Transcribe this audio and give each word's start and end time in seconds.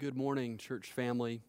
good 0.00 0.16
morning, 0.16 0.56
church 0.56 0.92
family. 0.92 1.42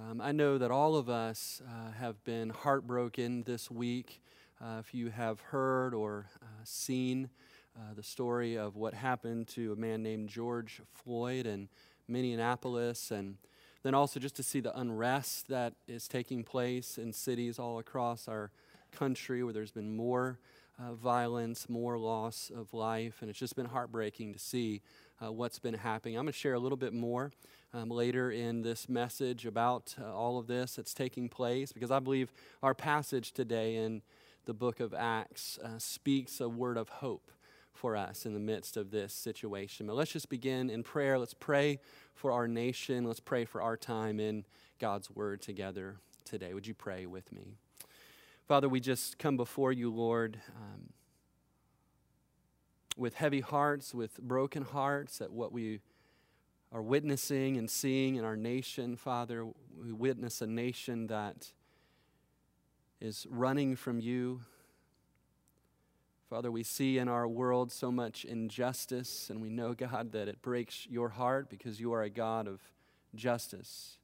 Um, 0.00 0.20
I 0.20 0.32
know 0.32 0.58
that 0.58 0.72
all 0.72 0.96
of 0.96 1.08
us 1.08 1.62
uh, 1.64 1.92
have 1.92 2.24
been 2.24 2.50
heartbroken 2.50 3.44
this 3.44 3.70
week. 3.70 4.20
Uh, 4.60 4.78
if 4.80 4.92
you 4.92 5.10
have 5.10 5.38
heard 5.38 5.94
or 5.94 6.26
uh, 6.42 6.46
seen 6.64 7.30
uh, 7.76 7.94
the 7.94 8.02
story 8.02 8.58
of 8.58 8.74
what 8.74 8.94
happened 8.94 9.46
to 9.46 9.72
a 9.72 9.76
man 9.76 10.02
named 10.02 10.28
George 10.28 10.80
Floyd 10.92 11.46
in 11.46 11.68
Minneapolis, 12.08 13.12
and 13.12 13.36
then 13.84 13.94
also 13.94 14.18
just 14.18 14.34
to 14.34 14.42
see 14.42 14.58
the 14.58 14.76
unrest 14.76 15.46
that 15.46 15.74
is 15.86 16.08
taking 16.08 16.42
place 16.42 16.98
in 16.98 17.12
cities 17.12 17.60
all 17.60 17.78
across 17.78 18.26
our 18.26 18.50
country 18.90 19.44
where 19.44 19.52
there's 19.52 19.70
been 19.70 19.94
more 19.94 20.40
uh, 20.80 20.94
violence, 20.94 21.68
more 21.68 21.96
loss 21.96 22.50
of 22.52 22.74
life, 22.74 23.18
and 23.20 23.30
it's 23.30 23.38
just 23.38 23.54
been 23.54 23.66
heartbreaking 23.66 24.32
to 24.32 24.38
see 24.40 24.82
uh, 25.22 25.32
what's 25.32 25.58
been 25.58 25.74
happening. 25.74 26.16
I'm 26.16 26.24
going 26.24 26.32
to 26.32 26.38
share 26.38 26.54
a 26.54 26.58
little 26.58 26.76
bit 26.76 26.92
more 26.92 27.32
um, 27.72 27.88
later 27.88 28.30
in 28.30 28.62
this 28.62 28.88
message 28.88 29.46
about 29.46 29.94
uh, 30.00 30.12
all 30.12 30.38
of 30.38 30.46
this 30.46 30.76
that's 30.76 30.94
taking 30.94 31.28
place 31.28 31.72
because 31.72 31.90
I 31.90 31.98
believe 31.98 32.32
our 32.62 32.74
passage 32.74 33.32
today 33.32 33.76
in 33.76 34.02
the 34.44 34.54
book 34.54 34.80
of 34.80 34.94
Acts 34.94 35.58
uh, 35.62 35.78
speaks 35.78 36.40
a 36.40 36.48
word 36.48 36.76
of 36.76 36.88
hope 36.88 37.30
for 37.72 37.96
us 37.96 38.24
in 38.24 38.34
the 38.34 38.40
midst 38.40 38.76
of 38.76 38.90
this 38.90 39.12
situation. 39.12 39.86
But 39.86 39.96
let's 39.96 40.12
just 40.12 40.28
begin 40.28 40.70
in 40.70 40.82
prayer. 40.82 41.18
Let's 41.18 41.34
pray 41.34 41.80
for 42.14 42.30
our 42.30 42.46
nation. 42.46 43.04
Let's 43.04 43.20
pray 43.20 43.44
for 43.44 43.60
our 43.60 43.76
time 43.76 44.20
in 44.20 44.44
God's 44.78 45.10
word 45.10 45.42
together 45.42 45.96
today. 46.24 46.54
Would 46.54 46.66
you 46.66 46.74
pray 46.74 47.06
with 47.06 47.32
me? 47.32 47.56
Father, 48.46 48.68
we 48.68 48.78
just 48.78 49.18
come 49.18 49.36
before 49.36 49.72
you, 49.72 49.90
Lord. 49.90 50.38
Um, 50.54 50.90
with 52.96 53.14
heavy 53.14 53.40
hearts, 53.40 53.94
with 53.94 54.20
broken 54.20 54.62
hearts 54.64 55.20
at 55.20 55.32
what 55.32 55.52
we 55.52 55.80
are 56.72 56.82
witnessing 56.82 57.56
and 57.56 57.70
seeing 57.70 58.16
in 58.16 58.24
our 58.24 58.36
nation, 58.36 58.96
Father. 58.96 59.46
We 59.80 59.92
witness 59.92 60.40
a 60.40 60.46
nation 60.46 61.06
that 61.08 61.52
is 63.00 63.26
running 63.30 63.76
from 63.76 64.00
you. 64.00 64.40
Father, 66.28 66.50
we 66.50 66.62
see 66.62 66.98
in 66.98 67.06
our 67.08 67.28
world 67.28 67.70
so 67.70 67.92
much 67.92 68.24
injustice, 68.24 69.30
and 69.30 69.40
we 69.40 69.50
know, 69.50 69.74
God, 69.74 70.12
that 70.12 70.26
it 70.26 70.42
breaks 70.42 70.86
your 70.90 71.10
heart 71.10 71.48
because 71.48 71.78
you 71.78 71.92
are 71.92 72.02
a 72.02 72.10
God 72.10 72.48
of 72.48 72.60
justice. 73.14 73.98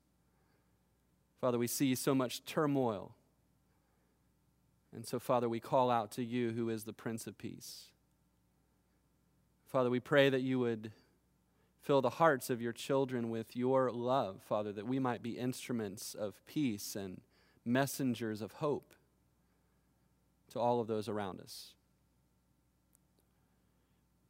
Father, 1.40 1.58
we 1.58 1.66
see 1.66 1.94
so 1.94 2.14
much 2.14 2.44
turmoil. 2.44 3.14
And 4.94 5.06
so, 5.06 5.18
Father, 5.18 5.48
we 5.48 5.60
call 5.60 5.90
out 5.90 6.10
to 6.12 6.24
you, 6.24 6.50
who 6.50 6.68
is 6.68 6.84
the 6.84 6.92
Prince 6.92 7.26
of 7.26 7.38
Peace. 7.38 7.86
Father, 9.70 9.88
we 9.88 10.00
pray 10.00 10.28
that 10.28 10.42
you 10.42 10.58
would 10.58 10.90
fill 11.80 12.02
the 12.02 12.10
hearts 12.10 12.50
of 12.50 12.60
your 12.60 12.72
children 12.72 13.30
with 13.30 13.54
your 13.54 13.92
love, 13.92 14.40
Father, 14.42 14.72
that 14.72 14.86
we 14.86 14.98
might 14.98 15.22
be 15.22 15.38
instruments 15.38 16.12
of 16.12 16.44
peace 16.46 16.96
and 16.96 17.20
messengers 17.64 18.42
of 18.42 18.54
hope 18.54 18.94
to 20.52 20.58
all 20.58 20.80
of 20.80 20.88
those 20.88 21.08
around 21.08 21.40
us. 21.40 21.74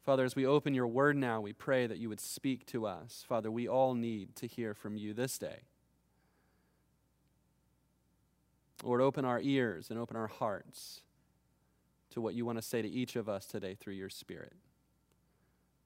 Father, 0.04 0.24
as 0.24 0.36
we 0.36 0.44
open 0.44 0.74
your 0.74 0.86
word 0.86 1.16
now, 1.16 1.40
we 1.40 1.54
pray 1.54 1.86
that 1.86 1.98
you 1.98 2.10
would 2.10 2.20
speak 2.20 2.66
to 2.66 2.86
us. 2.86 3.24
Father, 3.26 3.50
we 3.50 3.66
all 3.66 3.94
need 3.94 4.36
to 4.36 4.46
hear 4.46 4.74
from 4.74 4.98
you 4.98 5.14
this 5.14 5.38
day. 5.38 5.60
Lord, 8.82 9.00
open 9.00 9.24
our 9.24 9.40
ears 9.40 9.90
and 9.90 9.98
open 9.98 10.16
our 10.16 10.26
hearts 10.26 11.00
to 12.10 12.20
what 12.20 12.34
you 12.34 12.44
want 12.44 12.58
to 12.58 12.62
say 12.62 12.82
to 12.82 12.88
each 12.88 13.16
of 13.16 13.28
us 13.28 13.46
today 13.46 13.74
through 13.74 13.94
your 13.94 14.10
Spirit. 14.10 14.52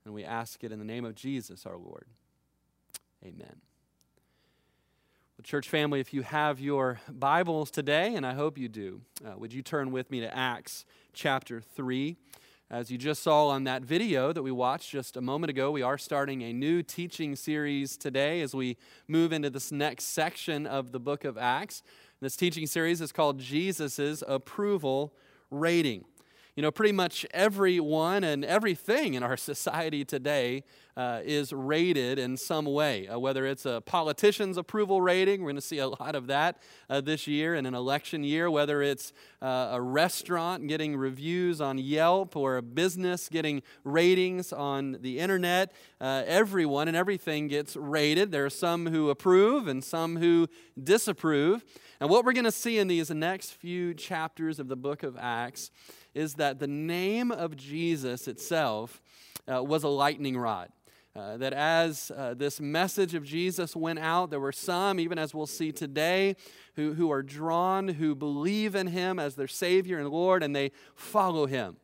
And 0.05 0.15
we 0.15 0.25
ask 0.25 0.63
it 0.63 0.73
in 0.73 0.79
the 0.79 0.85
name 0.85 1.05
of 1.05 1.15
Jesus 1.15 1.65
our 1.67 1.77
Lord. 1.77 2.07
Amen. 3.25 3.57
Well, 5.37 5.43
church 5.43 5.69
family, 5.69 6.01
if 6.01 6.13
you 6.13 6.23
have 6.23 6.61
your 6.61 7.01
Bibles 7.09 7.71
today, 7.71 8.15
and 8.15 8.27
I 8.27 8.35
hope 8.35 8.59
you 8.59 8.69
do, 8.69 9.01
uh, 9.25 9.37
would 9.39 9.53
you 9.53 9.63
turn 9.63 9.91
with 9.91 10.11
me 10.11 10.21
to 10.21 10.37
Acts 10.37 10.85
chapter 11.13 11.61
3? 11.61 12.17
As 12.71 12.91
you 12.91 12.99
just 12.99 13.23
saw 13.23 13.49
on 13.49 13.65
that 13.65 13.83
video 13.83 14.33
that 14.33 14.43
we 14.43 14.51
watched 14.51 14.91
just 14.91 15.17
a 15.17 15.21
moment 15.21 15.51
ago, 15.51 15.71
we 15.71 15.83
are 15.83 15.99
starting 15.99 16.43
a 16.43 16.53
new 16.53 16.83
teaching 16.83 17.37
series 17.37 17.97
today 17.97 18.41
as 18.41 18.55
we 18.55 18.77
move 19.07 19.33
into 19.33 19.49
this 19.49 19.71
next 19.71 20.05
section 20.05 20.67
of 20.67 20.93
the 20.93 21.01
book 21.01 21.25
of 21.25 21.39
Acts. 21.39 21.83
This 22.21 22.37
teaching 22.37 22.67
series 22.67 23.01
is 23.01 23.13
called 23.13 23.39
Jesus' 23.39 24.23
Approval 24.27 25.13
Rating. 25.51 26.05
You 26.57 26.63
know, 26.63 26.71
pretty 26.71 26.93
much 26.93 27.27
everyone 27.33 28.23
and 28.23 28.45
everything 28.45 29.15
in 29.15 29.25
our 29.25 29.37
society 29.53 30.05
today 30.05 30.63
uh, 30.97 31.21
is 31.25 31.53
rated 31.53 32.17
in 32.17 32.37
some 32.37 32.65
way. 32.67 33.09
Uh, 33.09 33.19
whether 33.19 33.45
it's 33.45 33.67
a 33.67 33.81
politician's 33.81 34.57
approval 34.57 35.01
rating, 35.01 35.41
we're 35.41 35.49
going 35.49 35.57
to 35.57 35.61
see 35.61 35.79
a 35.79 35.89
lot 36.01 36.15
of 36.15 36.29
that 36.29 36.59
uh, 36.89 37.01
this 37.01 37.27
year 37.27 37.57
in 37.57 37.67
an 37.67 37.75
election 37.75 38.23
year. 38.23 38.49
Whether 38.49 38.83
it's 38.83 39.13
uh, 39.43 39.71
a 39.73 39.83
restaurant 39.83 40.69
getting 40.69 40.97
reviews 40.97 41.61
on 41.61 41.77
Yelp 41.79 42.37
or 42.37 42.59
a 42.59 42.63
business 42.63 43.29
getting 43.29 43.61
ratings 43.83 44.53
on 44.53 44.99
the 45.01 45.19
internet, 45.19 45.73
uh, 46.01 46.23
everyone 46.25 46.87
and 46.87 46.97
everything 46.97 47.49
gets 47.49 47.75
rated. 47.75 48.31
There 48.31 48.45
are 48.45 48.51
some 48.51 48.87
who 48.87 49.11
approve 49.11 49.67
and 49.67 49.83
some 49.83 50.19
who 50.19 50.47
disapprove. 50.81 51.65
And 51.99 52.09
what 52.11 52.25
we're 52.25 52.33
going 52.33 52.45
to 52.45 52.53
see 52.53 52.79
in 52.79 52.87
these 52.87 53.11
next 53.11 53.55
few 53.55 53.93
chapters 53.95 54.61
of 54.61 54.69
the 54.69 54.77
book 54.77 55.03
of 55.03 55.17
Acts 55.19 55.73
is 56.15 56.35
that 56.35 56.59
the 56.59 56.67
name 56.67 57.31
of 57.31 57.57
Jesus 57.57 58.29
itself 58.29 59.03
uh, 59.53 59.63
was 59.63 59.83
a 59.83 59.89
lightning 59.89 60.37
rod. 60.37 60.69
Uh, 61.17 61.37
that 61.37 61.53
as 61.53 62.11
uh, 62.17 62.35
this 62.35 62.61
message 62.61 63.15
of 63.15 63.25
Jesus 63.25 63.77
went 63.77 64.01
out, 64.01 64.31
there 64.31 64.41
were 64.41 64.51
some, 64.51 64.99
even 64.99 65.17
as 65.17 65.33
we'll 65.33 65.47
see 65.47 65.71
today, 65.71 66.35
who, 66.75 66.95
who 66.95 67.11
are 67.13 67.23
drawn, 67.23 67.87
who 67.87 68.17
believe 68.17 68.75
in 68.75 68.89
him 68.89 69.21
as 69.21 69.37
their 69.37 69.47
Savior 69.47 69.99
and 70.01 70.09
Lord, 70.09 70.43
and 70.43 70.57
they 70.57 70.73
follow 70.97 71.47
him. 71.47 71.77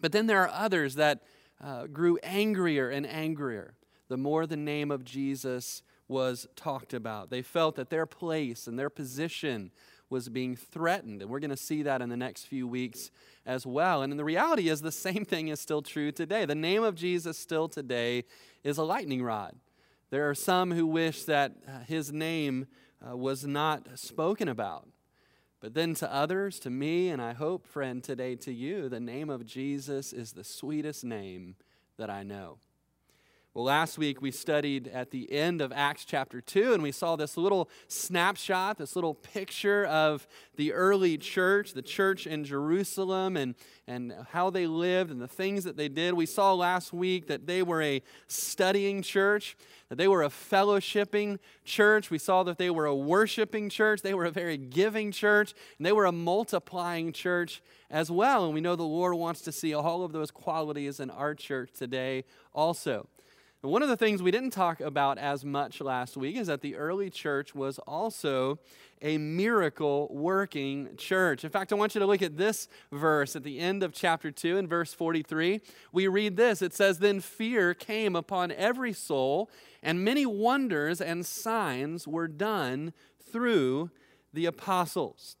But 0.00 0.12
then 0.12 0.26
there 0.26 0.42
are 0.42 0.50
others 0.52 0.96
that 0.96 1.22
uh, 1.62 1.86
grew 1.86 2.18
angrier 2.22 2.90
and 2.90 3.06
angrier 3.06 3.74
the 4.10 4.16
more 4.16 4.46
the 4.46 4.56
name 4.56 4.90
of 4.90 5.04
Jesus 5.04 5.82
was 6.08 6.48
talked 6.56 6.92
about. 6.92 7.30
They 7.30 7.42
felt 7.42 7.76
that 7.76 7.90
their 7.90 8.06
place 8.06 8.66
and 8.66 8.78
their 8.78 8.90
position 8.90 9.70
was 10.10 10.28
being 10.28 10.56
threatened. 10.56 11.22
And 11.22 11.30
we're 11.30 11.38
going 11.38 11.50
to 11.50 11.56
see 11.56 11.82
that 11.84 12.02
in 12.02 12.08
the 12.08 12.16
next 12.16 12.44
few 12.44 12.66
weeks 12.66 13.10
as 13.46 13.64
well. 13.64 14.02
And 14.02 14.18
the 14.18 14.24
reality 14.24 14.68
is, 14.68 14.82
the 14.82 14.92
same 14.92 15.24
thing 15.24 15.48
is 15.48 15.60
still 15.60 15.80
true 15.80 16.12
today. 16.12 16.44
The 16.44 16.54
name 16.54 16.82
of 16.82 16.96
Jesus 16.96 17.38
still 17.38 17.68
today 17.68 18.24
is 18.62 18.76
a 18.76 18.82
lightning 18.82 19.22
rod. 19.22 19.54
There 20.10 20.28
are 20.28 20.34
some 20.34 20.72
who 20.72 20.86
wish 20.86 21.24
that 21.24 21.52
uh, 21.66 21.84
his 21.86 22.12
name 22.12 22.66
uh, 23.08 23.16
was 23.16 23.46
not 23.46 23.98
spoken 23.98 24.48
about. 24.48 24.88
But 25.60 25.74
then 25.74 25.94
to 25.96 26.12
others, 26.12 26.58
to 26.60 26.70
me, 26.70 27.10
and 27.10 27.20
I 27.20 27.34
hope, 27.34 27.66
friend, 27.66 28.02
today 28.02 28.34
to 28.36 28.52
you, 28.52 28.88
the 28.88 28.98
name 28.98 29.30
of 29.30 29.46
Jesus 29.46 30.12
is 30.12 30.32
the 30.32 30.44
sweetest 30.44 31.04
name 31.04 31.54
that 31.98 32.10
I 32.10 32.22
know. 32.22 32.58
Well, 33.52 33.64
last 33.64 33.98
week 33.98 34.22
we 34.22 34.30
studied 34.30 34.86
at 34.86 35.10
the 35.10 35.32
end 35.32 35.60
of 35.60 35.72
Acts 35.72 36.04
chapter 36.04 36.40
2, 36.40 36.72
and 36.72 36.84
we 36.84 36.92
saw 36.92 37.16
this 37.16 37.36
little 37.36 37.68
snapshot, 37.88 38.78
this 38.78 38.94
little 38.94 39.12
picture 39.12 39.84
of 39.86 40.28
the 40.54 40.72
early 40.72 41.18
church, 41.18 41.72
the 41.72 41.82
church 41.82 42.28
in 42.28 42.44
Jerusalem, 42.44 43.36
and, 43.36 43.56
and 43.88 44.14
how 44.30 44.50
they 44.50 44.68
lived 44.68 45.10
and 45.10 45.20
the 45.20 45.26
things 45.26 45.64
that 45.64 45.76
they 45.76 45.88
did. 45.88 46.14
We 46.14 46.26
saw 46.26 46.54
last 46.54 46.92
week 46.92 47.26
that 47.26 47.48
they 47.48 47.60
were 47.64 47.82
a 47.82 48.02
studying 48.28 49.02
church, 49.02 49.56
that 49.88 49.98
they 49.98 50.06
were 50.06 50.22
a 50.22 50.28
fellowshipping 50.28 51.40
church. 51.64 52.08
We 52.08 52.18
saw 52.18 52.44
that 52.44 52.56
they 52.56 52.70
were 52.70 52.86
a 52.86 52.94
worshiping 52.94 53.68
church, 53.68 54.02
they 54.02 54.14
were 54.14 54.26
a 54.26 54.30
very 54.30 54.58
giving 54.58 55.10
church, 55.10 55.54
and 55.76 55.84
they 55.84 55.92
were 55.92 56.06
a 56.06 56.12
multiplying 56.12 57.12
church 57.12 57.62
as 57.90 58.12
well. 58.12 58.44
And 58.44 58.54
we 58.54 58.60
know 58.60 58.76
the 58.76 58.84
Lord 58.84 59.16
wants 59.16 59.40
to 59.40 59.50
see 59.50 59.74
all 59.74 60.04
of 60.04 60.12
those 60.12 60.30
qualities 60.30 61.00
in 61.00 61.10
our 61.10 61.34
church 61.34 61.72
today 61.72 62.22
also. 62.54 63.08
And 63.62 63.70
one 63.70 63.82
of 63.82 63.90
the 63.90 63.96
things 63.96 64.22
we 64.22 64.30
didn't 64.30 64.52
talk 64.52 64.80
about 64.80 65.18
as 65.18 65.44
much 65.44 65.82
last 65.82 66.16
week 66.16 66.36
is 66.36 66.46
that 66.46 66.62
the 66.62 66.76
early 66.76 67.10
church 67.10 67.54
was 67.54 67.78
also 67.80 68.58
a 69.02 69.18
miracle 69.18 70.08
working 70.10 70.96
church. 70.96 71.44
In 71.44 71.50
fact, 71.50 71.70
I 71.70 71.76
want 71.76 71.94
you 71.94 71.98
to 71.98 72.06
look 72.06 72.22
at 72.22 72.38
this 72.38 72.68
verse 72.90 73.36
at 73.36 73.44
the 73.44 73.58
end 73.58 73.82
of 73.82 73.92
chapter 73.92 74.30
2 74.30 74.56
in 74.56 74.66
verse 74.66 74.94
43. 74.94 75.60
We 75.92 76.08
read 76.08 76.36
this 76.36 76.62
it 76.62 76.72
says, 76.72 77.00
Then 77.00 77.20
fear 77.20 77.74
came 77.74 78.16
upon 78.16 78.50
every 78.52 78.94
soul, 78.94 79.50
and 79.82 80.02
many 80.02 80.24
wonders 80.24 81.02
and 81.02 81.26
signs 81.26 82.08
were 82.08 82.28
done 82.28 82.94
through 83.30 83.90
the 84.32 84.46
apostles. 84.46 85.36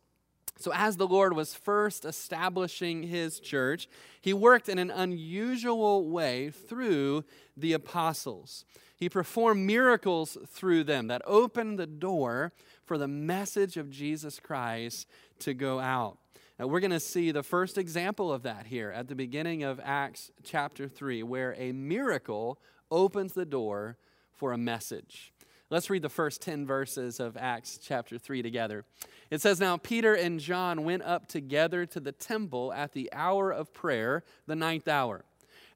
So, 0.60 0.72
as 0.74 0.98
the 0.98 1.06
Lord 1.06 1.34
was 1.34 1.54
first 1.54 2.04
establishing 2.04 3.04
his 3.04 3.40
church, 3.40 3.88
he 4.20 4.34
worked 4.34 4.68
in 4.68 4.78
an 4.78 4.90
unusual 4.90 6.06
way 6.06 6.50
through 6.50 7.24
the 7.56 7.72
apostles. 7.72 8.66
He 8.94 9.08
performed 9.08 9.64
miracles 9.66 10.36
through 10.46 10.84
them 10.84 11.06
that 11.06 11.22
opened 11.24 11.78
the 11.78 11.86
door 11.86 12.52
for 12.84 12.98
the 12.98 13.08
message 13.08 13.78
of 13.78 13.88
Jesus 13.88 14.38
Christ 14.38 15.08
to 15.38 15.54
go 15.54 15.80
out. 15.80 16.18
Now, 16.58 16.66
we're 16.66 16.80
going 16.80 16.90
to 16.90 17.00
see 17.00 17.30
the 17.30 17.42
first 17.42 17.78
example 17.78 18.30
of 18.30 18.42
that 18.42 18.66
here 18.66 18.90
at 18.90 19.08
the 19.08 19.14
beginning 19.14 19.62
of 19.62 19.80
Acts 19.82 20.30
chapter 20.44 20.88
3, 20.88 21.22
where 21.22 21.54
a 21.56 21.72
miracle 21.72 22.60
opens 22.90 23.32
the 23.32 23.46
door 23.46 23.96
for 24.30 24.52
a 24.52 24.58
message. 24.58 25.32
Let's 25.72 25.88
read 25.88 26.02
the 26.02 26.08
first 26.08 26.42
10 26.42 26.66
verses 26.66 27.20
of 27.20 27.36
Acts 27.36 27.78
chapter 27.80 28.18
3 28.18 28.42
together. 28.42 28.84
It 29.30 29.40
says, 29.40 29.60
Now 29.60 29.76
Peter 29.76 30.14
and 30.14 30.40
John 30.40 30.82
went 30.82 31.04
up 31.04 31.28
together 31.28 31.86
to 31.86 32.00
the 32.00 32.10
temple 32.10 32.72
at 32.72 32.92
the 32.92 33.08
hour 33.12 33.52
of 33.52 33.72
prayer, 33.72 34.24
the 34.48 34.56
ninth 34.56 34.88
hour. 34.88 35.24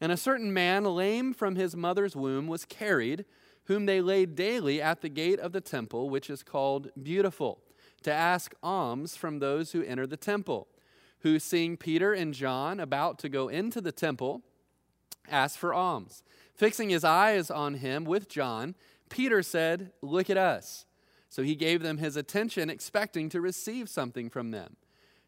And 0.01 0.11
a 0.11 0.17
certain 0.17 0.53
man, 0.53 0.85
lame 0.85 1.33
from 1.33 1.55
his 1.55 1.77
mother's 1.77 2.17
womb, 2.17 2.49
was 2.49 2.65
carried, 2.65 3.25
whom 3.67 3.87
they 3.87 4.01
laid 4.01 4.35
daily 4.35 4.83
at 4.83 5.01
the 5.01 5.09
gate 5.09 5.39
of 5.39 5.53
the 5.53 5.61
temple, 5.61 6.11
which 6.11 6.29
is 6.29 6.43
called 6.43 6.91
Beautiful, 7.01 7.61
to 8.03 8.13
ask 8.13 8.53
alms 8.65 9.17
from 9.17 9.39
those 9.39 9.71
who 9.71 9.85
enter 9.85 10.09
the 10.09 10.17
temple. 10.17 10.67
Who, 11.21 11.39
seeing 11.39 11.77
Peter 11.77 12.13
and 12.13 12.35
John 12.35 12.81
about 12.81 13.21
to 13.21 13.29
go 13.29 13.47
into 13.47 13.81
the 13.81 13.93
temple, 13.93 14.43
asked 15.31 15.59
for 15.59 15.73
alms. 15.73 16.25
Fixing 16.55 16.91
his 16.91 17.05
eyes 17.05 17.51
on 17.51 17.75
him 17.75 18.05
with 18.05 18.29
John, 18.29 18.75
Peter 19.15 19.45
said, 19.45 19.93
Look 20.03 20.29
at 20.29 20.37
us. 20.37 20.87
So 21.29 21.45
he 21.45 21.55
gave 21.55 21.83
them 21.83 21.99
his 21.99 22.17
attention, 22.17 22.69
expecting 22.69 23.29
to 23.29 23.41
receive 23.41 23.89
something 23.89 24.29
from 24.29 24.51
them. 24.51 24.75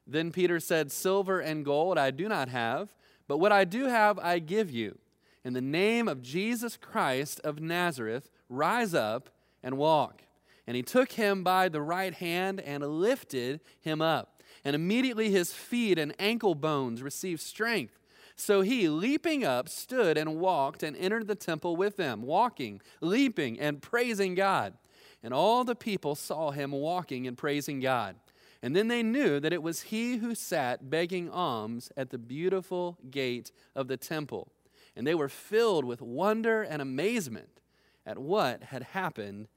Then 0.04 0.32
Peter 0.32 0.58
said, 0.58 0.90
Silver 0.90 1.38
and 1.38 1.64
gold 1.64 1.96
I 1.96 2.10
do 2.10 2.28
not 2.28 2.48
have, 2.48 2.92
but 3.28 3.38
what 3.38 3.52
I 3.52 3.64
do 3.64 3.84
have 3.86 4.18
I 4.18 4.40
give 4.40 4.72
you. 4.72 4.98
In 5.44 5.52
the 5.52 5.60
name 5.60 6.08
of 6.08 6.20
Jesus 6.20 6.76
Christ 6.76 7.40
of 7.44 7.60
Nazareth, 7.60 8.28
rise 8.48 8.92
up 8.92 9.30
and 9.62 9.78
walk. 9.78 10.22
And 10.66 10.74
he 10.74 10.82
took 10.82 11.12
him 11.12 11.44
by 11.44 11.68
the 11.68 11.80
right 11.80 12.12
hand 12.12 12.60
and 12.60 12.84
lifted 12.84 13.60
him 13.80 14.02
up. 14.02 14.42
And 14.64 14.74
immediately 14.74 15.30
his 15.30 15.52
feet 15.52 15.96
and 15.96 16.12
ankle 16.18 16.56
bones 16.56 17.02
received 17.02 17.40
strength. 17.40 18.00
So 18.36 18.60
he, 18.60 18.88
leaping 18.88 19.44
up, 19.44 19.68
stood 19.68 20.18
and 20.18 20.36
walked 20.36 20.82
and 20.82 20.94
entered 20.96 21.26
the 21.26 21.34
temple 21.34 21.74
with 21.74 21.96
them, 21.96 22.22
walking, 22.22 22.82
leaping, 23.00 23.58
and 23.58 23.80
praising 23.80 24.34
God. 24.34 24.74
And 25.22 25.32
all 25.32 25.64
the 25.64 25.74
people 25.74 26.14
saw 26.14 26.50
him 26.50 26.70
walking 26.70 27.26
and 27.26 27.36
praising 27.36 27.80
God. 27.80 28.16
And 28.62 28.76
then 28.76 28.88
they 28.88 29.02
knew 29.02 29.40
that 29.40 29.52
it 29.52 29.62
was 29.62 29.82
he 29.82 30.18
who 30.18 30.34
sat 30.34 30.90
begging 30.90 31.30
alms 31.30 31.90
at 31.96 32.10
the 32.10 32.18
beautiful 32.18 32.98
gate 33.10 33.52
of 33.74 33.88
the 33.88 33.96
temple. 33.96 34.48
And 34.94 35.06
they 35.06 35.14
were 35.14 35.28
filled 35.28 35.84
with 35.84 36.02
wonder 36.02 36.62
and 36.62 36.80
amazement 36.82 37.60
at 38.04 38.18
what 38.18 38.64
had 38.64 38.82
happened 38.82 39.48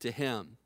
to 0.00 0.10
him. 0.10 0.56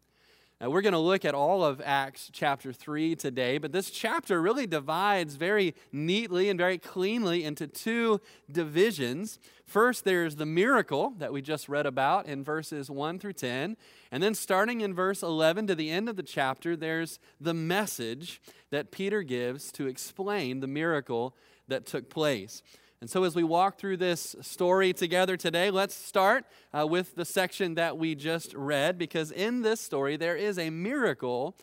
Uh, 0.63 0.71
we're 0.71 0.83
going 0.83 0.93
to 0.93 1.01
look 1.01 1.25
at 1.25 1.35
all 1.35 1.65
of 1.65 1.83
Acts 1.85 2.31
chapter 2.33 2.73
3 2.73 3.17
today, 3.17 3.59
but 3.59 3.73
this 3.73 3.91
chapter 3.91 4.41
really 4.41 4.69
divides 4.69 5.35
very 5.35 5.75
neatly 5.91 6.49
and 6.49 6.57
very 6.57 6.79
cleanly 6.79 7.43
into 7.43 7.67
two 7.67 8.21
divisions. 8.51 9.41
First, 9.67 10.05
there's 10.05 10.37
the 10.37 10.47
miracle 10.47 11.13
that 11.19 11.33
we 11.33 11.43
just 11.43 11.69
read 11.69 11.87
about 11.87 12.27
in 12.27 12.45
verses 12.45 12.89
1 12.89 13.19
through 13.19 13.33
10. 13.33 13.77
And 14.13 14.23
then, 14.23 14.35
starting 14.35 14.81
in 14.81 14.95
verse 14.95 15.25
11 15.25 15.67
to 15.67 15.75
the 15.75 15.91
end 15.91 16.09
of 16.09 16.15
the 16.15 16.23
chapter, 16.23 16.77
there's 16.77 17.19
the 17.41 17.55
message 17.55 18.41
that 18.71 18.93
Peter 18.93 19.25
gives 19.25 19.73
to 19.73 19.89
explain 19.89 20.61
the 20.61 20.69
miracle 20.69 21.35
that 21.67 21.85
took 21.85 22.09
place. 22.09 22.63
And 23.05 23.11
so, 23.11 23.25
as 23.25 23.37
we 23.37 23.45
walk 23.45 23.77
through 23.77 23.99
this 23.99 24.35
story 24.41 24.95
together 24.95 25.37
today, 25.37 25.71
let's 25.71 25.95
start 25.95 26.47
uh, 26.73 26.87
with 26.87 27.17
the 27.17 27.27
section 27.27 27.75
that 27.75 27.99
we 27.99 28.15
just 28.15 28.55
read, 28.55 28.97
because 28.97 29.31
in 29.31 29.61
this 29.61 29.83
story, 29.83 30.17
there 30.17 30.37
is 30.37 30.59
a 30.59 30.71
miracle 30.71 31.55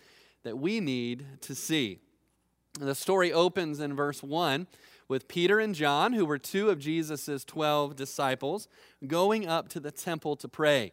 that 0.43 0.59
we 0.59 0.79
need 0.79 1.25
to 1.41 1.55
see. 1.55 1.97
The 2.79 2.93
story 2.93 3.33
opens 3.33 3.79
in 3.79 3.95
verse 3.95 4.21
1 4.21 4.67
with 5.07 5.27
Peter 5.27 5.59
and 5.59 5.73
John, 5.73 6.13
who 6.13 6.27
were 6.27 6.37
two 6.37 6.69
of 6.69 6.77
Jesus' 6.77 7.43
12 7.43 7.95
disciples, 7.95 8.67
going 9.07 9.47
up 9.47 9.67
to 9.69 9.79
the 9.79 9.89
temple 9.89 10.35
to 10.35 10.47
pray. 10.47 10.91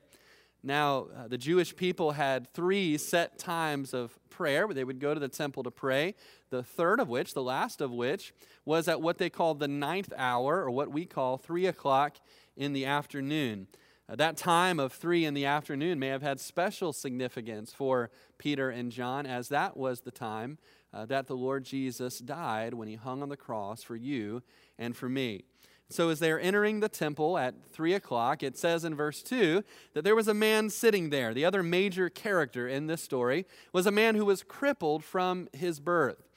Now, 0.62 1.06
uh, 1.16 1.28
the 1.28 1.38
Jewish 1.38 1.74
people 1.76 2.12
had 2.12 2.52
three 2.52 2.98
set 2.98 3.38
times 3.38 3.94
of 3.94 4.18
prayer 4.28 4.66
where 4.66 4.74
they 4.74 4.84
would 4.84 5.00
go 5.00 5.14
to 5.14 5.20
the 5.20 5.28
temple 5.28 5.62
to 5.62 5.70
pray. 5.70 6.14
The 6.50 6.62
third 6.62 7.00
of 7.00 7.08
which, 7.08 7.34
the 7.34 7.42
last 7.42 7.80
of 7.80 7.92
which, 7.92 8.34
was 8.64 8.88
at 8.88 9.00
what 9.00 9.18
they 9.18 9.30
called 9.30 9.60
the 9.60 9.68
ninth 9.68 10.12
hour, 10.16 10.62
or 10.62 10.70
what 10.70 10.90
we 10.90 11.04
call 11.04 11.36
three 11.36 11.66
o'clock 11.66 12.16
in 12.56 12.72
the 12.72 12.86
afternoon. 12.86 13.68
Uh, 14.08 14.16
that 14.16 14.36
time 14.36 14.80
of 14.80 14.92
three 14.92 15.24
in 15.24 15.34
the 15.34 15.44
afternoon 15.44 15.98
may 15.98 16.08
have 16.08 16.22
had 16.22 16.40
special 16.40 16.92
significance 16.92 17.72
for 17.72 18.10
Peter 18.38 18.70
and 18.70 18.90
John, 18.90 19.26
as 19.26 19.48
that 19.48 19.76
was 19.76 20.00
the 20.00 20.10
time 20.10 20.58
uh, 20.92 21.04
that 21.06 21.26
the 21.26 21.36
Lord 21.36 21.64
Jesus 21.64 22.18
died 22.18 22.74
when 22.74 22.88
he 22.88 22.94
hung 22.94 23.22
on 23.22 23.28
the 23.28 23.36
cross 23.36 23.82
for 23.82 23.96
you 23.96 24.42
and 24.78 24.96
for 24.96 25.08
me. 25.08 25.44
So, 25.90 26.10
as 26.10 26.18
they're 26.18 26.38
entering 26.38 26.80
the 26.80 26.88
temple 26.88 27.38
at 27.38 27.54
3 27.72 27.94
o'clock, 27.94 28.42
it 28.42 28.58
says 28.58 28.84
in 28.84 28.94
verse 28.94 29.22
2 29.22 29.64
that 29.94 30.04
there 30.04 30.14
was 30.14 30.28
a 30.28 30.34
man 30.34 30.68
sitting 30.68 31.08
there. 31.08 31.32
The 31.32 31.46
other 31.46 31.62
major 31.62 32.10
character 32.10 32.68
in 32.68 32.88
this 32.88 33.02
story 33.02 33.46
was 33.72 33.86
a 33.86 33.90
man 33.90 34.14
who 34.14 34.26
was 34.26 34.42
crippled 34.42 35.02
from 35.02 35.48
his 35.54 35.80
birth. 35.80 36.27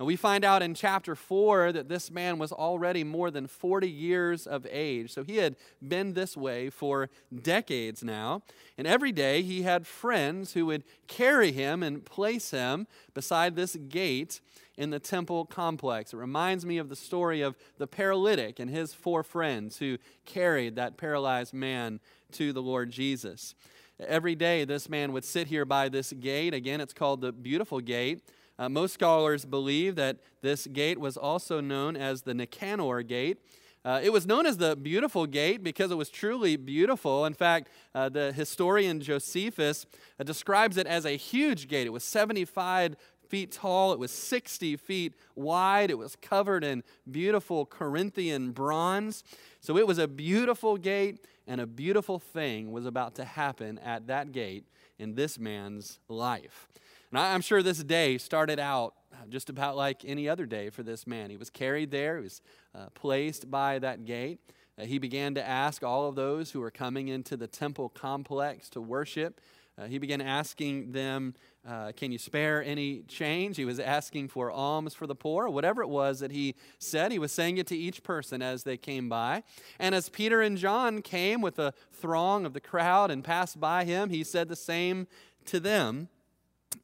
And 0.00 0.06
we 0.06 0.16
find 0.16 0.46
out 0.46 0.62
in 0.62 0.72
chapter 0.72 1.14
4 1.14 1.72
that 1.72 1.90
this 1.90 2.10
man 2.10 2.38
was 2.38 2.52
already 2.52 3.04
more 3.04 3.30
than 3.30 3.46
40 3.46 3.86
years 3.86 4.46
of 4.46 4.66
age. 4.70 5.12
So 5.12 5.22
he 5.22 5.36
had 5.36 5.56
been 5.86 6.14
this 6.14 6.38
way 6.38 6.70
for 6.70 7.10
decades 7.42 8.02
now. 8.02 8.40
And 8.78 8.86
every 8.86 9.12
day 9.12 9.42
he 9.42 9.60
had 9.60 9.86
friends 9.86 10.54
who 10.54 10.64
would 10.64 10.84
carry 11.06 11.52
him 11.52 11.82
and 11.82 12.02
place 12.02 12.50
him 12.50 12.86
beside 13.12 13.56
this 13.56 13.76
gate 13.76 14.40
in 14.78 14.88
the 14.88 14.98
temple 14.98 15.44
complex. 15.44 16.14
It 16.14 16.16
reminds 16.16 16.64
me 16.64 16.78
of 16.78 16.88
the 16.88 16.96
story 16.96 17.42
of 17.42 17.54
the 17.76 17.86
paralytic 17.86 18.58
and 18.58 18.70
his 18.70 18.94
four 18.94 19.22
friends 19.22 19.80
who 19.80 19.98
carried 20.24 20.76
that 20.76 20.96
paralyzed 20.96 21.52
man 21.52 22.00
to 22.32 22.54
the 22.54 22.62
Lord 22.62 22.90
Jesus. 22.90 23.54
Every 23.98 24.34
day, 24.34 24.64
this 24.64 24.88
man 24.88 25.12
would 25.12 25.26
sit 25.26 25.48
here 25.48 25.66
by 25.66 25.90
this 25.90 26.14
gate. 26.14 26.54
Again, 26.54 26.80
it's 26.80 26.94
called 26.94 27.20
the 27.20 27.32
Beautiful 27.32 27.80
Gate. 27.80 28.22
Uh, 28.60 28.68
most 28.68 28.92
scholars 28.92 29.46
believe 29.46 29.96
that 29.96 30.18
this 30.42 30.66
gate 30.66 31.00
was 31.00 31.16
also 31.16 31.62
known 31.62 31.96
as 31.96 32.22
the 32.22 32.34
Nicanor 32.34 33.02
Gate. 33.02 33.38
Uh, 33.86 34.00
it 34.02 34.12
was 34.12 34.26
known 34.26 34.44
as 34.44 34.58
the 34.58 34.76
Beautiful 34.76 35.24
Gate 35.24 35.64
because 35.64 35.90
it 35.90 35.94
was 35.94 36.10
truly 36.10 36.56
beautiful. 36.56 37.24
In 37.24 37.32
fact, 37.32 37.70
uh, 37.94 38.10
the 38.10 38.32
historian 38.32 39.00
Josephus 39.00 39.86
uh, 40.18 40.24
describes 40.24 40.76
it 40.76 40.86
as 40.86 41.06
a 41.06 41.16
huge 41.16 41.68
gate. 41.68 41.86
It 41.86 41.90
was 41.90 42.04
75 42.04 42.96
feet 43.30 43.50
tall, 43.50 43.94
it 43.94 43.98
was 43.98 44.10
60 44.10 44.76
feet 44.76 45.14
wide, 45.34 45.90
it 45.90 45.96
was 45.96 46.14
covered 46.16 46.62
in 46.62 46.82
beautiful 47.10 47.64
Corinthian 47.64 48.50
bronze. 48.50 49.24
So 49.60 49.78
it 49.78 49.86
was 49.86 49.96
a 49.96 50.08
beautiful 50.08 50.76
gate, 50.76 51.24
and 51.46 51.62
a 51.62 51.66
beautiful 51.66 52.18
thing 52.18 52.72
was 52.72 52.84
about 52.84 53.14
to 53.14 53.24
happen 53.24 53.78
at 53.78 54.08
that 54.08 54.32
gate 54.32 54.66
in 54.98 55.14
this 55.14 55.38
man's 55.38 55.98
life. 56.08 56.68
And 57.12 57.18
I'm 57.18 57.40
sure 57.40 57.62
this 57.62 57.82
day 57.82 58.18
started 58.18 58.58
out 58.58 58.94
just 59.28 59.50
about 59.50 59.76
like 59.76 60.04
any 60.04 60.28
other 60.28 60.46
day 60.46 60.70
for 60.70 60.82
this 60.82 61.06
man. 61.06 61.30
He 61.30 61.36
was 61.36 61.50
carried 61.50 61.90
there, 61.90 62.16
he 62.16 62.22
was 62.22 62.40
uh, 62.74 62.86
placed 62.94 63.50
by 63.50 63.78
that 63.80 64.04
gate. 64.04 64.40
Uh, 64.78 64.84
he 64.84 64.98
began 64.98 65.34
to 65.34 65.46
ask 65.46 65.82
all 65.82 66.08
of 66.08 66.14
those 66.14 66.52
who 66.52 66.60
were 66.60 66.70
coming 66.70 67.08
into 67.08 67.36
the 67.36 67.46
temple 67.46 67.88
complex 67.88 68.68
to 68.70 68.80
worship. 68.80 69.40
Uh, 69.78 69.86
he 69.86 69.98
began 69.98 70.20
asking 70.20 70.92
them, 70.92 71.34
uh, 71.66 71.92
Can 71.92 72.12
you 72.12 72.18
spare 72.18 72.62
any 72.62 73.02
change? 73.02 73.56
He 73.56 73.64
was 73.64 73.80
asking 73.80 74.28
for 74.28 74.50
alms 74.50 74.94
for 74.94 75.06
the 75.06 75.14
poor. 75.14 75.48
Whatever 75.48 75.82
it 75.82 75.88
was 75.88 76.20
that 76.20 76.30
he 76.30 76.54
said, 76.78 77.12
he 77.12 77.18
was 77.18 77.32
saying 77.32 77.58
it 77.58 77.66
to 77.68 77.76
each 77.76 78.02
person 78.02 78.42
as 78.42 78.64
they 78.64 78.76
came 78.76 79.08
by. 79.08 79.42
And 79.78 79.94
as 79.94 80.08
Peter 80.08 80.42
and 80.42 80.56
John 80.58 81.02
came 81.02 81.40
with 81.40 81.58
a 81.58 81.72
throng 81.92 82.44
of 82.44 82.52
the 82.52 82.60
crowd 82.60 83.10
and 83.10 83.24
passed 83.24 83.58
by 83.58 83.84
him, 83.84 84.10
he 84.10 84.22
said 84.22 84.48
the 84.48 84.56
same 84.56 85.06
to 85.46 85.58
them 85.58 86.08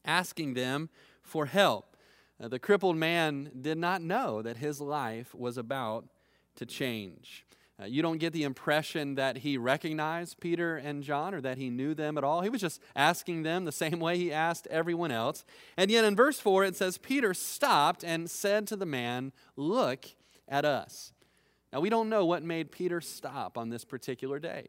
asking 0.04 0.54
them 0.54 0.88
for 1.22 1.46
help. 1.46 1.96
Uh, 2.40 2.48
the 2.48 2.58
crippled 2.58 2.96
man 2.96 3.50
did 3.60 3.78
not 3.78 4.02
know 4.02 4.42
that 4.42 4.58
his 4.58 4.80
life 4.80 5.34
was 5.34 5.56
about 5.56 6.04
to 6.56 6.66
change. 6.66 7.46
Uh, 7.80 7.84
you 7.84 8.00
don't 8.00 8.18
get 8.18 8.32
the 8.32 8.42
impression 8.42 9.16
that 9.16 9.38
he 9.38 9.58
recognized 9.58 10.40
Peter 10.40 10.76
and 10.76 11.02
John 11.02 11.34
or 11.34 11.42
that 11.42 11.58
he 11.58 11.68
knew 11.68 11.94
them 11.94 12.16
at 12.16 12.24
all. 12.24 12.40
He 12.40 12.48
was 12.48 12.60
just 12.60 12.80
asking 12.94 13.42
them 13.42 13.64
the 13.64 13.72
same 13.72 14.00
way 14.00 14.16
he 14.16 14.32
asked 14.32 14.66
everyone 14.68 15.10
else. 15.10 15.44
And 15.76 15.90
yet 15.90 16.04
in 16.04 16.16
verse 16.16 16.38
4, 16.40 16.64
it 16.64 16.76
says, 16.76 16.96
Peter 16.96 17.34
stopped 17.34 18.02
and 18.02 18.30
said 18.30 18.66
to 18.68 18.76
the 18.76 18.86
man, 18.86 19.32
Look 19.56 20.06
at 20.48 20.64
us. 20.64 21.12
Now, 21.72 21.80
we 21.80 21.90
don't 21.90 22.08
know 22.08 22.24
what 22.24 22.42
made 22.42 22.70
Peter 22.70 23.02
stop 23.02 23.58
on 23.58 23.68
this 23.68 23.84
particular 23.84 24.38
day 24.38 24.68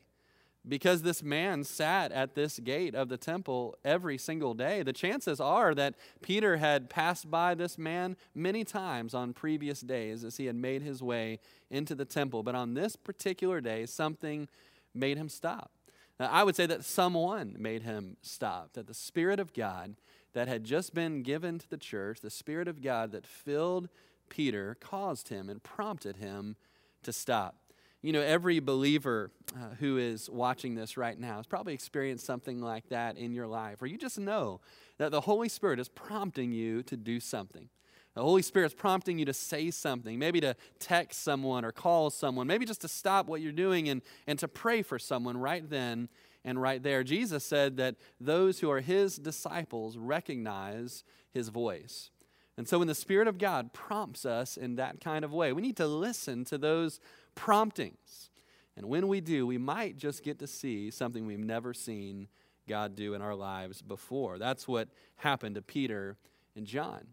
because 0.67 1.01
this 1.01 1.23
man 1.23 1.63
sat 1.63 2.11
at 2.11 2.35
this 2.35 2.59
gate 2.59 2.95
of 2.95 3.09
the 3.09 3.17
temple 3.17 3.77
every 3.85 4.17
single 4.17 4.53
day, 4.53 4.83
the 4.83 4.93
chances 4.93 5.39
are 5.39 5.73
that 5.75 5.95
Peter 6.21 6.57
had 6.57 6.89
passed 6.89 7.29
by 7.29 7.55
this 7.55 7.77
man 7.77 8.15
many 8.35 8.63
times 8.63 9.13
on 9.13 9.33
previous 9.33 9.81
days 9.81 10.23
as 10.23 10.37
he 10.37 10.45
had 10.45 10.55
made 10.55 10.81
his 10.81 11.01
way 11.01 11.39
into 11.69 11.95
the 11.95 12.05
temple. 12.05 12.43
But 12.43 12.55
on 12.55 12.73
this 12.73 12.95
particular 12.95 13.61
day, 13.61 13.85
something 13.85 14.47
made 14.93 15.17
him 15.17 15.29
stop. 15.29 15.71
Now, 16.19 16.29
I 16.31 16.43
would 16.43 16.55
say 16.55 16.65
that 16.65 16.83
someone 16.83 17.55
made 17.59 17.83
him 17.83 18.17
stop, 18.21 18.73
that 18.73 18.87
the 18.87 18.93
Spirit 18.93 19.39
of 19.39 19.53
God 19.53 19.95
that 20.33 20.47
had 20.47 20.63
just 20.63 20.93
been 20.93 21.21
given 21.21 21.59
to 21.59 21.69
the 21.69 21.77
church, 21.77 22.21
the 22.21 22.29
Spirit 22.29 22.67
of 22.67 22.81
God 22.81 23.11
that 23.11 23.25
filled 23.25 23.89
Peter, 24.29 24.75
caused 24.79 25.29
him 25.29 25.49
and 25.49 25.61
prompted 25.63 26.17
him 26.17 26.55
to 27.03 27.13
stop. 27.13 27.55
You 28.01 28.13
know, 28.13 28.21
every 28.21 28.59
believer 28.59 29.31
uh, 29.55 29.75
who 29.79 29.97
is 29.97 30.29
watching 30.29 30.75
this 30.75 30.97
right 30.97 31.19
now 31.19 31.37
has 31.37 31.47
probably 31.47 31.73
experienced 31.73 32.25
something 32.25 32.61
like 32.61 32.87
that 32.89 33.17
in 33.17 33.33
your 33.33 33.47
life, 33.47 33.81
where 33.81 33.89
you 33.89 33.97
just 33.97 34.19
know 34.19 34.61
that 34.97 35.11
the 35.11 35.21
Holy 35.21 35.49
Spirit 35.49 35.79
is 35.79 35.89
prompting 35.89 36.51
you 36.51 36.83
to 36.83 36.95
do 36.95 37.19
something. 37.19 37.69
The 38.13 38.23
Holy 38.23 38.41
Spirit's 38.41 38.73
prompting 38.73 39.19
you 39.19 39.25
to 39.25 39.33
say 39.33 39.69
something, 39.69 40.17
maybe 40.17 40.41
to 40.41 40.55
text 40.79 41.21
someone 41.21 41.63
or 41.63 41.71
call 41.71 42.09
someone, 42.09 42.47
maybe 42.47 42.65
just 42.65 42.81
to 42.81 42.87
stop 42.87 43.27
what 43.27 43.41
you're 43.41 43.51
doing 43.51 43.89
and, 43.89 44.01
and 44.25 44.39
to 44.39 44.47
pray 44.47 44.81
for 44.81 44.97
someone 44.97 45.37
right 45.37 45.69
then 45.69 46.09
and 46.43 46.61
right 46.61 46.81
there. 46.81 47.03
Jesus 47.03 47.43
said 47.43 47.77
that 47.77 47.95
those 48.19 48.59
who 48.59 48.71
are 48.71 48.79
his 48.79 49.17
disciples 49.17 49.97
recognize 49.97 51.03
his 51.31 51.49
voice. 51.49 52.09
And 52.57 52.67
so 52.67 52.79
when 52.79 52.87
the 52.87 52.95
Spirit 52.95 53.27
of 53.27 53.37
God 53.37 53.71
prompts 53.71 54.25
us 54.25 54.57
in 54.57 54.75
that 54.75 54.99
kind 54.99 55.23
of 55.23 55.31
way, 55.31 55.53
we 55.53 55.61
need 55.61 55.77
to 55.77 55.87
listen 55.87 56.43
to 56.45 56.57
those 56.57 56.99
promptings. 57.35 58.31
And 58.75 58.87
when 58.87 59.07
we 59.07 59.21
do, 59.21 59.45
we 59.45 59.57
might 59.57 59.97
just 59.97 60.23
get 60.23 60.39
to 60.39 60.47
see 60.47 60.91
something 60.91 61.25
we've 61.25 61.39
never 61.39 61.73
seen 61.73 62.27
God 62.67 62.95
do 62.95 63.13
in 63.13 63.21
our 63.21 63.35
lives 63.35 63.81
before. 63.81 64.37
That's 64.37 64.67
what 64.67 64.89
happened 65.17 65.55
to 65.55 65.61
Peter 65.61 66.17
and 66.55 66.65
John. 66.65 67.07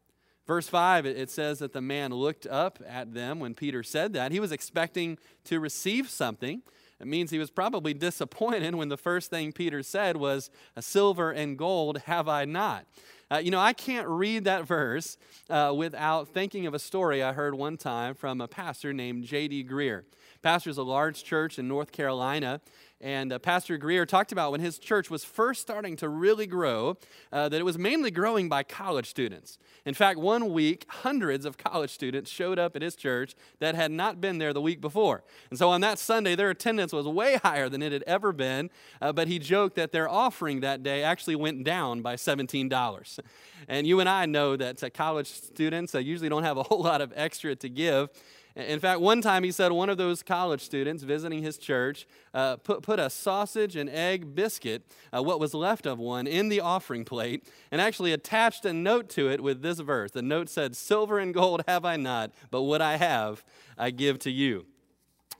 Verse 0.46 0.68
5, 0.68 1.06
it 1.06 1.30
says 1.30 1.60
that 1.60 1.72
the 1.72 1.80
man 1.80 2.12
looked 2.12 2.46
up 2.46 2.78
at 2.86 3.14
them 3.14 3.40
when 3.40 3.54
Peter 3.54 3.82
said 3.82 4.12
that. 4.12 4.30
He 4.30 4.40
was 4.40 4.52
expecting 4.52 5.16
to 5.44 5.58
receive 5.58 6.10
something. 6.10 6.60
It 7.04 7.08
means 7.08 7.30
he 7.30 7.38
was 7.38 7.50
probably 7.50 7.92
disappointed 7.92 8.74
when 8.74 8.88
the 8.88 8.96
first 8.96 9.28
thing 9.28 9.52
Peter 9.52 9.82
said 9.82 10.16
was, 10.16 10.48
silver 10.80 11.30
and 11.30 11.58
gold 11.58 11.98
have 12.06 12.28
I 12.28 12.46
not. 12.46 12.86
Uh, 13.30 13.36
you 13.36 13.50
know, 13.50 13.60
I 13.60 13.74
can't 13.74 14.08
read 14.08 14.44
that 14.44 14.64
verse 14.64 15.18
uh, 15.50 15.74
without 15.76 16.28
thinking 16.28 16.66
of 16.66 16.72
a 16.72 16.78
story 16.78 17.22
I 17.22 17.34
heard 17.34 17.54
one 17.54 17.76
time 17.76 18.14
from 18.14 18.40
a 18.40 18.48
pastor 18.48 18.94
named 18.94 19.24
J.D. 19.24 19.64
Greear. 19.64 20.04
Pastors 20.40 20.78
a 20.78 20.82
large 20.82 21.24
church 21.24 21.58
in 21.58 21.68
North 21.68 21.92
Carolina, 21.92 22.62
and 23.04 23.34
uh, 23.34 23.38
Pastor 23.38 23.78
Greear 23.78 24.08
talked 24.08 24.32
about 24.32 24.50
when 24.50 24.62
his 24.62 24.78
church 24.78 25.10
was 25.10 25.24
first 25.24 25.60
starting 25.60 25.94
to 25.96 26.08
really 26.08 26.46
grow, 26.46 26.96
uh, 27.30 27.50
that 27.50 27.60
it 27.60 27.62
was 27.62 27.76
mainly 27.76 28.10
growing 28.10 28.48
by 28.48 28.62
college 28.62 29.10
students. 29.10 29.58
In 29.84 29.92
fact, 29.92 30.18
one 30.18 30.54
week, 30.54 30.86
hundreds 30.88 31.44
of 31.44 31.58
college 31.58 31.90
students 31.90 32.30
showed 32.30 32.58
up 32.58 32.74
at 32.74 32.80
his 32.80 32.96
church 32.96 33.34
that 33.58 33.74
had 33.74 33.90
not 33.90 34.22
been 34.22 34.38
there 34.38 34.54
the 34.54 34.62
week 34.62 34.80
before. 34.80 35.22
And 35.50 35.58
so 35.58 35.68
on 35.68 35.82
that 35.82 35.98
Sunday, 35.98 36.34
their 36.34 36.48
attendance 36.48 36.94
was 36.94 37.06
way 37.06 37.36
higher 37.36 37.68
than 37.68 37.82
it 37.82 37.92
had 37.92 38.04
ever 38.04 38.32
been. 38.32 38.70
Uh, 39.02 39.12
but 39.12 39.28
he 39.28 39.38
joked 39.38 39.76
that 39.76 39.92
their 39.92 40.08
offering 40.08 40.60
that 40.60 40.82
day 40.82 41.02
actually 41.02 41.36
went 41.36 41.62
down 41.62 42.00
by 42.00 42.16
$17. 42.16 43.20
And 43.68 43.86
you 43.86 44.00
and 44.00 44.08
I 44.08 44.24
know 44.24 44.56
that 44.56 44.82
uh, 44.82 44.88
college 44.88 45.26
students 45.26 45.94
uh, 45.94 45.98
usually 45.98 46.30
don't 46.30 46.44
have 46.44 46.56
a 46.56 46.62
whole 46.62 46.82
lot 46.82 47.02
of 47.02 47.12
extra 47.14 47.54
to 47.54 47.68
give. 47.68 48.08
In 48.56 48.78
fact, 48.78 49.00
one 49.00 49.20
time 49.20 49.42
he 49.42 49.50
said 49.50 49.72
one 49.72 49.90
of 49.90 49.98
those 49.98 50.22
college 50.22 50.60
students 50.60 51.02
visiting 51.02 51.42
his 51.42 51.58
church 51.58 52.06
uh, 52.32 52.56
put, 52.56 52.82
put 52.82 53.00
a 53.00 53.10
sausage 53.10 53.74
and 53.74 53.90
egg 53.90 54.36
biscuit, 54.36 54.84
uh, 55.12 55.20
what 55.22 55.40
was 55.40 55.54
left 55.54 55.86
of 55.86 55.98
one, 55.98 56.28
in 56.28 56.48
the 56.50 56.60
offering 56.60 57.04
plate 57.04 57.48
and 57.72 57.80
actually 57.80 58.12
attached 58.12 58.64
a 58.64 58.72
note 58.72 59.08
to 59.10 59.28
it 59.28 59.42
with 59.42 59.62
this 59.62 59.80
verse. 59.80 60.12
The 60.12 60.22
note 60.22 60.48
said, 60.48 60.76
Silver 60.76 61.18
and 61.18 61.34
gold 61.34 61.64
have 61.66 61.84
I 61.84 61.96
not, 61.96 62.30
but 62.52 62.62
what 62.62 62.80
I 62.80 62.96
have 62.96 63.44
I 63.76 63.90
give 63.90 64.20
to 64.20 64.30
you. 64.30 64.66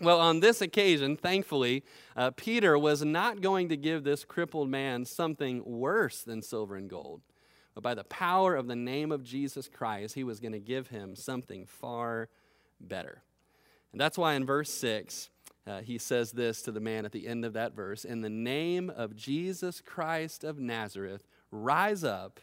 Well, 0.01 0.19
on 0.19 0.41
this 0.41 0.61
occasion, 0.61 1.17
thankfully, 1.17 1.85
uh, 2.17 2.33
Peter 2.33 2.77
was 2.77 3.05
not 3.05 3.41
going 3.41 3.69
to 3.69 3.77
give 3.77 4.03
this 4.03 4.25
crippled 4.25 4.69
man 4.69 5.05
something 5.05 5.63
worse 5.65 6.23
than 6.23 6.43
silver 6.43 6.75
and 6.75 6.91
gold. 6.91 7.23
But 7.75 7.85
by 7.85 7.95
the 7.95 8.05
power 8.05 8.57
of 8.57 8.67
the 8.67 8.75
name 8.75 9.13
of 9.13 9.23
Jesus 9.23 9.69
Christ, 9.69 10.15
he 10.17 10.25
was 10.25 10.41
going 10.41 10.53
to 10.53 10.59
give 10.59 10.89
him 10.89 11.15
something 11.15 11.65
far 11.65 12.29
better. 12.89 13.23
And 13.93 14.01
that's 14.01 14.19
why 14.19 14.35
in 14.35 14.45
verse 14.45 14.71
6, 14.71 15.31
uh, 15.67 15.81
he 15.81 15.99
says 15.99 16.33
this 16.33 16.63
to 16.63 16.73
the 16.73 16.81
man 16.81 17.05
at 17.05 17.13
the 17.13 17.27
end 17.27 17.45
of 17.45 17.55
that 17.55 17.75
verse 17.75 18.05
In 18.05 18.21
the 18.21 18.31
name 18.31 18.91
of 18.91 19.17
Jesus 19.17 19.81
Christ 19.81 20.45
of 20.45 20.59
Nazareth, 20.59 21.27
rise 21.51 22.05
up 22.05 22.41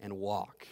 and 0.00 0.14
walk. 0.14 0.66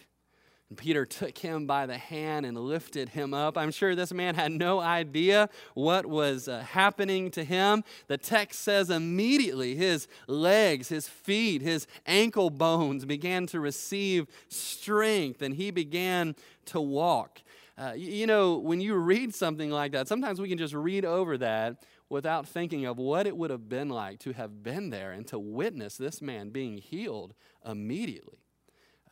And 0.73 0.79
Peter 0.79 1.05
took 1.05 1.37
him 1.37 1.67
by 1.67 1.85
the 1.85 1.99
hand 1.99 2.47
and 2.47 2.57
lifted 2.59 3.11
him 3.11 3.35
up. 3.35 3.59
I'm 3.59 3.71
sure 3.71 3.95
this 3.95 4.11
man 4.11 4.35
had 4.35 4.53
no 4.53 4.81
idea 4.81 5.51
what 5.75 6.07
was 6.07 6.49
uh, 6.49 6.61
happening 6.61 7.31
to 7.33 7.45
him. 7.45 7.85
The 8.07 8.17
text 8.17 8.63
says 8.63 8.89
immediately 8.89 9.77
his 9.77 10.09
legs, 10.27 10.89
his 10.89 11.09
feet, 11.09 11.61
his 11.61 11.87
ankle 12.07 12.49
bones 12.49 13.05
began 13.05 13.47
to 13.49 13.61
receive 13.61 14.27
strength 14.49 15.43
and 15.43 15.57
he 15.57 15.71
began 15.71 16.35
to 16.65 16.81
walk. 16.81 17.43
Uh, 17.83 17.95
you 17.95 18.29
know, 18.29 18.59
when 18.59 18.81
you 18.81 18.95
read 18.95 19.35
something 19.35 19.69
like 19.69 19.91
that, 19.91 20.07
sometimes 20.07 20.41
we 20.41 20.49
can 20.49 20.59
just 20.59 20.73
read 20.73 21.05
over 21.05 21.37
that 21.37 21.83
without 22.09 22.47
thinking 22.47 22.85
of 22.85 22.97
what 22.97 23.27
it 23.27 23.37
would 23.37 23.51
have 23.51 23.69
been 23.69 23.89
like 23.89 24.21
to 24.21 24.33
have 24.33 24.63
been 24.63 24.91
there 24.91 25.11
and 25.11 25.27
to 25.27 25.37
witness 25.37 25.97
this 25.97 26.23
man 26.23 26.51
being 26.51 26.79
healed 26.79 27.35
immediately. 27.67 28.39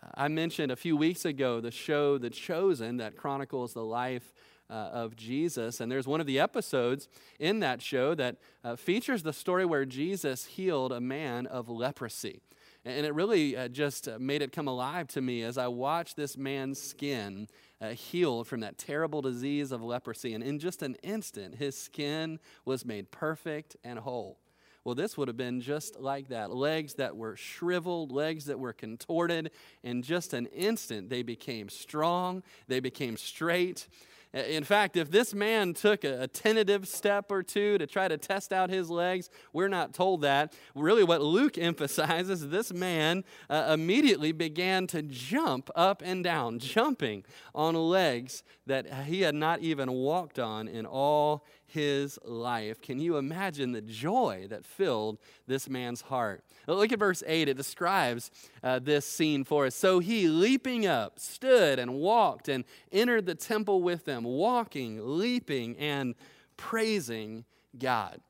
Uh, 0.00 0.10
I 0.14 0.28
mentioned 0.28 0.70
a 0.70 0.76
few 0.76 0.96
weeks 0.96 1.24
ago 1.24 1.60
the 1.60 1.72
show 1.72 2.16
The 2.16 2.30
Chosen 2.30 2.98
that 2.98 3.16
chronicles 3.16 3.74
the 3.74 3.82
life 3.82 4.32
uh, 4.68 4.74
of 4.92 5.16
Jesus. 5.16 5.80
And 5.80 5.90
there's 5.90 6.06
one 6.06 6.20
of 6.20 6.28
the 6.28 6.38
episodes 6.38 7.08
in 7.40 7.58
that 7.60 7.82
show 7.82 8.14
that 8.14 8.36
uh, 8.62 8.76
features 8.76 9.24
the 9.24 9.32
story 9.32 9.64
where 9.64 9.84
Jesus 9.84 10.44
healed 10.44 10.92
a 10.92 11.00
man 11.00 11.46
of 11.46 11.68
leprosy. 11.68 12.40
And 12.84 13.04
it 13.04 13.14
really 13.14 13.56
uh, 13.56 13.68
just 13.68 14.08
uh, 14.08 14.18
made 14.18 14.40
it 14.40 14.52
come 14.52 14.66
alive 14.66 15.06
to 15.08 15.20
me 15.20 15.42
as 15.42 15.58
I 15.58 15.68
watched 15.68 16.16
this 16.16 16.36
man's 16.36 16.80
skin 16.80 17.48
uh, 17.80 17.90
healed 17.90 18.46
from 18.46 18.60
that 18.60 18.78
terrible 18.78 19.20
disease 19.20 19.70
of 19.70 19.82
leprosy. 19.82 20.32
And 20.32 20.42
in 20.42 20.58
just 20.58 20.82
an 20.82 20.94
instant, 21.02 21.56
his 21.56 21.76
skin 21.76 22.38
was 22.64 22.86
made 22.86 23.10
perfect 23.10 23.76
and 23.84 23.98
whole. 23.98 24.38
Well, 24.82 24.94
this 24.94 25.18
would 25.18 25.28
have 25.28 25.36
been 25.36 25.60
just 25.60 26.00
like 26.00 26.28
that 26.28 26.50
legs 26.50 26.94
that 26.94 27.14
were 27.14 27.36
shriveled, 27.36 28.12
legs 28.12 28.46
that 28.46 28.58
were 28.58 28.72
contorted. 28.72 29.50
In 29.82 30.00
just 30.00 30.32
an 30.32 30.46
instant, 30.46 31.10
they 31.10 31.22
became 31.22 31.68
strong, 31.68 32.42
they 32.66 32.80
became 32.80 33.18
straight. 33.18 33.88
In 34.32 34.62
fact, 34.62 34.96
if 34.96 35.10
this 35.10 35.34
man 35.34 35.74
took 35.74 36.04
a, 36.04 36.28
tentative 36.28 36.86
step 36.86 37.32
or 37.32 37.42
two 37.42 37.78
to 37.78 37.86
try 37.86 38.06
to 38.06 38.16
test 38.16 38.52
out 38.52 38.70
his 38.70 38.88
legs, 38.88 39.28
we're 39.52 39.68
not 39.68 39.92
told 39.92 40.20
that. 40.22 40.52
Really, 40.76 41.02
what 41.02 41.20
Luke 41.20 41.58
emphasizes, 41.58 42.48
this 42.48 42.72
man 42.72 43.24
uh, 43.48 43.70
immediately 43.74 44.30
began 44.30 44.86
to 44.88 45.02
jump 45.02 45.68
up 45.74 46.00
and 46.04 46.22
down, 46.22 46.60
jumping 46.60 47.24
on 47.56 47.74
legs 47.74 48.44
that 48.66 49.04
he 49.04 49.22
had 49.22 49.34
not 49.34 49.60
even 49.60 49.90
walked 49.90 50.38
on 50.38 50.68
in 50.68 50.86
all 50.86 51.44
his 51.72 52.18
life. 52.24 52.80
Can 52.80 53.00
you 53.00 53.16
imagine 53.16 53.72
the 53.72 53.80
joy 53.80 54.46
that 54.50 54.64
filled 54.64 55.18
this 55.46 55.68
man's 55.68 56.02
heart? 56.02 56.42
Look 56.66 56.92
at 56.92 56.98
verse 56.98 57.22
8. 57.26 57.48
It 57.48 57.56
describes 57.56 58.30
uh, 58.62 58.78
this 58.78 59.06
scene 59.06 59.44
for 59.44 59.66
us. 59.66 59.74
So 59.74 59.98
he, 59.98 60.28
leaping 60.28 60.86
up, 60.86 61.18
stood 61.18 61.78
and 61.78 61.94
walked 61.94 62.48
and 62.48 62.64
entered 62.92 63.26
the 63.26 63.34
temple 63.34 63.82
with 63.82 64.04
them, 64.04 64.24
walking, 64.24 64.98
leaping, 65.02 65.76
and 65.78 66.14
praising 66.56 67.44
God. 67.78 68.20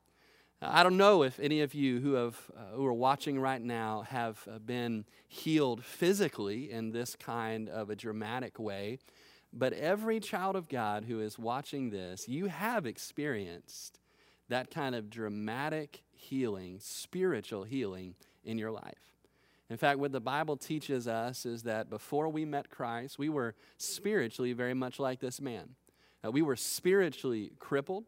I 0.63 0.83
don't 0.83 0.99
know 0.99 1.23
if 1.23 1.41
any 1.41 1.63
of 1.63 1.73
you 1.73 2.01
who, 2.01 2.13
have, 2.15 2.39
uh, 2.55 2.77
who 2.77 2.85
are 2.85 2.93
watching 2.93 3.41
right 3.41 3.63
now 3.63 4.03
have 4.03 4.47
uh, 4.47 4.59
been 4.59 5.07
healed 5.27 5.83
physically 5.83 6.71
in 6.71 6.91
this 6.91 7.17
kind 7.17 7.71
of 7.71 7.89
a 7.89 7.97
dramatic 7.97 8.59
way. 8.59 8.99
But 9.53 9.73
every 9.73 10.21
child 10.21 10.57
of 10.57 10.69
God 10.69 11.05
who 11.05 11.21
is 11.21 11.39
watching 11.39 11.91
this, 11.91 12.29
you 12.29 12.47
have 12.47 12.87
experienced 12.87 13.99
that 14.49 14.71
kind 14.71 14.95
of 14.95 15.11
dramatic 15.11 16.03
healing, 16.13 16.79
spiritual 16.81 17.65
healing 17.65 18.15
in 18.45 18.59
your 18.59 18.71
life. 18.71 19.13
In 19.69 19.77
fact, 19.77 20.01
what 20.01 20.13
the 20.13 20.21
Bible 20.21 20.57
teaches 20.57 21.07
us 21.07 21.47
is 21.47 21.63
that 21.63 21.89
before 21.89 22.29
we 22.29 22.45
met 22.45 22.71
Christ, 22.71 23.19
we 23.19 23.29
were 23.29 23.55
spiritually 23.79 24.53
very 24.53 24.75
much 24.75 24.99
like 24.99 25.21
this 25.21 25.41
man. 25.41 25.77
Uh, 26.25 26.31
we 26.31 26.43
were 26.43 26.57
spiritually 26.57 27.53
crippled. 27.59 28.05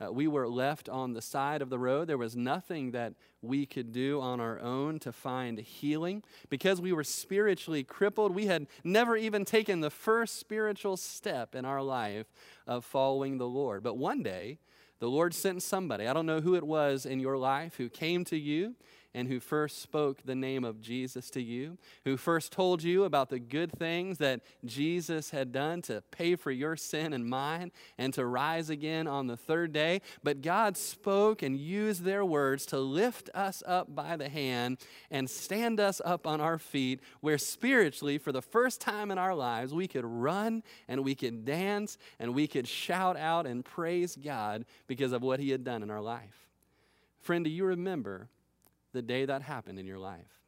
Uh, 0.00 0.12
we 0.12 0.26
were 0.26 0.48
left 0.48 0.88
on 0.88 1.12
the 1.12 1.22
side 1.22 1.62
of 1.62 1.70
the 1.70 1.78
road. 1.78 2.08
There 2.08 2.18
was 2.18 2.34
nothing 2.34 2.90
that 2.90 3.14
we 3.42 3.64
could 3.64 3.92
do 3.92 4.20
on 4.20 4.40
our 4.40 4.58
own 4.58 4.98
to 5.00 5.12
find 5.12 5.58
healing. 5.58 6.22
Because 6.48 6.80
we 6.80 6.92
were 6.92 7.04
spiritually 7.04 7.84
crippled, 7.84 8.34
we 8.34 8.46
had 8.46 8.66
never 8.82 9.16
even 9.16 9.44
taken 9.44 9.80
the 9.80 9.90
first 9.90 10.38
spiritual 10.40 10.96
step 10.96 11.54
in 11.54 11.64
our 11.64 11.82
life 11.82 12.26
of 12.66 12.84
following 12.84 13.38
the 13.38 13.46
Lord. 13.46 13.82
But 13.82 13.96
one 13.96 14.22
day, 14.22 14.58
the 14.98 15.08
Lord 15.08 15.34
sent 15.34 15.62
somebody, 15.62 16.06
I 16.06 16.12
don't 16.12 16.26
know 16.26 16.40
who 16.40 16.54
it 16.54 16.64
was 16.64 17.06
in 17.06 17.20
your 17.20 17.36
life, 17.36 17.76
who 17.76 17.88
came 17.88 18.24
to 18.26 18.38
you 18.38 18.74
and 19.14 19.28
who 19.28 19.38
first 19.38 19.80
spoke 19.80 20.22
the 20.24 20.34
name 20.34 20.64
of 20.64 20.80
Jesus 20.80 21.30
to 21.30 21.40
you, 21.40 21.78
who 22.04 22.16
first 22.16 22.50
told 22.50 22.82
you 22.82 23.04
about 23.04 23.30
the 23.30 23.38
good 23.38 23.70
things 23.72 24.18
that 24.18 24.40
Jesus 24.64 25.30
had 25.30 25.52
done 25.52 25.82
to 25.82 26.02
pay 26.10 26.34
for 26.34 26.50
your 26.50 26.76
sin 26.76 27.12
and 27.12 27.24
mine 27.26 27.70
and 27.96 28.12
to 28.14 28.26
rise 28.26 28.70
again 28.70 29.06
on 29.06 29.28
the 29.28 29.36
third 29.36 29.72
day. 29.72 30.00
But 30.22 30.42
God 30.42 30.76
spoke 30.76 31.42
and 31.42 31.56
used 31.56 32.02
their 32.02 32.24
words 32.24 32.66
to 32.66 32.78
lift 32.78 33.30
us 33.34 33.62
up 33.66 33.94
by 33.94 34.16
the 34.16 34.28
hand 34.28 34.78
and 35.10 35.30
stand 35.30 35.78
us 35.78 36.00
up 36.04 36.26
on 36.26 36.40
our 36.40 36.58
feet, 36.58 37.00
where 37.20 37.38
spiritually, 37.38 38.18
for 38.18 38.32
the 38.32 38.42
first 38.42 38.80
time 38.80 39.10
in 39.10 39.18
our 39.18 39.34
lives, 39.34 39.72
we 39.72 39.86
could 39.86 40.04
run 40.04 40.62
and 40.88 41.04
we 41.04 41.14
could 41.14 41.44
dance 41.44 41.98
and 42.18 42.34
we 42.34 42.46
could 42.46 42.66
shout 42.66 43.16
out 43.16 43.46
and 43.46 43.64
praise 43.64 44.16
God 44.16 44.64
because 44.86 45.12
of 45.12 45.22
what 45.22 45.38
He 45.38 45.50
had 45.50 45.62
done 45.62 45.82
in 45.82 45.90
our 45.90 46.00
life. 46.00 46.48
Friend, 47.20 47.44
do 47.44 47.50
you 47.50 47.64
remember 47.64 48.28
the 48.94 49.02
day 49.02 49.26
that 49.26 49.42
happened 49.42 49.78
in 49.78 49.86
your 49.86 49.98
life? 49.98 50.40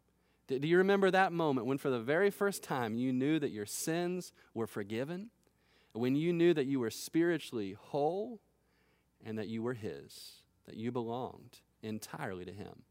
Do 0.49 0.67
you 0.67 0.79
remember 0.79 1.11
that 1.11 1.33
moment 1.33 1.67
when, 1.67 1.77
for 1.77 1.91
the 1.91 2.01
very 2.01 2.31
first 2.31 2.63
time, 2.63 2.97
you 2.97 3.13
knew 3.13 3.39
that 3.41 3.51
your 3.51 3.67
sins 3.67 4.33
were 4.55 4.69
forgiven? 4.69 5.31
When 5.93 6.15
you 6.15 6.33
knew 6.33 6.55
that 6.55 6.67
you 6.67 6.79
were 6.79 6.91
spiritually 6.91 7.77
whole 7.79 8.41
and 9.25 9.39
that 9.39 9.49
you 9.49 9.63
were 9.63 9.75
His, 9.75 10.43
that 10.67 10.77
you 10.77 10.93
belonged 10.93 11.59
entirely 11.83 12.45
to 12.45 12.53
Him? 12.53 12.83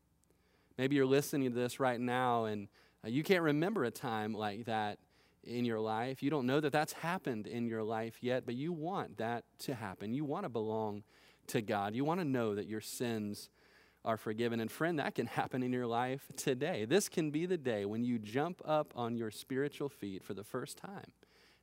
Maybe 0.78 0.98
you're 0.98 1.06
listening 1.06 1.50
to 1.50 1.56
this 1.56 1.80
right 1.80 2.00
now 2.00 2.46
and 2.46 2.68
uh, 3.06 3.08
you 3.08 3.24
can't 3.24 3.44
remember 3.44 3.86
a 3.86 3.92
time 3.92 4.34
like 4.34 4.66
that 4.66 5.00
in 5.46 5.64
your 5.64 5.80
life. 5.80 6.22
You 6.22 6.30
don't 6.30 6.46
know 6.46 6.60
that 6.60 6.74
that's 6.74 6.94
happened 6.94 7.48
in 7.48 7.68
your 7.68 7.84
life 7.84 8.18
yet, 8.20 8.46
but 8.46 8.56
you 8.56 8.74
want 8.74 9.18
that 9.18 9.46
to 9.60 9.76
happen. 9.76 10.14
You 10.14 10.26
want 10.26 10.44
to 10.44 10.50
belong 10.50 11.04
to 11.48 11.62
God. 11.62 11.96
You 11.96 12.04
want 12.04 12.20
to 12.20 12.26
know 12.26 12.56
that 12.56 12.68
your 12.68 12.82
sins 12.82 13.50
are 14.06 14.18
forgiven. 14.18 14.60
And 14.60 14.72
friend, 14.72 15.00
that 15.00 15.16
can 15.16 15.26
happen 15.26 15.64
in 15.64 15.74
your 15.74 15.88
life 15.88 16.22
today. 16.38 16.86
This 16.86 17.10
can 17.10 17.32
be 17.32 17.46
the 17.46 17.58
day 17.58 17.86
when 17.86 18.04
you 18.06 18.20
jump 18.20 18.62
up 18.64 18.94
on 18.96 19.18
your 19.18 19.32
spiritual 19.32 19.90
feet 19.90 20.24
for 20.24 20.34
the 20.34 20.44
first 20.44 20.78
time 20.78 21.12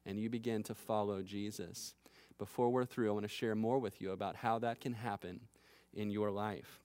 and 0.04 0.18
you 0.18 0.28
begin 0.28 0.62
to 0.64 0.75
follow 0.75 1.22
Jesus. 1.22 1.94
Before 2.38 2.70
we're 2.70 2.84
through, 2.84 3.08
I 3.08 3.12
want 3.12 3.25
to 3.25 3.28
share 3.28 3.54
more 3.54 3.78
with 3.78 4.00
you 4.00 4.11
about 4.11 4.37
how 4.37 4.58
that 4.58 4.80
can 4.80 4.94
happen 4.94 5.40
in 5.94 6.11
your 6.11 6.30
life. 6.30 6.82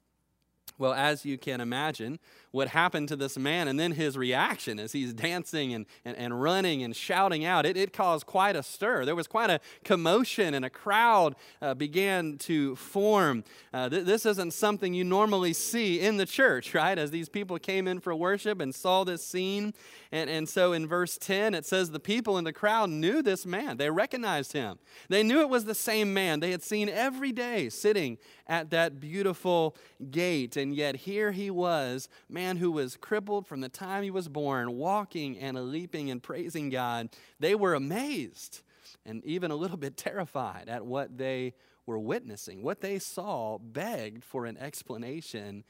Well, 0.77 0.93
as 0.93 1.25
you 1.25 1.37
can 1.37 1.59
imagine, 1.59 2.19
what 2.51 2.69
happened 2.69 3.07
to 3.09 3.15
this 3.15 3.37
man 3.37 3.67
and 3.67 3.79
then 3.79 3.91
his 3.91 4.17
reaction 4.17 4.79
as 4.79 4.91
he's 4.91 5.13
dancing 5.13 5.73
and, 5.73 5.85
and, 6.05 6.15
and 6.17 6.41
running 6.41 6.83
and 6.83 6.95
shouting 6.95 7.45
out, 7.45 7.65
it, 7.65 7.75
it 7.75 7.93
caused 7.93 8.25
quite 8.25 8.55
a 8.55 8.63
stir. 8.63 9.05
There 9.05 9.15
was 9.15 9.27
quite 9.27 9.49
a 9.49 9.59
commotion, 9.83 10.53
and 10.53 10.63
a 10.63 10.69
crowd 10.69 11.35
uh, 11.61 11.73
began 11.73 12.37
to 12.39 12.75
form. 12.75 13.43
Uh, 13.73 13.89
th- 13.89 14.05
this 14.05 14.25
isn't 14.25 14.53
something 14.53 14.93
you 14.93 15.03
normally 15.03 15.53
see 15.53 15.99
in 15.99 16.17
the 16.17 16.25
church, 16.25 16.73
right? 16.73 16.97
As 16.97 17.11
these 17.11 17.29
people 17.29 17.57
came 17.59 17.87
in 17.87 17.99
for 17.99 18.15
worship 18.15 18.61
and 18.61 18.73
saw 18.73 19.03
this 19.03 19.23
scene. 19.23 19.73
And, 20.11 20.29
and 20.29 20.47
so 20.47 20.73
in 20.73 20.87
verse 20.87 21.17
10, 21.17 21.53
it 21.53 21.65
says, 21.65 21.91
The 21.91 21.99
people 21.99 22.37
in 22.37 22.43
the 22.43 22.53
crowd 22.53 22.89
knew 22.89 23.21
this 23.21 23.45
man, 23.45 23.77
they 23.77 23.89
recognized 23.89 24.53
him. 24.53 24.79
They 25.09 25.23
knew 25.23 25.41
it 25.41 25.49
was 25.49 25.65
the 25.65 25.75
same 25.75 26.13
man 26.13 26.39
they 26.39 26.51
had 26.51 26.63
seen 26.63 26.89
every 26.89 27.31
day 27.31 27.69
sitting 27.69 28.17
at 28.47 28.69
that 28.69 28.99
beautiful 28.99 29.75
gate. 30.09 30.55
And 30.55 30.66
yet 30.73 30.95
here 30.95 31.31
he 31.31 31.49
was, 31.49 32.09
man 32.29 32.57
who 32.57 32.71
was 32.71 32.97
crippled 32.97 33.47
from 33.47 33.61
the 33.61 33.69
time 33.69 34.03
he 34.03 34.11
was 34.11 34.27
born, 34.27 34.73
walking 34.73 35.37
and 35.37 35.71
leaping 35.71 36.09
and 36.09 36.21
praising 36.21 36.69
God. 36.69 37.09
They 37.39 37.55
were 37.55 37.73
amazed 37.73 38.61
and 39.05 39.23
even 39.25 39.51
a 39.51 39.55
little 39.55 39.77
bit 39.77 39.97
terrified 39.97 40.69
at 40.69 40.85
what 40.85 41.17
they 41.17 41.53
were 41.85 41.99
witnessing. 41.99 42.61
What 42.61 42.81
they 42.81 42.99
saw 42.99 43.57
begged 43.57 44.23
for 44.23 44.45
an 44.45 44.57
explanation. 44.57 45.63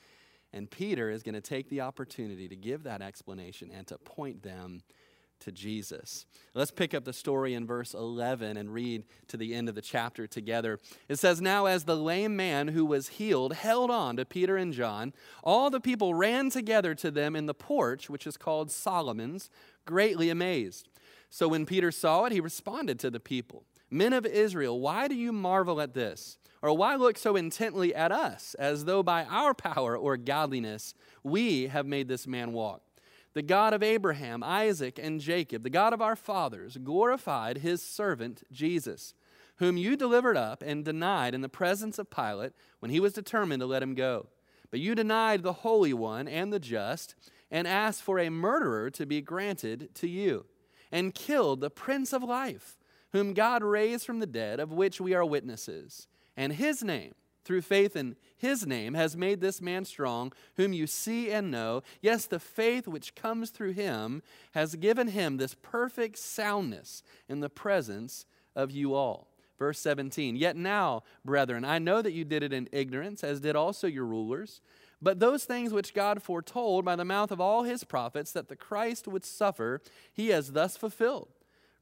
And 0.54 0.70
Peter 0.70 1.10
is 1.10 1.24
going 1.24 1.36
to 1.36 1.42
take 1.42 1.70
the 1.70 1.82
opportunity 1.82 2.48
to 2.48 2.56
give 2.56 2.84
that 2.84 3.02
explanation 3.02 3.72
and 3.72 3.86
to 3.88 3.98
point 3.98 4.44
them 4.44 4.82
to 5.42 5.52
Jesus. 5.52 6.26
Let's 6.54 6.72
pick 6.72 6.94
up 6.94 7.04
the 7.04 7.14
story 7.14 7.54
in 7.54 7.66
verse 7.66 7.94
11 7.94 8.58
and 8.58 8.74
read 8.74 9.04
to 9.28 9.38
the 9.38 9.54
end 9.54 9.70
of 9.70 9.76
the 9.76 9.82
chapter 9.82 10.28
together. 10.28 10.80
It 11.08 11.20
says, 11.20 11.42
Now, 11.42 11.66
as 11.66 11.84
the 11.84 11.96
lame 11.96 12.36
man 12.36 12.70
who 12.70 12.86
was 12.86 13.10
healed 13.10 13.54
held 13.54 13.92
on 13.92 14.18
to 14.18 14.26
Peter 14.26 14.58
and 14.58 14.74
John, 14.74 15.14
all 15.44 15.70
the 15.70 15.80
people 15.80 16.14
ran 16.14 16.50
together 16.50 16.96
to 16.96 17.12
them 17.12 17.36
in 17.36 17.46
the 17.46 17.54
porch, 17.54 18.10
which 18.10 18.28
is 18.28 18.38
called 18.38 18.72
Solomon's, 18.72 19.50
greatly 19.86 20.30
amazed. 20.30 20.90
So 21.30 21.48
when 21.48 21.66
Peter 21.66 21.92
saw 21.92 22.26
it, 22.26 22.32
he 22.32 22.40
responded 22.40 23.00
to 23.00 23.10
the 23.10 23.20
people 23.20 23.64
Men 23.90 24.14
of 24.14 24.26
Israel, 24.26 24.80
why 24.80 25.08
do 25.08 25.16
you 25.16 25.32
marvel 25.32 25.80
at 25.80 25.94
this? 25.94 26.38
Or 26.62 26.76
why 26.76 26.96
look 26.96 27.18
so 27.18 27.36
intently 27.36 27.94
at 27.94 28.12
us, 28.12 28.56
as 28.56 28.86
though 28.86 29.04
by 29.04 29.24
our 29.26 29.54
power 29.54 29.96
or 29.96 30.18
godliness 30.18 30.94
we 31.24 31.68
have 31.68 31.86
made 31.86 32.08
this 32.08 32.26
man 32.26 32.52
walk? 32.52 32.82
The 33.38 33.44
God 33.44 33.72
of 33.72 33.84
Abraham, 33.84 34.42
Isaac, 34.44 34.98
and 35.00 35.22
Jacob, 35.22 35.62
the 35.62 35.70
God 35.70 35.94
of 35.94 36.02
our 36.02 36.16
fathers, 36.16 36.76
glorified 36.84 37.60
his 37.60 37.84
servant 37.84 38.42
Jesus, 38.52 39.14
whom 39.58 39.78
you 39.78 39.96
delivered 39.96 40.36
up 40.36 40.64
and 40.64 40.84
denied 40.84 41.36
in 41.36 41.42
the 41.42 41.48
presence 41.48 42.00
of 42.00 42.10
Pilate 42.10 42.54
when 42.80 42.90
he 42.90 43.00
was 43.00 43.14
determined 43.14 43.60
to 43.60 43.68
let 43.68 43.84
him 43.84 43.94
go. 43.94 44.30
But 44.72 44.80
you 44.80 44.96
denied 44.96 45.44
the 45.44 45.54
Holy 45.54 45.94
One 45.94 46.28
and 46.28 46.52
the 46.52 46.60
just, 46.60 47.14
and 47.52 47.68
asked 47.68 48.02
for 48.02 48.18
a 48.18 48.32
murderer 48.32 48.90
to 48.90 49.06
be 49.06 49.22
granted 49.22 49.94
to 49.94 50.08
you, 50.08 50.48
and 50.92 51.14
killed 51.14 51.62
the 51.62 51.70
Prince 51.70 52.14
of 52.14 52.24
Life, 52.24 52.80
whom 53.12 53.36
God 53.36 53.64
raised 53.64 54.04
from 54.04 54.20
the 54.20 54.26
dead, 54.26 54.60
of 54.60 54.74
which 54.74 55.00
we 55.00 55.14
are 55.14 55.24
witnesses. 55.24 56.08
And 56.36 56.54
his 56.54 56.84
name, 56.84 57.14
through 57.48 57.62
faith 57.62 57.96
in 57.96 58.18
his 58.36 58.68
name, 58.68 58.94
has 58.94 59.16
made 59.16 59.40
this 59.40 59.62
man 59.62 59.86
strong, 59.86 60.34
whom 60.58 60.74
you 60.74 60.86
see 60.86 61.32
and 61.32 61.50
know. 61.50 61.82
Yes, 62.02 62.26
the 62.26 62.40
faith 62.40 62.88
which 62.88 63.16
comes 63.16 63.50
through 63.50 63.72
him 63.72 64.22
has 64.52 64.76
given 64.76 65.08
him 65.08 65.38
this 65.38 65.56
perfect 65.56 66.20
soundness 66.20 67.02
in 67.30 67.40
the 67.40 67.50
presence 67.50 68.26
of 68.56 68.70
you 68.70 68.94
all. 68.94 69.30
Verse 69.58 69.80
17 69.80 70.36
Yet 70.36 70.56
now, 70.56 71.04
brethren, 71.24 71.64
I 71.64 71.80
know 71.80 72.02
that 72.02 72.14
you 72.14 72.26
did 72.26 72.44
it 72.44 72.54
in 72.54 72.70
ignorance, 72.72 73.24
as 73.24 73.40
did 73.40 73.56
also 73.56 73.88
your 73.88 74.06
rulers. 74.06 74.62
But 75.02 75.20
those 75.20 75.46
things 75.46 75.74
which 75.74 75.94
God 75.94 76.22
foretold 76.22 76.84
by 76.84 76.96
the 76.96 77.06
mouth 77.06 77.32
of 77.32 77.40
all 77.40 77.64
his 77.64 77.84
prophets 77.84 78.32
that 78.34 78.50
the 78.50 78.56
Christ 78.56 79.08
would 79.08 79.24
suffer, 79.24 79.82
he 80.12 80.30
has 80.30 80.52
thus 80.52 80.76
fulfilled. 80.76 81.30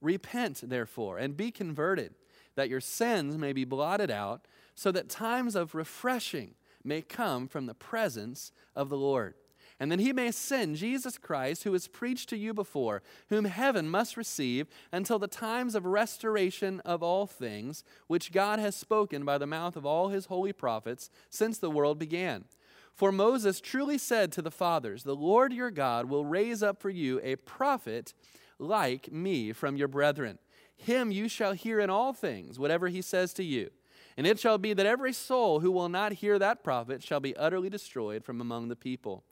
Repent, 0.01 0.61
therefore, 0.63 1.17
and 1.17 1.35
be 1.35 1.49
converted, 1.49 2.13
that 2.55 2.69
your 2.69 2.81
sins 2.81 3.37
may 3.37 3.53
be 3.53 3.65
blotted 3.65 4.11
out 4.11 4.45
so 4.75 4.91
that 4.91 5.09
times 5.09 5.55
of 5.55 5.73
refreshing 5.73 6.55
may 6.83 7.01
come 7.01 7.47
from 7.47 7.65
the 7.65 7.73
presence 7.73 8.51
of 8.75 8.89
the 8.89 8.97
Lord. 8.97 9.33
And 9.79 9.91
then 9.91 9.99
he 9.99 10.13
may 10.13 10.31
send 10.31 10.77
Jesus 10.77 11.17
Christ, 11.17 11.63
who 11.63 11.71
was 11.71 11.89
preached 11.89 12.29
to 12.29 12.37
you 12.37 12.53
before, 12.53 13.01
whom 13.27 13.43
heaven 13.45 13.89
must 13.89 14.15
receive 14.15 14.67
until 14.91 15.19
the 15.19 15.27
times 15.27 15.75
of 15.75 15.85
restoration 15.85 16.79
of 16.81 17.03
all 17.03 17.27
things, 17.27 17.83
which 18.07 18.31
God 18.31 18.59
has 18.59 18.75
spoken 18.75 19.25
by 19.25 19.37
the 19.37 19.47
mouth 19.47 19.75
of 19.75 19.85
all 19.85 20.09
his 20.09 20.27
holy 20.27 20.53
prophets 20.53 21.09
since 21.29 21.57
the 21.57 21.69
world 21.69 21.99
began. 21.99 22.45
For 22.93 23.11
Moses 23.11 23.59
truly 23.59 23.97
said 23.97 24.31
to 24.33 24.41
the 24.41 24.51
fathers, 24.51 25.03
The 25.03 25.15
Lord 25.15 25.51
your 25.51 25.71
God 25.71 26.09
will 26.09 26.25
raise 26.25 26.63
up 26.63 26.81
for 26.81 26.89
you 26.89 27.19
a 27.21 27.35
prophet 27.35 28.13
like 28.57 29.11
me 29.11 29.51
from 29.51 29.75
your 29.75 29.89
brethren. 29.89 30.39
Him 30.77 31.11
you 31.11 31.27
shall 31.27 31.51
hear 31.51 31.81
in 31.81 31.89
all 31.89 32.13
things, 32.13 32.57
whatever 32.57 32.87
he 32.87 33.01
says 33.01 33.33
to 33.33 33.43
you. 33.43 33.71
And 34.17 34.25
it 34.25 34.39
shall 34.39 34.57
be 34.57 34.73
that 34.73 34.85
every 34.85 35.11
soul 35.11 35.59
who 35.59 35.71
will 35.71 35.89
not 35.89 36.13
hear 36.13 36.39
that 36.39 36.63
prophet 36.63 37.03
shall 37.03 37.19
be 37.19 37.35
utterly 37.35 37.69
destroyed 37.69 38.23
from 38.23 38.39
among 38.39 38.69
the 38.69 38.75
people. 38.75 39.23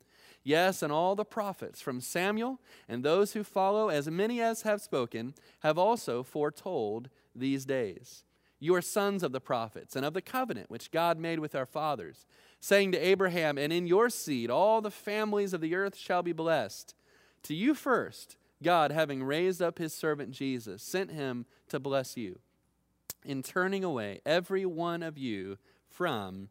Yes, 0.43 0.83
and 0.83 0.91
all 0.91 1.15
the 1.15 1.23
prophets, 1.23 1.79
from 1.79 2.01
Samuel 2.01 2.59
and 2.89 3.01
those 3.01 3.31
who 3.31 3.45
follow, 3.45 3.87
as 3.87 4.09
many 4.09 4.41
as 4.41 4.63
have 4.63 4.81
spoken, 4.81 5.35
have 5.61 5.77
also 5.77 6.21
foretold 6.21 7.09
these 7.33 7.65
days. 7.65 8.25
You 8.59 8.75
are 8.75 8.81
sons 8.81 9.23
of 9.23 9.31
the 9.31 9.39
prophets 9.39 9.95
and 9.95 10.05
of 10.05 10.13
the 10.13 10.21
covenant 10.21 10.69
which 10.69 10.91
God 10.91 11.17
made 11.17 11.39
with 11.39 11.55
our 11.55 11.65
fathers, 11.65 12.25
saying 12.59 12.91
to 12.91 12.97
Abraham, 12.97 13.57
And 13.57 13.71
in 13.71 13.87
your 13.87 14.09
seed 14.09 14.49
all 14.49 14.81
the 14.81 14.91
families 14.91 15.53
of 15.53 15.61
the 15.61 15.75
earth 15.75 15.95
shall 15.95 16.23
be 16.23 16.33
blessed. 16.33 16.93
To 17.43 17.53
you 17.53 17.73
first, 17.73 18.35
God, 18.61 18.91
having 18.91 19.23
raised 19.23 19.61
up 19.61 19.77
his 19.77 19.93
servant 19.93 20.31
Jesus, 20.31 20.81
sent 20.81 21.11
him 21.11 21.45
to 21.69 21.79
bless 21.79 22.17
you 22.17 22.39
in 23.25 23.43
turning 23.43 23.83
away 23.83 24.21
every 24.25 24.65
one 24.65 25.03
of 25.03 25.17
you 25.17 25.57
from 25.89 26.49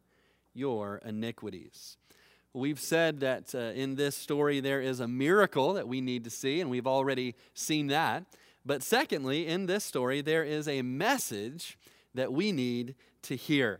your 0.53 1.01
iniquities. 1.05 1.97
We've 2.53 2.79
said 2.79 3.19
that 3.21 3.55
uh, 3.55 3.57
in 3.57 3.95
this 3.95 4.15
story 4.15 4.59
there 4.59 4.81
is 4.81 4.99
a 4.99 5.07
miracle 5.07 5.73
that 5.73 5.87
we 5.87 6.01
need 6.01 6.23
to 6.25 6.29
see, 6.29 6.61
and 6.61 6.69
we've 6.69 6.87
already 6.87 7.35
seen 7.53 7.87
that. 7.87 8.25
But 8.65 8.83
secondly, 8.83 9.47
in 9.47 9.65
this 9.65 9.83
story, 9.83 10.21
there 10.21 10.43
is 10.43 10.67
a 10.67 10.81
message 10.83 11.77
that 12.13 12.31
we 12.31 12.51
need 12.51 12.95
to 13.23 13.35
hear. 13.35 13.79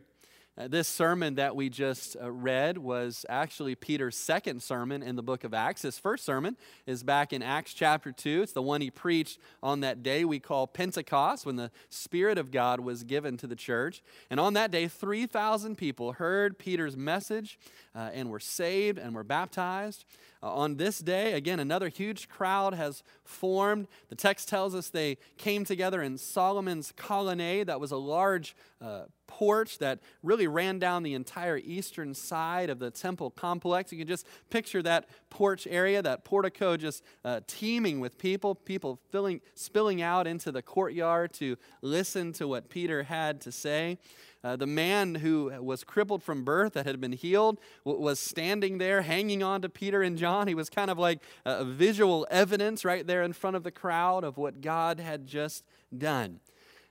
Uh, 0.56 0.68
this 0.68 0.88
sermon 0.88 1.34
that 1.34 1.56
we 1.56 1.68
just 1.68 2.16
uh, 2.22 2.32
read 2.32 2.78
was 2.78 3.26
actually 3.28 3.74
Peter's 3.74 4.16
second 4.16 4.62
sermon 4.62 5.02
in 5.02 5.16
the 5.16 5.24
book 5.24 5.44
of 5.44 5.52
Acts. 5.52 5.82
His 5.82 5.98
first 5.98 6.24
sermon 6.24 6.58
is 6.86 7.02
back 7.02 7.34
in 7.34 7.42
Acts 7.42 7.74
chapter 7.74 8.12
2. 8.12 8.44
It's 8.44 8.52
the 8.52 8.62
one 8.62 8.80
he 8.80 8.92
preached 8.92 9.40
on 9.64 9.80
that 9.80 10.04
day 10.04 10.24
we 10.24 10.40
call 10.40 10.68
Pentecost, 10.68 11.44
when 11.48 11.56
the 11.56 11.72
Spirit 11.90 12.38
of 12.38 12.52
God 12.52 12.82
was 12.82 13.04
given 13.04 13.36
to 13.38 13.48
the 13.48 13.56
church. 13.56 14.04
And 14.30 14.40
on 14.40 14.54
that 14.54 14.70
day, 14.70 14.88
3,000 14.88 15.76
people 15.76 16.14
heard 16.14 16.60
Peter's 16.60 16.96
message 16.96 17.58
uh, 17.96 18.12
and 18.14 18.30
were 18.30 18.40
saved 18.40 19.00
and 19.00 19.16
were 19.16 19.24
baptized. 19.24 20.06
Uh, 20.44 20.54
on 20.54 20.76
this 20.76 21.00
day, 21.00 21.34
again, 21.34 21.60
another 21.60 21.88
huge 21.88 22.30
crowd 22.30 22.76
has 22.76 23.02
formed. 23.24 23.88
The 24.10 24.16
text 24.16 24.50
tells 24.50 24.76
us 24.76 24.90
they 24.90 25.18
came 25.38 25.66
together 25.66 26.04
in 26.04 26.20
Solomon's 26.20 26.94
colonnade. 26.96 27.66
That 27.66 27.80
was 27.80 27.92
a 27.92 27.98
large 27.98 28.56
uh, 28.80 29.06
porch 29.28 29.80
that 29.80 30.00
really 30.22 30.48
ran 30.48 30.80
down 30.80 31.04
the 31.04 31.14
entire 31.14 31.58
eastern 31.58 32.14
side 32.14 32.70
of 32.70 32.80
the 32.80 32.92
temple 32.92 33.32
complex. 33.32 33.92
You 33.92 33.98
can 33.98 34.08
just 34.08 34.28
picture 34.50 34.82
that 34.84 35.08
porch 35.30 35.68
area, 35.70 36.02
that 36.02 36.24
portico 36.24 36.78
just 36.78 37.04
uh, 37.26 37.42
teeming 37.48 38.00
with 38.00 38.18
people, 38.18 38.56
people 38.56 39.00
filling, 39.12 39.42
spilling 39.56 40.02
out 40.02 40.28
into 40.28 40.52
the 40.52 40.62
courtyard 40.62 41.34
to 41.34 41.58
listen 41.82 42.34
to 42.34 42.48
what 42.48 42.70
Peter 42.70 43.04
had 43.04 43.42
to 43.42 43.52
say. 43.52 43.98
Uh, 44.44 44.58
the 44.58 44.68
man 44.68 45.16
who 45.16 45.54
was 45.62 45.86
crippled 45.86 46.22
from 46.22 46.44
birth 46.44 46.74
that 46.74 46.86
had 46.86 47.00
been 47.00 47.14
healed 47.14 47.60
was 47.86 48.20
standing 48.20 48.78
there 48.78 49.02
hanging 49.02 49.42
on 49.42 49.62
to 49.62 49.70
Peter 49.70 50.04
and 50.04 50.18
John. 50.18 50.48
He 50.50 50.56
was 50.56 50.70
kind 50.70 50.92
of 50.92 51.00
like 51.00 51.22
a 51.46 51.64
visual 51.64 52.28
evidence 52.30 52.84
right 52.84 53.08
there 53.08 53.24
in 53.24 53.32
front 53.32 53.56
of 53.56 53.64
the 53.64 53.72
crowd 53.72 54.26
of 54.26 54.38
what 54.38 54.60
God 54.60 55.00
had 55.00 55.28
just 55.28 55.64
done. 55.98 56.42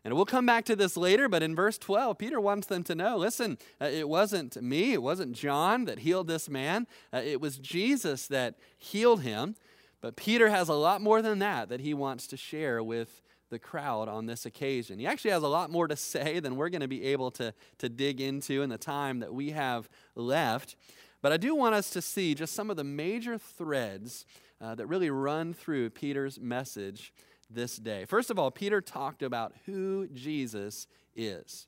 And 0.05 0.15
we'll 0.15 0.25
come 0.25 0.47
back 0.47 0.65
to 0.65 0.75
this 0.75 0.97
later, 0.97 1.29
but 1.29 1.45
in 1.45 1.55
verse 1.55 1.79
12, 1.79 2.19
Peter 2.19 2.41
wants 2.41 2.67
them 2.67 2.83
to 2.85 2.95
know 2.95 3.17
listen, 3.17 3.57
uh, 3.81 3.85
it 3.85 4.09
wasn't 4.09 4.61
me, 4.61 4.93
it 4.93 5.03
wasn't 5.03 5.33
John 5.33 5.85
that 5.85 6.01
healed 6.01 6.27
this 6.27 6.49
man, 6.49 6.87
uh, 7.13 7.21
it 7.25 7.41
was 7.41 7.59
Jesus 7.59 8.27
that 8.27 8.57
healed 8.79 9.23
him. 9.23 9.55
But 10.01 10.17
Peter 10.17 10.49
has 10.49 10.69
a 10.69 10.75
lot 10.75 11.01
more 11.01 11.23
than 11.23 11.39
that 11.39 11.69
that 11.69 11.81
he 11.81 11.95
wants 11.95 12.27
to 12.29 12.37
share 12.37 12.83
with 12.83 13.23
the 13.51 13.59
crowd 13.61 14.09
on 14.09 14.27
this 14.27 14.45
occasion. 14.45 14.99
He 14.99 15.07
actually 15.07 15.31
has 15.31 15.45
a 15.45 15.49
lot 15.49 15.71
more 15.71 15.87
to 15.87 15.95
say 15.95 16.41
than 16.41 16.57
we're 16.57 16.71
going 16.71 16.81
to 16.81 16.89
be 16.89 17.05
able 17.05 17.31
to, 17.33 17.55
to 17.79 17.89
dig 17.89 18.21
into 18.21 18.63
in 18.63 18.71
the 18.71 18.79
time 18.79 19.21
that 19.21 19.33
we 19.33 19.51
have 19.51 19.89
left. 20.17 20.75
But 21.21 21.33
I 21.33 21.37
do 21.37 21.55
want 21.55 21.77
us 21.77 21.91
to 21.91 22.03
see 22.03 22.35
just 22.35 22.55
some 22.55 22.71
of 22.71 22.77
the 22.77 22.83
major 22.83 23.39
threads 23.39 24.27
uh, 24.61 24.75
that 24.75 24.87
really 24.87 25.11
run 25.11 25.55
through 25.55 25.91
Peter's 25.91 26.41
message 26.41 27.13
this 27.55 27.77
day. 27.77 28.05
First 28.05 28.31
of 28.31 28.39
all, 28.39 28.51
Peter 28.51 28.81
talked 28.81 29.23
about 29.23 29.53
who 29.67 30.09
Jesus 30.09 30.87
is. 31.15 31.67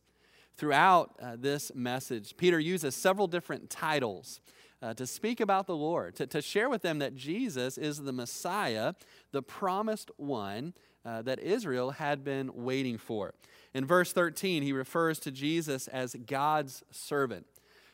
Throughout 0.56 1.16
uh, 1.20 1.36
this 1.38 1.72
message, 1.74 2.36
Peter 2.36 2.58
uses 2.60 2.94
several 2.94 3.26
different 3.26 3.70
titles 3.70 4.40
uh, 4.80 4.94
to 4.94 5.06
speak 5.06 5.40
about 5.40 5.66
the 5.66 5.76
Lord, 5.76 6.14
to, 6.16 6.26
to 6.26 6.42
share 6.42 6.68
with 6.68 6.82
them 6.82 6.98
that 6.98 7.16
Jesus 7.16 7.78
is 7.78 8.02
the 8.02 8.12
Messiah, 8.12 8.94
the 9.32 9.42
promised 9.42 10.10
one 10.16 10.74
uh, 11.04 11.22
that 11.22 11.40
Israel 11.40 11.92
had 11.92 12.22
been 12.22 12.50
waiting 12.54 12.98
for. 12.98 13.34
In 13.72 13.84
verse 13.84 14.12
13, 14.12 14.62
he 14.62 14.72
refers 14.72 15.18
to 15.20 15.30
Jesus 15.30 15.88
as 15.88 16.14
God's 16.26 16.82
servant. 16.90 17.46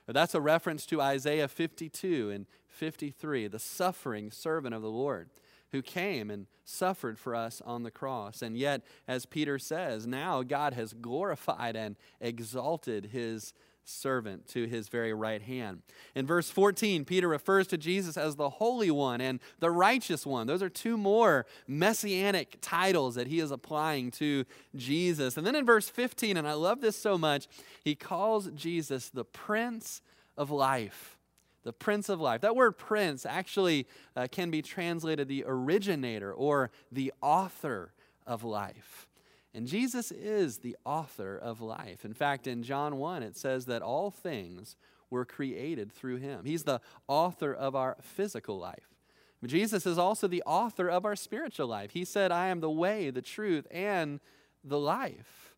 That's 0.07 0.35
a 0.35 0.41
reference 0.41 0.87
to 0.87 1.01
Isaiah 1.01 1.49
52 1.49 2.31
and 2.31 2.47
53, 2.67 3.47
the 3.47 3.59
suffering 3.59 4.31
servant 4.31 4.75
of 4.75 4.83
the 4.83 4.91
Lord 4.91 5.31
who 5.73 5.83
came 5.83 6.31
and 6.31 6.47
suffered 6.65 7.19
for 7.19 7.35
us 7.35 7.63
on 7.65 7.83
the 7.83 7.91
cross. 7.91 8.43
And 8.43 8.57
yet, 8.57 8.83
as 9.07 9.27
Peter 9.27 9.59
says, 9.59 10.07
now 10.07 10.43
God 10.43 10.75
has 10.75 10.93
glorified 10.93 11.77
and 11.77 11.97
exalted 12.21 13.07
his 13.07 13.53
servant 13.85 14.47
to 14.49 14.67
his 14.67 14.89
very 14.89 15.13
right 15.13 15.43
hand. 15.43 15.83
In 16.15 16.27
verse 16.27 16.51
14, 16.51 17.05
Peter 17.05 17.29
refers 17.29 17.67
to 17.69 17.79
Jesus 17.79 18.17
as 18.17 18.37
the 18.37 18.51
Holy 18.51 18.91
One 18.91 19.21
and 19.21 19.41
the 19.59 19.71
Righteous 19.71 20.25
One. 20.25 20.47
Those 20.47 20.63
are 20.63 20.69
two 20.69 20.97
more 20.97 21.47
messianic 21.67 22.59
titles 22.61 23.15
that 23.17 23.27
he 23.27 23.41
is 23.41 23.51
applying 23.51 24.11
to 24.13 24.45
Jesus. 24.77 25.37
And 25.37 25.47
then 25.47 25.57
in 25.57 25.67
verse 25.67 25.89
15, 25.89 26.37
and 26.37 26.47
I 26.47 26.53
love 26.53 26.81
this 26.81 26.97
so 26.97 27.19
much, 27.19 27.49
he 27.85 27.95
calls 27.95 28.51
Jesus 28.55 29.09
the 29.09 29.25
Prince 29.25 30.03
of 30.37 30.51
Life. 30.51 31.19
The 31.63 31.73
Prince 31.73 32.09
of 32.09 32.21
Life. 32.21 32.41
That 32.41 32.57
word 32.57 32.73
prince 32.73 33.27
actually 33.27 33.87
uh, 34.17 34.29
can 34.31 34.51
be 34.51 34.63
translated 34.63 35.29
the 35.29 35.45
originator 35.47 36.33
or 36.33 36.71
the 36.91 37.13
author 37.21 37.93
of 38.27 38.45
life. 38.45 39.07
And 39.53 39.67
Jesus 39.67 40.13
is 40.13 40.59
the 40.59 40.77
author 40.85 41.37
of 41.37 41.61
life. 41.61 42.05
In 42.05 42.15
fact, 42.15 42.47
in 42.47 42.63
John 42.63 42.97
1, 42.97 43.23
it 43.23 43.37
says 43.37 43.67
that 43.67 43.83
all 43.83 44.11
things 44.11 44.77
were 45.11 45.25
created 45.25 45.93
through 45.93 46.17
him. 46.17 46.45
He's 46.45 46.63
the 46.63 46.81
author 47.09 47.53
of 47.53 47.75
our 47.75 47.97
physical 48.01 48.59
life. 48.59 48.89
Jesus 49.45 49.87
is 49.87 49.99
also 49.99 50.29
the 50.29 50.43
author 50.45 50.89
of 50.89 51.05
our 51.05 51.17
spiritual 51.17 51.67
life. 51.67 51.93
He 51.93 52.05
said, 52.05 52.31
I 52.31 52.49
am 52.49 52.61
the 52.61 52.71
way, 52.71 53.11
the 53.11 53.23
truth, 53.23 53.67
and 53.71 54.21
the 54.63 54.79
life. 54.79 55.57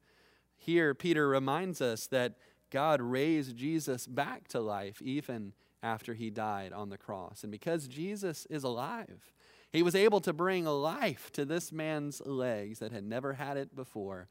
Here, 0.57 0.95
Peter 0.95 1.29
reminds 1.29 1.81
us 1.81 2.07
that 2.07 2.35
God 2.71 3.03
raised 3.03 3.57
Jesus 3.57 4.07
back 4.07 4.47
to 4.49 4.61
life 4.61 5.03
even 5.03 5.53
after 5.83 6.15
he 6.15 6.31
died 6.31 6.73
on 6.73 6.89
the 6.89 6.99
cross. 6.99 7.43
And 7.43 7.51
because 7.51 7.89
Jesus 7.89 8.47
is 8.49 8.65
alive, 8.65 9.33
he 9.73 9.83
was 9.83 9.95
able 9.95 10.21
to 10.21 10.33
bring 10.33 10.65
life 10.65 11.33
to 11.33 11.45
this 11.45 11.73
man's 11.73 12.21
legs 12.25 12.79
that 12.79 12.93
had 12.93 13.05
never 13.05 13.35
had 13.35 13.57
it 13.57 13.75
before. 13.75 14.29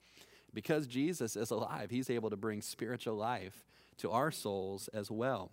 Because 0.54 0.88
Jesus 0.88 1.36
is 1.36 1.50
alive, 1.50 1.90
he's 1.90 2.10
able 2.10 2.30
to 2.30 2.38
bring 2.38 2.62
spiritual 2.62 3.16
life 3.16 3.66
to 3.98 4.12
our 4.12 4.32
souls 4.32 4.88
as 4.94 5.10
well. 5.10 5.52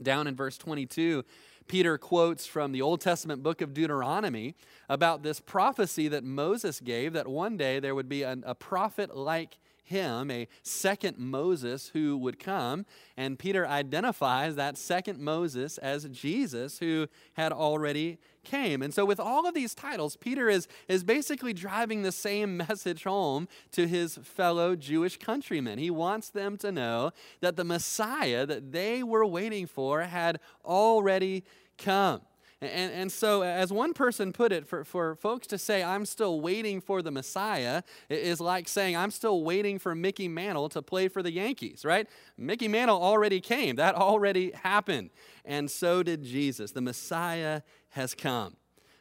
Down 0.00 0.26
in 0.26 0.34
verse 0.34 0.56
22, 0.56 1.24
Peter 1.66 1.98
quotes 1.98 2.46
from 2.46 2.72
the 2.72 2.80
Old 2.82 3.00
Testament 3.00 3.42
book 3.42 3.60
of 3.60 3.74
Deuteronomy 3.74 4.54
about 4.88 5.22
this 5.22 5.40
prophecy 5.40 6.08
that 6.08 6.24
Moses 6.24 6.80
gave 6.80 7.12
that 7.12 7.28
one 7.28 7.56
day 7.56 7.78
there 7.78 7.94
would 7.94 8.08
be 8.08 8.22
an, 8.22 8.42
a 8.46 8.54
prophet 8.54 9.16
like 9.16 9.58
him, 9.92 10.30
a 10.30 10.48
second 10.62 11.18
Moses 11.18 11.90
who 11.92 12.18
would 12.18 12.40
come. 12.40 12.84
And 13.16 13.38
Peter 13.38 13.66
identifies 13.66 14.56
that 14.56 14.76
second 14.76 15.20
Moses 15.20 15.78
as 15.78 16.04
Jesus 16.08 16.80
who 16.80 17.06
had 17.34 17.52
already 17.52 18.18
came. 18.44 18.82
And 18.82 18.92
so, 18.92 19.04
with 19.04 19.20
all 19.20 19.46
of 19.46 19.54
these 19.54 19.74
titles, 19.74 20.16
Peter 20.16 20.48
is, 20.48 20.66
is 20.88 21.04
basically 21.04 21.52
driving 21.52 22.02
the 22.02 22.10
same 22.10 22.56
message 22.68 23.04
home 23.04 23.46
to 23.70 23.86
his 23.86 24.16
fellow 24.16 24.74
Jewish 24.74 25.16
countrymen. 25.18 25.78
He 25.78 25.90
wants 25.90 26.30
them 26.30 26.56
to 26.58 26.72
know 26.72 27.12
that 27.40 27.56
the 27.56 27.64
Messiah 27.64 28.44
that 28.46 28.72
they 28.72 29.02
were 29.02 29.24
waiting 29.24 29.66
for 29.66 30.00
had 30.00 30.40
already 30.64 31.44
come. 31.78 32.22
And, 32.62 32.92
and 32.92 33.12
so, 33.12 33.42
as 33.42 33.72
one 33.72 33.92
person 33.92 34.32
put 34.32 34.52
it, 34.52 34.68
for, 34.68 34.84
for 34.84 35.16
folks 35.16 35.48
to 35.48 35.58
say, 35.58 35.82
I'm 35.82 36.06
still 36.06 36.40
waiting 36.40 36.80
for 36.80 37.02
the 37.02 37.10
Messiah, 37.10 37.82
is 38.08 38.40
like 38.40 38.68
saying, 38.68 38.96
I'm 38.96 39.10
still 39.10 39.42
waiting 39.42 39.80
for 39.80 39.96
Mickey 39.96 40.28
Mantle 40.28 40.68
to 40.68 40.80
play 40.80 41.08
for 41.08 41.24
the 41.24 41.32
Yankees, 41.32 41.84
right? 41.84 42.08
Mickey 42.38 42.68
Mantle 42.68 43.02
already 43.02 43.40
came, 43.40 43.74
that 43.76 43.96
already 43.96 44.52
happened. 44.52 45.10
And 45.44 45.68
so 45.68 46.04
did 46.04 46.22
Jesus. 46.22 46.70
The 46.70 46.80
Messiah 46.80 47.62
has 47.90 48.14
come. 48.14 48.56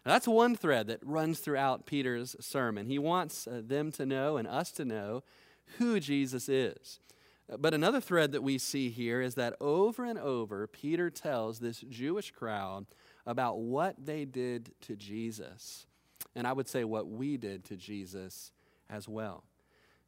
Now, 0.08 0.14
that's 0.14 0.28
one 0.28 0.56
thread 0.56 0.88
that 0.88 1.00
runs 1.04 1.40
throughout 1.40 1.86
Peter's 1.86 2.36
sermon. 2.40 2.88
He 2.88 2.98
wants 2.98 3.46
uh, 3.46 3.62
them 3.64 3.92
to 3.92 4.08
know 4.08 4.38
and 4.38 4.48
us 4.48 4.72
to 4.72 4.86
know 4.86 5.22
who 5.78 6.00
Jesus 6.00 6.50
is. 6.50 7.00
But 7.60 7.74
another 7.74 8.00
thread 8.00 8.32
that 8.32 8.44
we 8.44 8.58
see 8.58 8.90
here 8.90 9.22
is 9.22 9.36
that 9.36 9.56
over 9.60 10.06
and 10.06 10.18
over, 10.18 10.68
Peter 10.68 11.10
tells 11.10 11.60
this 11.60 11.82
Jewish 11.82 12.32
crowd 12.32 12.86
about 13.26 13.60
what 13.60 13.96
they 14.04 14.26
did 14.26 14.72
to 14.82 14.96
Jesus. 14.96 15.86
And 16.36 16.48
I 16.48 16.54
would 16.54 16.68
say 16.68 16.84
what 16.84 17.08
we 17.08 17.38
did 17.38 17.64
to 17.66 17.76
Jesus 17.76 18.52
as 18.90 19.08
well. 19.08 19.44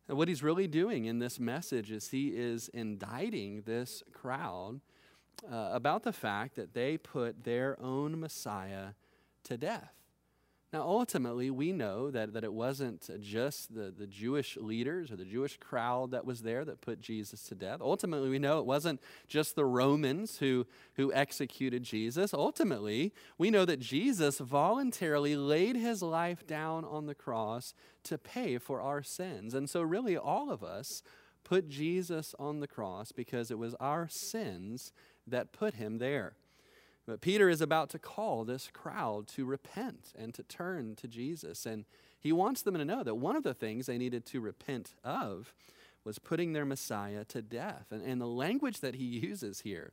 And 0.07 0.17
what 0.17 0.27
he's 0.27 0.43
really 0.43 0.67
doing 0.67 1.05
in 1.05 1.19
this 1.19 1.39
message 1.39 1.91
is 1.91 2.09
he 2.09 2.29
is 2.29 2.69
indicting 2.69 3.61
this 3.61 4.03
crowd 4.11 4.81
uh, 5.49 5.69
about 5.71 6.03
the 6.03 6.13
fact 6.13 6.55
that 6.55 6.73
they 6.73 6.97
put 6.97 7.43
their 7.43 7.79
own 7.81 8.19
Messiah 8.19 8.89
to 9.45 9.57
death. 9.57 9.93
Now, 10.73 10.81
ultimately, 10.81 11.51
we 11.51 11.71
know 11.71 12.09
that, 12.09 12.33
that 12.33 12.43
it 12.43 12.51
wasn't 12.51 13.07
just 13.21 13.75
the, 13.75 13.93
the 13.95 14.07
Jewish 14.07 14.57
leaders 14.57 15.11
or 15.11 15.15
the 15.15 15.23
Jewish 15.23 15.57
crowd 15.57 16.09
that 16.11 16.25
was 16.25 16.41
there 16.41 16.65
that 16.65 16.81
put 16.81 16.99
Jesus 16.99 17.43
to 17.43 17.55
death. 17.55 17.77
Ultimately, 17.79 18.27
we 18.27 18.39
know 18.39 18.57
it 18.57 18.65
wasn't 18.65 18.99
just 19.27 19.55
the 19.55 19.65
Romans 19.65 20.39
who, 20.39 20.65
who 20.95 21.13
executed 21.13 21.83
Jesus. 21.83 22.33
Ultimately, 22.33 23.13
we 23.37 23.51
know 23.51 23.65
that 23.65 23.81
Jesus 23.81 24.39
voluntarily 24.39 25.35
laid 25.35 25.75
his 25.75 26.01
life 26.01 26.47
down 26.47 26.85
on 26.85 27.05
the 27.05 27.13
cross 27.13 27.75
to 28.05 28.17
pay 28.17 28.57
for 28.57 28.81
our 28.81 29.03
sins. 29.03 29.53
And 29.53 29.69
so, 29.69 29.83
really, 29.83 30.17
all 30.17 30.49
of 30.49 30.63
us 30.63 31.03
put 31.43 31.69
Jesus 31.69 32.33
on 32.39 32.61
the 32.61 32.67
cross 32.67 33.11
because 33.11 33.51
it 33.51 33.59
was 33.59 33.75
our 33.75 34.07
sins 34.09 34.91
that 35.27 35.53
put 35.53 35.75
him 35.75 35.99
there. 35.99 36.33
But 37.05 37.21
Peter 37.21 37.49
is 37.49 37.61
about 37.61 37.89
to 37.89 37.99
call 37.99 38.45
this 38.45 38.69
crowd 38.71 39.27
to 39.29 39.45
repent 39.45 40.13
and 40.17 40.33
to 40.33 40.43
turn 40.43 40.95
to 40.97 41.07
Jesus. 41.07 41.65
And 41.65 41.85
he 42.19 42.31
wants 42.31 42.61
them 42.61 42.75
to 42.75 42.85
know 42.85 43.03
that 43.03 43.15
one 43.15 43.35
of 43.35 43.43
the 43.43 43.53
things 43.53 43.85
they 43.85 43.97
needed 43.97 44.25
to 44.27 44.39
repent 44.39 44.93
of 45.03 45.53
was 46.05 46.19
putting 46.19 46.53
their 46.53 46.65
Messiah 46.65 47.25
to 47.25 47.41
death. 47.41 47.87
And, 47.91 48.03
and 48.03 48.21
the 48.21 48.27
language 48.27 48.79
that 48.79 48.95
he 48.95 49.03
uses 49.03 49.61
here 49.61 49.91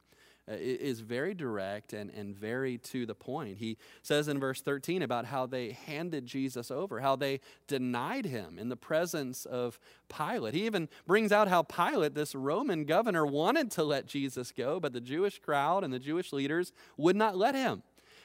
Uh, 0.50 0.56
is 0.58 1.00
very 1.00 1.32
direct 1.32 1.92
and, 1.92 2.10
and 2.10 2.34
very 2.34 2.76
to 2.78 3.06
the 3.06 3.14
point. 3.14 3.58
He 3.58 3.76
says 4.02 4.26
in 4.26 4.40
verse 4.40 4.60
13 4.60 5.02
about 5.02 5.26
how 5.26 5.46
they 5.46 5.72
handed 5.86 6.26
Jesus 6.26 6.70
over, 6.70 7.00
how 7.00 7.14
they 7.14 7.40
denied 7.68 8.24
him 8.24 8.58
in 8.58 8.68
the 8.68 8.76
presence 8.76 9.44
of 9.44 9.78
Pilate. 10.08 10.54
He 10.54 10.66
even 10.66 10.88
brings 11.06 11.30
out 11.30 11.46
how 11.46 11.62
Pilate, 11.62 12.14
this 12.14 12.34
Roman 12.34 12.84
governor, 12.84 13.24
wanted 13.24 13.70
to 13.72 13.84
let 13.84 14.06
Jesus 14.06 14.50
go, 14.50 14.80
but 14.80 14.92
the 14.92 15.00
Jewish 15.00 15.38
crowd 15.38 15.84
and 15.84 15.92
the 15.92 16.00
Jewish 16.00 16.32
leaders 16.32 16.72
would 16.96 17.16
not 17.16 17.36
let 17.36 17.54
him. 17.54 17.82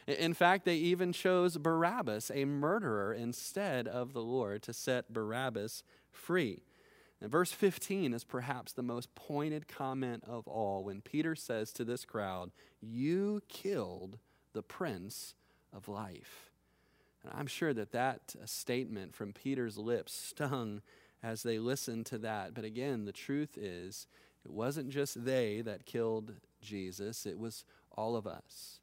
In 0.07 0.33
fact, 0.33 0.65
they 0.65 0.75
even 0.75 1.13
chose 1.13 1.57
Barabbas, 1.57 2.31
a 2.33 2.45
murderer, 2.45 3.13
instead 3.13 3.87
of 3.87 4.13
the 4.13 4.21
Lord 4.21 4.63
to 4.63 4.73
set 4.73 5.13
Barabbas 5.13 5.83
free. 6.11 6.63
And 7.25 7.31
verse 7.31 7.51
15 7.51 8.13
is 8.13 8.23
perhaps 8.23 8.71
the 8.71 8.83
most 8.83 9.15
pointed 9.15 9.67
comment 9.67 10.23
of 10.27 10.47
all 10.47 10.83
when 10.83 11.01
Peter 11.01 11.33
says 11.33 11.73
to 11.73 11.83
this 11.83 12.05
crowd, 12.05 12.51
You 12.83 13.41
killed 13.49 14.19
the 14.53 14.61
Prince 14.61 15.33
of 15.73 15.87
Life. 15.87 16.51
And 17.23 17.33
I'm 17.35 17.47
sure 17.47 17.73
that 17.73 17.93
that 17.93 18.35
uh, 18.39 18.45
statement 18.45 19.15
from 19.15 19.33
Peter's 19.33 19.75
lips 19.75 20.13
stung 20.13 20.83
as 21.23 21.41
they 21.41 21.57
listened 21.57 22.05
to 22.05 22.19
that. 22.19 22.53
But 22.53 22.63
again, 22.63 23.05
the 23.05 23.11
truth 23.11 23.57
is, 23.57 24.05
it 24.45 24.51
wasn't 24.51 24.89
just 24.89 25.25
they 25.25 25.61
that 25.61 25.87
killed 25.87 26.33
Jesus, 26.61 27.25
it 27.25 27.39
was 27.39 27.65
all 27.91 28.15
of 28.15 28.27
us. 28.27 28.81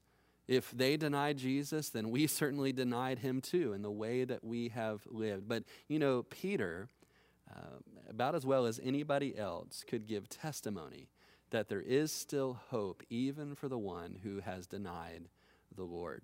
If 0.49 0.73
they 0.73 0.97
denied 0.97 1.39
Jesus, 1.39 1.91
then 1.91 2.11
we 2.11 2.27
certainly 2.27 2.73
denied 2.73 3.21
him 3.21 3.41
too 3.41 3.73
in 3.73 3.83
the 3.83 3.91
way 3.93 4.25
that 4.25 4.43
we 4.43 4.71
have 4.71 5.03
lived. 5.07 5.47
But 5.47 5.63
you 5.87 6.01
know, 6.01 6.25
Peter 6.25 6.89
about 8.09 8.35
as 8.35 8.45
well 8.45 8.67
as 8.67 8.81
anybody 8.83 9.37
else, 9.37 9.85
could 9.87 10.07
give 10.07 10.29
testimony 10.29 11.09
that 11.51 11.69
there 11.69 11.83
is 11.83 12.11
still 12.11 12.59
hope 12.71 13.03
even 13.11 13.55
for 13.55 13.69
the 13.69 13.79
one 13.79 14.19
who 14.23 14.41
has 14.41 14.67
denied 14.67 15.29
the 15.75 15.85
Lord. 15.85 16.23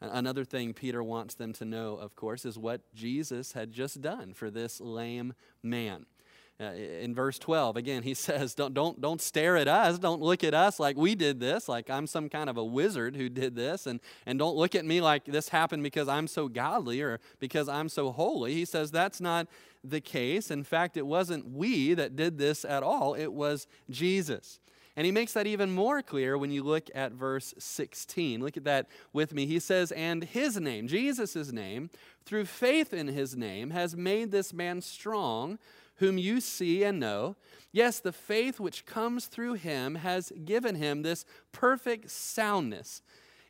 Another 0.00 0.44
thing 0.44 0.72
Peter 0.72 1.02
wants 1.02 1.34
them 1.34 1.52
to 1.54 1.64
know, 1.64 1.96
of 1.96 2.16
course, 2.16 2.46
is 2.46 2.58
what 2.58 2.80
Jesus 2.94 3.52
had 3.52 3.70
just 3.70 4.00
done 4.00 4.32
for 4.32 4.50
this 4.50 4.80
lame 4.80 5.34
man. 5.62 6.06
Uh, 6.60 6.72
in 6.74 7.14
verse 7.14 7.38
12 7.38 7.78
again 7.78 8.02
he 8.02 8.12
says 8.14 8.54
don't, 8.54 8.74
don't, 8.74 9.00
don't 9.00 9.22
stare 9.22 9.56
at 9.56 9.66
us 9.66 9.98
don't 9.98 10.20
look 10.20 10.44
at 10.44 10.52
us 10.52 10.78
like 10.78 10.94
we 10.94 11.14
did 11.14 11.40
this 11.40 11.70
like 11.70 11.88
i'm 11.88 12.06
some 12.06 12.28
kind 12.28 12.50
of 12.50 12.58
a 12.58 12.64
wizard 12.64 13.16
who 13.16 13.30
did 13.30 13.54
this 13.54 13.86
and, 13.86 13.98
and 14.26 14.38
don't 14.38 14.54
look 14.54 14.74
at 14.74 14.84
me 14.84 15.00
like 15.00 15.24
this 15.24 15.48
happened 15.48 15.82
because 15.82 16.06
i'm 16.06 16.26
so 16.26 16.48
godly 16.48 17.00
or 17.00 17.18
because 17.38 17.66
i'm 17.66 17.88
so 17.88 18.12
holy 18.12 18.52
he 18.52 18.66
says 18.66 18.90
that's 18.90 19.22
not 19.22 19.46
the 19.82 20.00
case 20.00 20.50
in 20.50 20.62
fact 20.62 20.96
it 20.96 21.06
wasn't 21.06 21.48
we 21.50 21.94
that 21.94 22.16
did 22.16 22.38
this 22.38 22.64
at 22.64 22.82
all 22.82 23.14
it 23.14 23.32
was 23.32 23.66
jesus 23.88 24.60
and 24.96 25.06
he 25.06 25.12
makes 25.12 25.32
that 25.32 25.46
even 25.46 25.70
more 25.70 26.02
clear 26.02 26.36
when 26.36 26.50
you 26.50 26.62
look 26.62 26.88
at 26.94 27.12
verse 27.12 27.54
16. 27.58 28.42
Look 28.42 28.56
at 28.56 28.64
that 28.64 28.88
with 29.12 29.32
me. 29.32 29.46
He 29.46 29.58
says, 29.58 29.92
And 29.92 30.24
his 30.24 30.60
name, 30.60 30.88
Jesus' 30.88 31.52
name, 31.52 31.90
through 32.26 32.46
faith 32.46 32.92
in 32.92 33.08
his 33.08 33.36
name, 33.36 33.70
has 33.70 33.96
made 33.96 34.30
this 34.30 34.52
man 34.52 34.80
strong 34.80 35.58
whom 35.96 36.18
you 36.18 36.40
see 36.40 36.82
and 36.82 36.98
know. 36.98 37.36
Yes, 37.72 38.00
the 38.00 38.12
faith 38.12 38.58
which 38.58 38.84
comes 38.84 39.26
through 39.26 39.54
him 39.54 39.96
has 39.96 40.32
given 40.44 40.74
him 40.74 41.02
this 41.02 41.24
perfect 41.52 42.10
soundness 42.10 43.00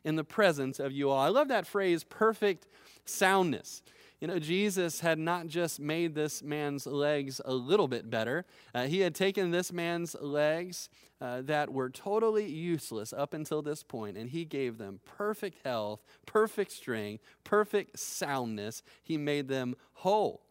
in 0.03 0.17
the 0.17 0.23
presence 0.23 0.79
of 0.79 0.91
you 0.91 1.09
all. 1.09 1.19
I 1.19 1.29
love 1.29 1.47
that 1.47 1.65
phrase, 1.65 2.03
perfect 2.03 2.67
soundness. 3.05 3.81
You 4.21 4.27
know, 4.27 4.37
Jesus 4.37 4.99
had 4.99 5.17
not 5.17 5.47
just 5.47 5.79
made 5.79 6.13
this 6.13 6.43
man's 6.43 6.85
legs 6.85 7.41
a 7.43 7.53
little 7.53 7.87
bit 7.87 8.07
better, 8.07 8.45
uh, 8.73 8.83
he 8.83 8.99
had 8.99 9.15
taken 9.15 9.49
this 9.49 9.73
man's 9.73 10.15
legs 10.21 10.89
uh, 11.19 11.41
that 11.41 11.73
were 11.73 11.89
totally 11.89 12.45
useless 12.45 13.13
up 13.13 13.33
until 13.33 13.63
this 13.63 13.81
point, 13.81 14.17
and 14.17 14.29
he 14.29 14.45
gave 14.45 14.77
them 14.77 14.99
perfect 15.05 15.65
health, 15.65 16.01
perfect 16.27 16.71
strength, 16.71 17.23
perfect 17.43 17.97
soundness. 17.97 18.83
He 19.01 19.17
made 19.17 19.47
them 19.47 19.75
whole. 19.93 20.41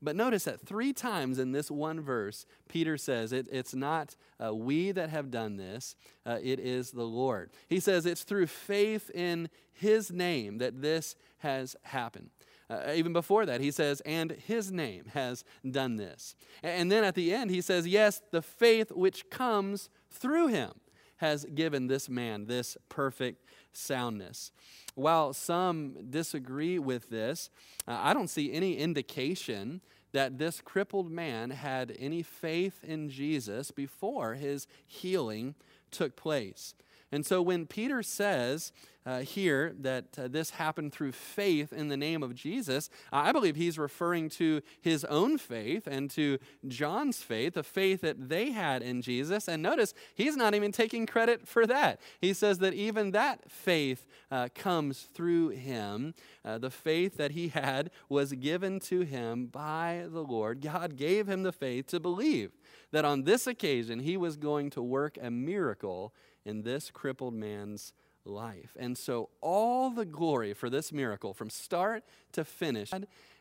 But 0.00 0.14
notice 0.14 0.44
that 0.44 0.60
three 0.60 0.92
times 0.92 1.40
in 1.40 1.50
this 1.50 1.68
one 1.68 2.00
verse, 2.00 2.46
Peter 2.68 2.96
says 2.96 3.32
it, 3.32 3.48
it's 3.50 3.74
not 3.74 4.14
uh, 4.44 4.54
we 4.54 4.92
that 4.92 5.10
have 5.10 5.32
done 5.32 5.56
this, 5.56 5.96
uh, 6.24 6.38
it 6.40 6.60
is 6.60 6.92
the 6.92 7.02
Lord. 7.02 7.50
He 7.68 7.80
says 7.80 8.06
it's 8.06 8.22
through 8.22 8.46
faith 8.46 9.10
in 9.10 9.48
his 9.72 10.12
name 10.12 10.58
that 10.58 10.80
this 10.80 11.16
has 11.38 11.74
happened. 11.82 12.30
Uh, 12.68 12.92
even 12.94 13.12
before 13.12 13.46
that, 13.46 13.60
he 13.60 13.70
says, 13.70 14.00
and 14.04 14.32
his 14.32 14.72
name 14.72 15.04
has 15.14 15.44
done 15.68 15.96
this. 15.96 16.34
And 16.62 16.90
then 16.90 17.04
at 17.04 17.14
the 17.14 17.32
end, 17.32 17.50
he 17.50 17.60
says, 17.60 17.86
yes, 17.86 18.20
the 18.32 18.42
faith 18.42 18.90
which 18.90 19.30
comes 19.30 19.88
through 20.10 20.48
him 20.48 20.72
has 21.18 21.44
given 21.54 21.86
this 21.86 22.08
man 22.08 22.46
this 22.46 22.76
perfect 22.88 23.48
soundness. 23.72 24.50
While 24.94 25.32
some 25.32 26.10
disagree 26.10 26.78
with 26.78 27.10
this, 27.10 27.50
uh, 27.86 27.98
I 28.00 28.12
don't 28.14 28.28
see 28.28 28.52
any 28.52 28.76
indication 28.76 29.80
that 30.12 30.38
this 30.38 30.60
crippled 30.60 31.10
man 31.10 31.50
had 31.50 31.94
any 31.98 32.22
faith 32.22 32.82
in 32.82 33.10
Jesus 33.10 33.70
before 33.70 34.34
his 34.34 34.66
healing 34.86 35.54
took 35.90 36.16
place. 36.16 36.74
And 37.16 37.24
so 37.24 37.40
when 37.40 37.64
Peter 37.64 38.02
says 38.02 38.74
uh, 39.06 39.20
here 39.20 39.72
that 39.80 40.04
uh, 40.18 40.28
this 40.28 40.50
happened 40.50 40.92
through 40.92 41.12
faith 41.12 41.72
in 41.72 41.88
the 41.88 41.96
name 41.96 42.22
of 42.22 42.34
Jesus, 42.34 42.90
I 43.10 43.32
believe 43.32 43.56
he's 43.56 43.78
referring 43.78 44.28
to 44.30 44.60
his 44.82 45.02
own 45.06 45.38
faith 45.38 45.86
and 45.86 46.10
to 46.10 46.38
John's 46.68 47.22
faith, 47.22 47.54
the 47.54 47.62
faith 47.62 48.02
that 48.02 48.28
they 48.28 48.50
had 48.50 48.82
in 48.82 49.00
Jesus. 49.00 49.48
And 49.48 49.62
notice, 49.62 49.94
he's 50.14 50.36
not 50.36 50.54
even 50.54 50.72
taking 50.72 51.06
credit 51.06 51.48
for 51.48 51.66
that. 51.66 52.02
He 52.20 52.34
says 52.34 52.58
that 52.58 52.74
even 52.74 53.12
that 53.12 53.50
faith 53.50 54.04
uh, 54.30 54.50
comes 54.54 55.08
through 55.14 55.50
him. 55.50 56.12
Uh, 56.44 56.58
the 56.58 56.70
faith 56.70 57.16
that 57.16 57.30
he 57.30 57.48
had 57.48 57.90
was 58.10 58.34
given 58.34 58.78
to 58.80 59.00
him 59.00 59.46
by 59.46 60.04
the 60.06 60.22
Lord. 60.22 60.60
God 60.60 60.96
gave 60.96 61.26
him 61.26 61.44
the 61.44 61.52
faith 61.52 61.86
to 61.86 61.98
believe 61.98 62.50
that 62.92 63.06
on 63.06 63.22
this 63.22 63.46
occasion 63.46 64.00
he 64.00 64.18
was 64.18 64.36
going 64.36 64.68
to 64.70 64.82
work 64.82 65.16
a 65.22 65.30
miracle 65.30 66.12
in 66.46 66.62
this 66.62 66.90
crippled 66.90 67.34
man's 67.34 67.92
life. 68.24 68.76
And 68.78 68.96
so, 68.96 69.28
all 69.40 69.90
the 69.90 70.04
glory 70.04 70.54
for 70.54 70.70
this 70.70 70.92
miracle 70.92 71.34
from 71.34 71.50
start 71.50 72.04
to 72.32 72.44
finish, 72.44 72.90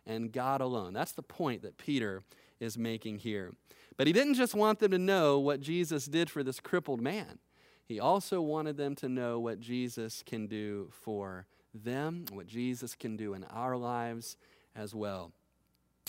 and 0.06 0.32
God 0.32 0.62
alone. 0.62 0.94
That's 0.94 1.14
the 1.14 1.24
point 1.24 1.62
that 1.62 1.78
Peter 1.78 2.24
is 2.60 2.78
making 2.78 3.20
here. 3.20 3.54
But 3.98 4.08
he 4.08 4.14
didn't 4.14 4.36
just 4.36 4.54
want 4.54 4.80
them 4.80 4.92
to 4.92 4.98
know 4.98 5.40
what 5.40 5.62
Jesus 5.62 6.06
did 6.06 6.30
for 6.30 6.44
this 6.44 6.60
crippled 6.60 7.02
man, 7.02 7.40
he 7.88 8.00
also 8.00 8.42
wanted 8.42 8.78
them 8.78 8.96
to 8.96 9.08
know 9.08 9.40
what 9.40 9.60
Jesus 9.60 10.24
can 10.26 10.48
do 10.48 10.90
for 10.92 11.46
them, 11.74 12.26
what 12.32 12.48
Jesus 12.48 12.96
can 12.96 13.16
do 13.16 13.34
in 13.36 13.44
our 13.46 13.78
lives 13.78 14.38
as 14.76 14.96
well. 14.96 15.32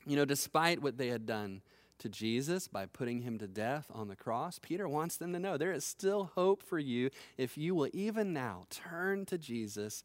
You 0.06 0.16
know, 0.16 0.24
despite 0.24 0.80
what 0.80 0.96
they 0.96 1.09
had 1.09 1.26
done 1.26 1.61
to 1.98 2.09
Jesus 2.09 2.68
by 2.68 2.87
putting 2.87 3.22
him 3.22 3.38
to 3.38 3.46
death 3.46 3.87
on 3.92 4.09
the 4.09 4.16
cross, 4.16 4.59
Peter 4.59 4.88
wants 4.88 5.16
them 5.16 5.32
to 5.32 5.38
know 5.38 5.56
there 5.56 5.72
is 5.72 5.85
still 5.85 6.30
hope 6.35 6.62
for 6.62 6.78
you 6.78 7.11
if 7.37 7.56
you 7.56 7.74
will 7.74 7.88
even 7.92 8.32
now 8.32 8.66
turn 8.70 9.26
to 9.26 9.38
Jesus 9.38 10.04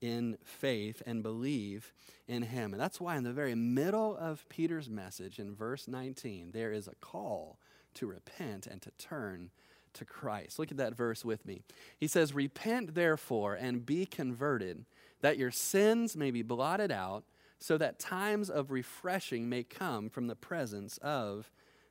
in 0.00 0.36
faith 0.44 1.02
and 1.06 1.22
believe 1.22 1.92
in 2.28 2.42
him. 2.42 2.72
And 2.72 2.80
that's 2.80 3.00
why, 3.00 3.16
in 3.16 3.24
the 3.24 3.32
very 3.32 3.54
middle 3.54 4.16
of 4.16 4.48
Peter's 4.48 4.90
message, 4.90 5.38
in 5.38 5.54
verse 5.54 5.88
19, 5.88 6.50
there 6.52 6.72
is 6.72 6.88
a 6.88 6.94
call 7.00 7.58
to 7.94 8.06
repent 8.06 8.66
and 8.66 8.82
to 8.82 8.90
turn 8.98 9.50
to 9.94 10.04
Christ. 10.04 10.58
Look 10.58 10.70
at 10.70 10.76
that 10.76 10.94
verse 10.94 11.24
with 11.24 11.46
me. 11.46 11.62
He 11.98 12.06
says, 12.06 12.34
Repent 12.34 12.94
therefore 12.94 13.54
and 13.54 13.86
be 13.86 14.06
converted, 14.06 14.84
that 15.22 15.38
your 15.38 15.50
sins 15.50 16.16
may 16.16 16.30
be 16.30 16.42
blotted 16.42 16.92
out 16.92 17.24
so 17.58 17.78
that 17.78 17.98
times 17.98 18.50
of 18.50 18.70
refreshing 18.70 19.48
may 19.48 19.62
come 19.62 20.08
from 20.08 20.26
the 20.26 20.36
presence 20.36 20.98
of 20.98 21.50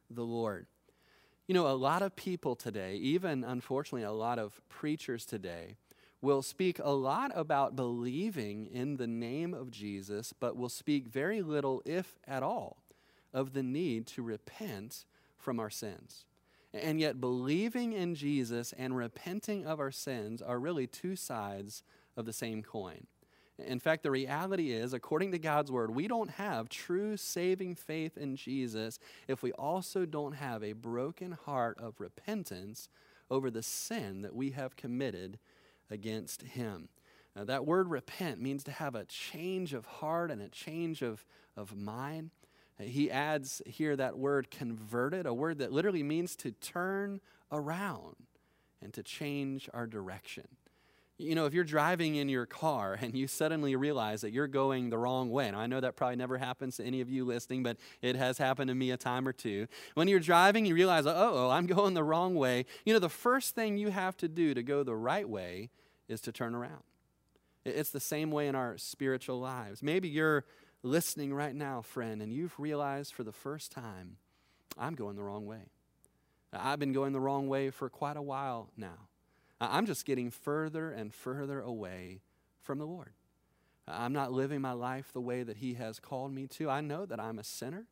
the 0.09 0.23
Lord. 0.23 0.67
You 1.47 1.53
know, 1.53 1.67
a 1.67 1.73
lot 1.73 2.01
of 2.01 2.15
people 2.15 2.55
today, 2.55 2.95
even 2.95 3.43
unfortunately, 3.43 4.03
a 4.03 4.11
lot 4.11 4.39
of 4.39 4.61
preachers 4.69 5.25
today, 5.25 5.77
will 6.21 6.41
speak 6.41 6.79
a 6.79 6.91
lot 6.91 7.31
about 7.35 7.75
believing 7.75 8.65
in 8.65 8.97
the 8.97 9.07
name 9.07 9.53
of 9.53 9.69
Jesus, 9.69 10.33
but 10.39 10.57
will 10.57 10.69
speak 10.69 11.07
very 11.07 11.41
little, 11.41 11.83
if 11.85 12.17
at 12.27 12.41
all, 12.41 12.77
of 13.31 13.53
the 13.53 13.61
need 13.61 14.07
to 14.07 14.23
repent 14.23 15.05
from 15.37 15.59
our 15.59 15.69
sins. 15.69 16.25
And 16.73 16.99
yet, 16.99 17.21
believing 17.21 17.93
in 17.93 18.15
Jesus 18.15 18.73
and 18.77 18.97
repenting 18.97 19.65
of 19.65 19.79
our 19.79 19.91
sins 19.91 20.41
are 20.41 20.59
really 20.59 20.87
two 20.87 21.15
sides 21.15 21.83
of 22.17 22.25
the 22.25 22.33
same 22.33 22.63
coin. 22.63 23.07
In 23.57 23.79
fact, 23.79 24.03
the 24.03 24.11
reality 24.11 24.71
is, 24.71 24.93
according 24.93 25.31
to 25.31 25.39
God's 25.39 25.71
word, 25.71 25.95
we 25.95 26.07
don't 26.07 26.31
have 26.31 26.67
true 26.67 27.15
saving 27.15 27.75
faith 27.75 28.17
in 28.17 28.35
Jesus 28.35 28.99
if 29.27 29.41
we 29.41 29.53
also 29.53 30.05
don't 30.05 30.33
have 30.33 30.61
a 30.61 30.73
broken 30.73 31.31
heart 31.31 31.77
of 31.79 32.01
repentance 32.01 32.89
over 33.31 33.49
the 33.49 33.63
sin 33.63 34.21
that 34.23 34.35
we 34.35 34.51
have 34.51 34.75
committed 34.75 35.39
against 35.89 36.41
Him. 36.41 36.89
Now, 37.35 37.45
that 37.45 37.65
word 37.65 37.89
repent 37.89 38.41
means 38.41 38.63
to 38.65 38.71
have 38.71 38.95
a 38.95 39.05
change 39.05 39.73
of 39.73 39.85
heart 39.85 40.31
and 40.31 40.41
a 40.41 40.49
change 40.49 41.01
of, 41.01 41.25
of 41.55 41.75
mind. 41.75 42.31
He 42.79 43.09
adds 43.09 43.61
here 43.65 43.95
that 43.95 44.17
word 44.17 44.51
converted, 44.51 45.25
a 45.25 45.33
word 45.33 45.59
that 45.59 45.71
literally 45.71 46.03
means 46.03 46.35
to 46.37 46.51
turn 46.51 47.21
around 47.51 48.15
and 48.81 48.93
to 48.93 49.03
change 49.03 49.69
our 49.73 49.87
direction. 49.87 50.47
You 51.17 51.33
know, 51.33 51.45
if 51.45 51.53
you're 51.53 51.63
driving 51.63 52.15
in 52.15 52.27
your 52.27 52.45
car 52.45 52.97
and 53.01 53.15
you 53.15 53.27
suddenly 53.27 53.75
realize 53.77 54.21
that 54.21 54.31
you're 54.31 54.47
going 54.47 54.89
the 54.89 54.97
wrong 54.97 55.29
way, 55.29 55.47
and 55.47 55.55
I 55.55 55.65
know 55.65 55.79
that 55.79 55.95
probably 55.95 56.17
never 56.17 56.37
happens 56.37 56.75
to 56.77 56.83
any 56.83 56.99
of 56.99 57.09
you 57.09 57.23
listening, 57.23 57.63
but 57.63 57.77
it 58.01 58.17
has 58.17 58.37
happened 58.37 58.67
to 58.67 58.75
me 58.75 58.91
a 58.91 58.97
time 58.97 59.25
or 59.25 59.31
two. 59.31 59.67
When 59.93 60.09
you're 60.09 60.19
driving, 60.19 60.65
you 60.65 60.75
realize, 60.75 61.05
oh, 61.07 61.49
I'm 61.49 61.65
going 61.67 61.93
the 61.93 62.03
wrong 62.03 62.35
way. 62.35 62.65
You 62.85 62.93
know, 62.93 62.99
the 62.99 63.07
first 63.07 63.55
thing 63.55 63.77
you 63.77 63.91
have 63.91 64.17
to 64.17 64.27
do 64.27 64.53
to 64.53 64.61
go 64.61 64.83
the 64.83 64.95
right 64.95 65.27
way 65.27 65.69
is 66.09 66.19
to 66.21 66.31
turn 66.33 66.53
around. 66.53 66.83
It's 67.63 67.89
the 67.89 67.99
same 67.99 68.29
way 68.29 68.47
in 68.47 68.55
our 68.55 68.77
spiritual 68.77 69.39
lives. 69.39 69.81
Maybe 69.81 70.07
you're 70.09 70.45
listening 70.83 71.33
right 71.33 71.55
now, 71.55 71.81
friend, 71.81 72.21
and 72.21 72.31
you've 72.31 72.59
realized 72.59 73.13
for 73.13 73.23
the 73.23 73.31
first 73.31 73.71
time, 73.71 74.17
I'm 74.77 74.95
going 74.95 75.15
the 75.15 75.23
wrong 75.23 75.45
way. 75.45 75.71
I've 76.53 76.79
been 76.79 76.93
going 76.93 77.13
the 77.13 77.19
wrong 77.19 77.47
way 77.47 77.69
for 77.69 77.89
quite 77.89 78.17
a 78.17 78.21
while 78.21 78.69
now. 78.77 79.07
I'm 79.61 79.85
just 79.85 80.05
getting 80.05 80.31
further 80.31 80.91
and 80.91 81.13
further 81.13 81.61
away 81.61 82.21
from 82.61 82.79
the 82.79 82.85
Lord. 82.85 83.13
I'm 83.87 84.13
not 84.13 84.31
living 84.31 84.61
my 84.61 84.73
life 84.73 85.11
the 85.13 85.21
way 85.21 85.43
that 85.43 85.57
He 85.57 85.75
has 85.75 85.99
called 85.99 86.33
me 86.33 86.47
to. 86.47 86.69
I 86.69 86.81
know 86.81 87.05
that 87.05 87.19
I'm 87.19 87.39
a 87.39 87.43
sinner. 87.43 87.85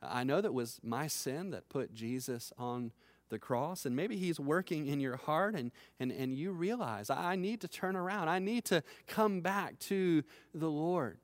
I 0.00 0.24
know 0.24 0.40
that 0.40 0.54
was 0.54 0.80
my 0.82 1.06
sin 1.06 1.50
that 1.50 1.68
put 1.68 1.92
Jesus 1.92 2.52
on 2.56 2.92
the 3.28 3.38
cross. 3.38 3.84
And 3.84 3.96
maybe 3.96 4.16
He's 4.16 4.38
working 4.38 4.86
in 4.86 5.00
your 5.00 5.16
heart 5.16 5.54
and, 5.54 5.72
and, 5.98 6.12
and 6.12 6.34
you 6.34 6.52
realize, 6.52 7.10
I 7.10 7.36
need 7.36 7.60
to 7.62 7.68
turn 7.68 7.96
around. 7.96 8.28
I 8.28 8.38
need 8.38 8.64
to 8.66 8.82
come 9.06 9.40
back 9.40 9.78
to 9.80 10.22
the 10.54 10.70
Lord. 10.70 11.18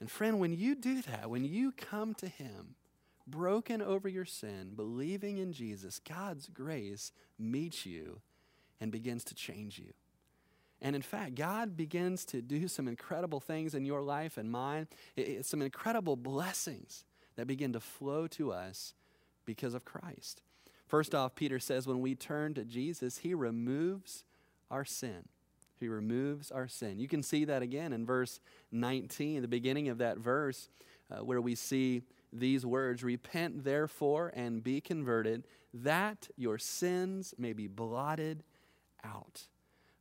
And 0.00 0.10
friend, 0.10 0.38
when 0.38 0.52
you 0.52 0.74
do 0.76 1.02
that, 1.02 1.28
when 1.28 1.44
you 1.44 1.72
come 1.72 2.14
to 2.14 2.28
Him, 2.28 2.76
broken 3.26 3.82
over 3.82 4.08
your 4.08 4.24
sin, 4.24 4.72
believing 4.74 5.38
in 5.38 5.52
Jesus, 5.52 5.98
God's 5.98 6.48
grace 6.48 7.12
meets 7.38 7.84
you 7.84 8.20
and 8.80 8.92
begins 8.92 9.24
to 9.24 9.34
change 9.34 9.78
you. 9.78 9.92
And 10.80 10.94
in 10.94 11.02
fact, 11.02 11.34
God 11.34 11.76
begins 11.76 12.24
to 12.26 12.40
do 12.40 12.68
some 12.68 12.86
incredible 12.86 13.40
things 13.40 13.74
in 13.74 13.84
your 13.84 14.02
life 14.02 14.36
and 14.36 14.50
mine. 14.50 14.86
It's 15.16 15.48
some 15.48 15.62
incredible 15.62 16.16
blessings 16.16 17.04
that 17.36 17.46
begin 17.46 17.72
to 17.72 17.80
flow 17.80 18.26
to 18.28 18.52
us 18.52 18.94
because 19.44 19.74
of 19.74 19.84
Christ. 19.84 20.42
First 20.86 21.14
off, 21.14 21.34
Peter 21.34 21.58
says 21.58 21.86
when 21.86 22.00
we 22.00 22.14
turn 22.14 22.54
to 22.54 22.64
Jesus, 22.64 23.18
he 23.18 23.34
removes 23.34 24.24
our 24.70 24.84
sin. 24.84 25.28
He 25.78 25.88
removes 25.88 26.50
our 26.50 26.68
sin. 26.68 26.98
You 26.98 27.08
can 27.08 27.22
see 27.22 27.44
that 27.44 27.62
again 27.62 27.92
in 27.92 28.06
verse 28.06 28.40
19, 28.72 29.42
the 29.42 29.48
beginning 29.48 29.88
of 29.88 29.98
that 29.98 30.18
verse, 30.18 30.68
uh, 31.10 31.24
where 31.24 31.40
we 31.40 31.54
see 31.54 32.02
these 32.32 32.66
words 32.66 33.02
Repent 33.02 33.64
therefore 33.64 34.32
and 34.34 34.62
be 34.62 34.80
converted, 34.80 35.44
that 35.72 36.28
your 36.36 36.58
sins 36.58 37.34
may 37.38 37.52
be 37.52 37.66
blotted 37.66 38.42
out. 39.04 39.48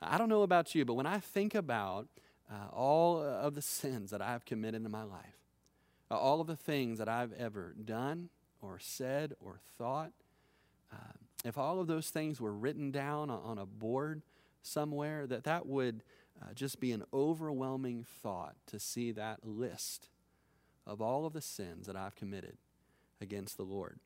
I 0.01 0.17
don't 0.17 0.29
know 0.29 0.43
about 0.43 0.75
you, 0.75 0.86
but 0.86 0.93
when 0.93 1.05
I 1.05 1.19
think 1.19 1.55
about 1.55 2.07
uh, 2.51 2.69
all 2.71 3.21
of 3.21 3.55
the 3.55 3.62
sins 3.62 4.12
that 4.12 4.21
I've 4.21 4.45
committed 4.45 4.86
in 4.86 4.91
my 4.91 5.03
life, 5.03 5.38
uh, 6.10 6.17
all 6.17 6.39
of 6.39 6.47
the 6.47 6.55
things 6.55 6.99
that 6.99 7.10
I've 7.10 7.33
ever 7.33 7.75
done 7.83 8.29
or 8.62 8.79
said 8.79 9.33
or 9.39 9.60
thought, 9.77 10.12
uh, 10.91 11.13
if 11.43 11.57
all 11.57 11.79
of 11.79 11.88
those 11.88 12.10
things 12.10 12.39
were 12.39 12.53
written 12.53 12.91
down 12.91 13.29
on 13.29 13.57
a 13.57 13.65
board 13.65 14.21
somewhere, 14.62 15.27
that 15.27 15.43
that 15.43 15.65
would 15.65 16.03
uh, 16.41 16.53
just 16.53 16.79
be 16.79 16.91
an 16.91 17.03
overwhelming 17.13 18.05
thought 18.21 18.55
to 18.67 18.79
see 18.79 19.12
that 19.12 19.45
list 19.45 20.10
of 20.86 21.01
all 21.01 21.25
of 21.25 21.33
the 21.33 21.41
sins 21.41 21.88
that 21.88 21.95
I've 21.95 22.15
committed 22.15 22.57
against 23.19 23.57
the 23.57 23.63
Lord. 23.63 23.99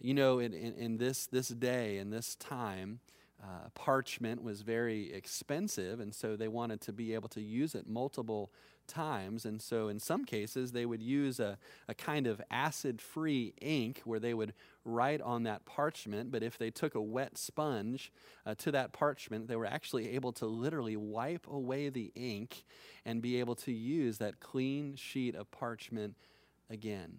You 0.00 0.14
know, 0.14 0.38
in, 0.38 0.52
in, 0.52 0.74
in, 0.74 0.96
this, 0.98 1.26
this 1.26 1.48
day, 1.48 1.98
in 1.98 2.10
this 2.10 2.34
time, 2.36 3.00
uh, 3.42 3.68
parchment 3.74 4.42
was 4.42 4.62
very 4.62 5.12
expensive, 5.12 6.00
and 6.00 6.14
so 6.14 6.36
they 6.36 6.48
wanted 6.48 6.80
to 6.82 6.92
be 6.92 7.14
able 7.14 7.28
to 7.28 7.40
use 7.40 7.74
it 7.74 7.86
multiple 7.86 8.50
times. 8.86 9.44
And 9.44 9.60
so, 9.60 9.88
in 9.88 9.98
some 9.98 10.24
cases, 10.24 10.72
they 10.72 10.86
would 10.86 11.02
use 11.02 11.38
a, 11.38 11.58
a 11.86 11.94
kind 11.94 12.26
of 12.26 12.40
acid 12.50 13.00
free 13.00 13.52
ink 13.60 14.00
where 14.04 14.18
they 14.18 14.32
would 14.32 14.54
write 14.84 15.20
on 15.20 15.42
that 15.42 15.66
parchment. 15.66 16.30
But 16.30 16.42
if 16.42 16.56
they 16.56 16.70
took 16.70 16.94
a 16.94 17.02
wet 17.02 17.36
sponge 17.36 18.10
uh, 18.46 18.54
to 18.56 18.70
that 18.72 18.92
parchment, 18.92 19.48
they 19.48 19.56
were 19.56 19.66
actually 19.66 20.10
able 20.14 20.32
to 20.34 20.46
literally 20.46 20.96
wipe 20.96 21.46
away 21.46 21.90
the 21.90 22.12
ink 22.14 22.64
and 23.04 23.20
be 23.20 23.38
able 23.38 23.56
to 23.56 23.72
use 23.72 24.18
that 24.18 24.40
clean 24.40 24.96
sheet 24.96 25.34
of 25.34 25.50
parchment 25.50 26.16
again. 26.70 27.18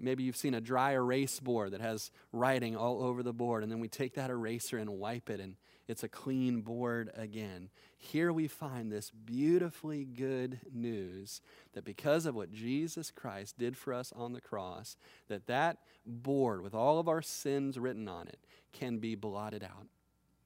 Maybe 0.00 0.24
you've 0.24 0.36
seen 0.36 0.54
a 0.54 0.60
dry 0.60 0.92
erase 0.92 1.38
board 1.38 1.72
that 1.72 1.80
has 1.80 2.10
writing 2.32 2.76
all 2.76 3.02
over 3.02 3.22
the 3.22 3.32
board, 3.32 3.62
and 3.62 3.70
then 3.70 3.80
we 3.80 3.88
take 3.88 4.14
that 4.14 4.30
eraser 4.30 4.78
and 4.78 4.98
wipe 4.98 5.30
it, 5.30 5.38
and 5.38 5.56
it's 5.86 6.02
a 6.02 6.08
clean 6.08 6.62
board 6.62 7.10
again. 7.14 7.68
Here 7.98 8.32
we 8.32 8.48
find 8.48 8.90
this 8.90 9.10
beautifully 9.10 10.04
good 10.04 10.60
news 10.72 11.40
that 11.74 11.84
because 11.84 12.26
of 12.26 12.34
what 12.34 12.52
Jesus 12.52 13.10
Christ 13.10 13.58
did 13.58 13.76
for 13.76 13.92
us 13.92 14.12
on 14.16 14.32
the 14.32 14.40
cross, 14.40 14.96
that 15.28 15.46
that 15.46 15.78
board 16.06 16.62
with 16.62 16.74
all 16.74 16.98
of 16.98 17.08
our 17.08 17.22
sins 17.22 17.78
written 17.78 18.08
on 18.08 18.28
it 18.28 18.38
can 18.72 18.98
be 18.98 19.14
blotted 19.14 19.62
out. 19.62 19.86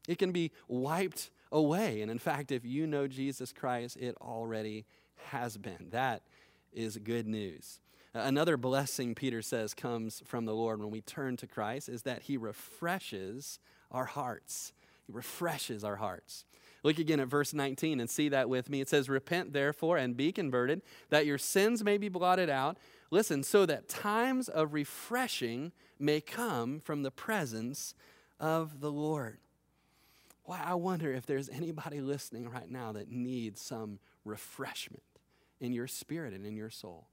It 0.08 0.18
can 0.18 0.32
be 0.32 0.52
wiped 0.68 1.30
away. 1.50 2.02
And 2.02 2.10
in 2.10 2.18
fact, 2.18 2.52
if 2.52 2.64
you 2.64 2.86
know 2.86 3.06
Jesus 3.06 3.52
Christ, 3.52 3.96
it 3.96 4.16
already 4.20 4.84
has 5.30 5.56
been. 5.56 5.88
That 5.90 6.22
is 6.72 6.98
good 6.98 7.26
news. 7.26 7.80
Another 8.18 8.56
blessing, 8.56 9.14
Peter 9.14 9.42
says, 9.42 9.74
comes 9.74 10.22
from 10.24 10.46
the 10.46 10.54
Lord 10.54 10.80
when 10.80 10.90
we 10.90 11.02
turn 11.02 11.36
to 11.36 11.46
Christ 11.46 11.88
is 11.88 12.02
that 12.02 12.22
he 12.22 12.38
refreshes 12.38 13.58
our 13.90 14.06
hearts. 14.06 14.72
He 15.06 15.12
refreshes 15.12 15.84
our 15.84 15.96
hearts. 15.96 16.46
Look 16.82 16.98
again 16.98 17.20
at 17.20 17.28
verse 17.28 17.52
19 17.52 18.00
and 18.00 18.08
see 18.08 18.30
that 18.30 18.48
with 18.48 18.70
me. 18.70 18.80
It 18.80 18.88
says, 18.88 19.10
Repent 19.10 19.52
therefore 19.52 19.98
and 19.98 20.16
be 20.16 20.32
converted, 20.32 20.80
that 21.10 21.26
your 21.26 21.36
sins 21.36 21.84
may 21.84 21.98
be 21.98 22.08
blotted 22.08 22.48
out. 22.48 22.78
Listen, 23.10 23.42
so 23.42 23.66
that 23.66 23.88
times 23.88 24.48
of 24.48 24.72
refreshing 24.72 25.72
may 25.98 26.20
come 26.20 26.80
from 26.80 27.02
the 27.02 27.10
presence 27.10 27.94
of 28.40 28.80
the 28.80 28.90
Lord. 28.90 29.38
Why, 30.44 30.62
I 30.64 30.74
wonder 30.74 31.12
if 31.12 31.26
there's 31.26 31.48
anybody 31.50 32.00
listening 32.00 32.48
right 32.48 32.70
now 32.70 32.92
that 32.92 33.10
needs 33.10 33.60
some 33.60 33.98
refreshment 34.24 35.02
in 35.60 35.72
your 35.72 35.86
spirit 35.86 36.32
and 36.32 36.46
in 36.46 36.56
your 36.56 36.70
soul. 36.70 37.08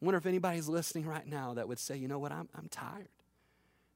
I 0.00 0.04
wonder 0.04 0.18
if 0.18 0.26
anybody's 0.26 0.68
listening 0.68 1.06
right 1.06 1.26
now 1.26 1.54
that 1.54 1.68
would 1.68 1.78
say, 1.78 1.96
you 1.96 2.06
know 2.06 2.18
what, 2.18 2.30
I'm, 2.30 2.48
I'm 2.54 2.68
tired. 2.68 3.08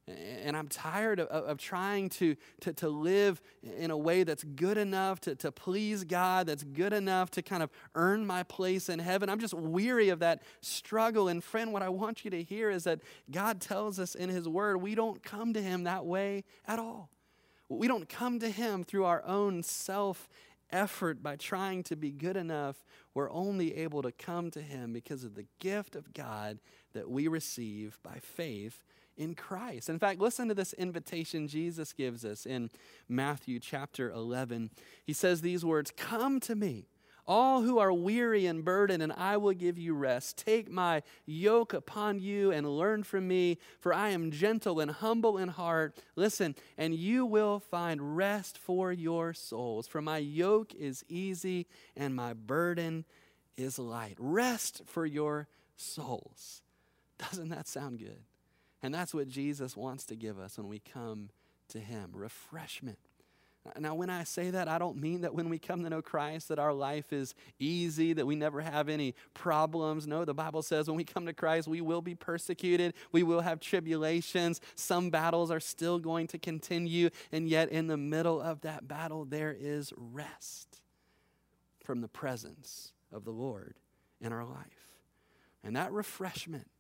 And 0.09 0.57
I'm 0.57 0.67
tired 0.67 1.21
of, 1.21 1.29
of 1.29 1.59
trying 1.59 2.09
to, 2.11 2.35
to, 2.63 2.73
to 2.73 2.89
live 2.89 3.41
in 3.63 3.91
a 3.91 3.97
way 3.97 4.25
that's 4.25 4.43
good 4.43 4.79
enough 4.79 5.21
to, 5.21 5.37
to 5.37 5.53
please 5.53 6.05
God, 6.05 6.47
that's 6.47 6.65
good 6.65 6.93
enough 6.93 7.31
to 7.33 7.43
kind 7.43 7.63
of 7.63 7.71
earn 7.95 8.27
my 8.27 8.43
place 8.43 8.89
in 8.89 8.99
heaven. 8.99 9.29
I'm 9.29 9.39
just 9.39 9.55
weary 9.55 10.09
of 10.09 10.19
that 10.21 10.43
struggle. 10.63 11.29
And 11.29 11.45
friend, 11.45 11.73
what 11.73 11.83
I 11.83 11.91
want 11.91 12.25
you 12.25 12.31
to 12.31 12.43
hear 12.43 12.71
is 12.71 12.85
that 12.85 13.01
God 13.31 13.61
tells 13.61 14.01
us 14.01 14.15
in 14.15 14.31
His 14.31 14.49
Word 14.49 14.79
we 14.79 14.95
don't 14.95 15.23
come 15.23 15.53
to 15.53 15.63
Him 15.63 15.85
that 15.85 16.07
way 16.07 16.45
at 16.67 16.79
all. 16.79 17.11
We 17.69 17.87
don't 17.87 18.09
come 18.09 18.41
to 18.41 18.49
Him 18.49 18.83
through 18.83 19.05
our 19.05 19.25
own 19.25 19.63
self 19.63 20.29
effort 20.73 21.23
by 21.23 21.37
trying 21.37 21.83
to 21.85 21.97
be 21.97 22.11
good 22.11 22.37
enough, 22.37 22.85
we're 23.15 23.31
only 23.31 23.77
able 23.77 24.03
to 24.03 24.13
come 24.13 24.51
to 24.53 24.61
Him 24.61 24.93
because 24.93 25.25
of 25.25 25.35
the 25.35 25.47
gift 25.59 25.97
of 25.97 26.13
God 26.15 26.59
that 26.93 27.11
we 27.11 27.29
receive 27.29 27.99
by 28.03 28.19
faith 28.21 28.83
in 29.17 29.35
Christ. 29.35 29.89
In 29.89 29.99
fact, 29.99 30.21
listen 30.21 30.49
to 30.49 30.55
this 30.55 30.73
invitation 30.73 31.47
Jesus 31.47 31.93
gives 31.93 32.25
us 32.25 32.47
in 32.47 32.71
Matthew 33.09 33.61
chapter 33.61 34.11
11. 34.11 34.71
He 35.05 35.13
says 35.13 35.41
these 35.41 35.65
words 35.65 35.93
Come 35.97 36.41
to 36.41 36.55
me 36.55 36.87
all 37.31 37.63
who 37.63 37.79
are 37.79 37.93
weary 37.93 38.47
and 38.47 38.65
burdened, 38.65 39.05
and 39.05 39.13
I 39.13 39.37
will 39.37 39.53
give 39.53 39.79
you 39.79 39.95
rest. 39.95 40.37
Take 40.37 40.69
my 40.69 41.05
yoke 41.27 41.73
upon 41.73 42.19
you 42.19 42.51
and 42.51 42.69
learn 42.69 43.05
from 43.05 43.29
me, 43.29 43.59
for 43.79 43.95
I 43.95 44.09
am 44.09 44.33
gentle 44.33 44.81
and 44.81 44.91
humble 44.91 45.39
in 45.39 45.49
heart. 45.49 45.97
Listen, 46.17 46.57
and 46.77 46.93
you 46.93 47.25
will 47.25 47.61
find 47.61 48.17
rest 48.17 48.59
for 48.59 48.91
your 48.91 49.33
souls. 49.33 49.87
For 49.87 50.03
my 50.03 50.19
yoke 50.19 50.75
is 50.75 51.05
easy 51.09 51.69
and 51.97 52.17
my 52.17 52.33
burden 52.33 53.05
is 53.57 53.79
light. 53.79 54.17
Rest 54.19 54.83
for 54.87 55.07
your 55.07 55.47
souls. 55.77 56.63
Doesn't 57.19 57.51
that 57.51 57.69
sound 57.69 58.01
good? 58.01 58.25
And 58.83 58.93
that's 58.93 59.15
what 59.15 59.29
Jesus 59.29 59.77
wants 59.77 60.05
to 60.07 60.17
give 60.17 60.41
us 60.41 60.59
when 60.59 60.67
we 60.67 60.81
come 60.81 61.31
to 61.69 61.79
Him 61.79 62.11
refreshment. 62.13 62.99
Now, 63.79 63.95
when 63.95 64.09
I 64.09 64.25
say 64.25 64.51
that, 64.51 64.69
I 64.69 64.79
don't 64.79 64.97
mean 64.97 65.21
that 65.21 65.35
when 65.35 65.51
we 65.51 65.59
come 65.59 65.83
to 65.85 65.91
know 65.91 66.01
Christ 66.01 66.49
that 66.49 66.59
our 66.59 66.73
life 66.73 67.13
is 67.13 67.35
easy, 67.59 68.15
that 68.15 68.27
we 68.27 68.35
never 68.35 68.63
have 68.63 68.89
any 68.89 69.15
problems. 69.35 70.07
No, 70.07 70.25
the 70.25 70.33
Bible 70.33 70.63
says 70.63 70.89
when 70.89 70.97
we 70.97 71.05
come 71.05 71.27
to 71.27 71.35
Christ, 71.35 71.69
we 71.69 71.83
will 71.83 72.01
be 72.01 72.15
persecuted, 72.15 72.95
we 73.13 73.23
will 73.23 73.43
have 73.43 73.61
tribulations, 73.61 74.63
some 74.77 75.11
battles 75.11 75.51
are 75.51 75.61
still 75.61 75.99
going 75.99 76.27
to 76.29 76.39
continue, 76.39 77.11
and 77.33 77.49
yet 77.49 77.69
in 77.69 77.87
the 77.87 77.99
middle 77.99 78.41
of 78.41 78.63
that 78.63 78.89
battle, 78.89 79.27
there 79.27 79.55
is 79.59 79.93
rest 79.97 80.81
from 81.85 82.01
the 82.01 82.09
presence 82.09 82.93
of 83.13 83.25
the 83.25 83.31
Lord 83.31 83.75
in 84.23 84.33
our 84.33 84.45
life. 84.45 84.89
And 85.63 85.77
that 85.77 85.93
refreshment 85.93 86.71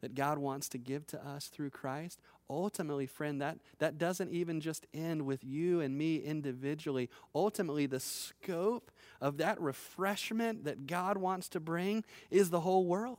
that 0.00 0.14
God 0.14 0.38
wants 0.38 0.68
to 0.70 0.78
give 0.78 1.06
to 1.08 1.26
us 1.26 1.46
through 1.46 1.70
Christ, 1.70 2.20
ultimately, 2.48 3.06
friend, 3.06 3.40
that, 3.40 3.58
that 3.78 3.98
doesn't 3.98 4.30
even 4.30 4.60
just 4.60 4.86
end 4.92 5.22
with 5.22 5.44
you 5.44 5.80
and 5.80 5.96
me 5.96 6.16
individually. 6.16 7.08
Ultimately, 7.34 7.86
the 7.86 8.00
scope 8.00 8.90
of 9.20 9.38
that 9.38 9.60
refreshment 9.60 10.64
that 10.64 10.86
God 10.86 11.16
wants 11.16 11.48
to 11.50 11.60
bring 11.60 12.04
is 12.30 12.50
the 12.50 12.60
whole 12.60 12.86
world. 12.86 13.18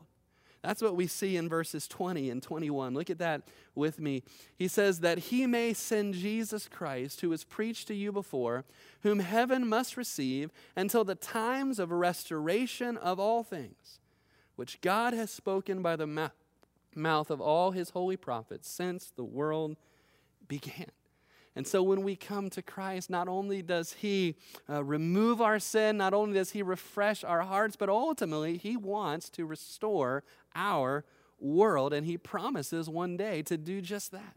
That's 0.61 0.81
what 0.81 0.95
we 0.95 1.05
see 1.05 1.37
in 1.37 1.47
verses 1.47 1.87
20 1.87 2.31
and 2.31 2.41
21. 2.41 2.95
Look 2.95 3.11
at 3.11 3.19
that 3.19 3.43
with 3.75 3.99
me. 3.99 4.23
He 4.57 4.67
says, 4.67 4.99
That 5.01 5.19
he 5.19 5.45
may 5.45 5.73
send 5.73 6.15
Jesus 6.15 6.67
Christ, 6.67 7.21
who 7.21 7.29
was 7.29 7.43
preached 7.43 7.87
to 7.89 7.93
you 7.93 8.11
before, 8.11 8.65
whom 9.01 9.19
heaven 9.19 9.67
must 9.67 9.95
receive 9.95 10.51
until 10.75 11.03
the 11.03 11.13
times 11.13 11.77
of 11.77 11.91
restoration 11.91 12.97
of 12.97 13.19
all 13.19 13.43
things, 13.43 13.99
which 14.55 14.81
God 14.81 15.13
has 15.13 15.29
spoken 15.29 15.83
by 15.83 15.95
the 15.95 16.07
mouth 16.07 16.44
mouth 16.95 17.29
of 17.29 17.41
all 17.41 17.71
his 17.71 17.91
holy 17.91 18.17
prophets 18.17 18.69
since 18.69 19.11
the 19.15 19.23
world 19.23 19.77
began. 20.47 20.91
And 21.55 21.65
so 21.65 21.81
when 21.81 22.03
we 22.03 22.17
come 22.17 22.49
to 22.49 22.61
Christ, 22.61 23.09
not 23.09 23.29
only 23.29 23.61
does 23.61 23.93
He 23.93 24.35
uh, 24.69 24.83
remove 24.83 25.41
our 25.41 25.57
sin, 25.57 25.97
not 25.97 26.13
only 26.13 26.33
does 26.33 26.51
He 26.51 26.61
refresh 26.61 27.23
our 27.23 27.43
hearts, 27.43 27.77
but 27.77 27.87
ultimately 27.87 28.57
He 28.57 28.75
wants 28.75 29.29
to 29.31 29.45
restore 29.45 30.23
our 30.53 31.05
world. 31.39 31.93
And 31.93 32.05
He 32.05 32.17
promises 32.17 32.89
one 32.89 33.15
day 33.15 33.41
to 33.43 33.57
do 33.57 33.79
just 33.79 34.11
that. 34.11 34.35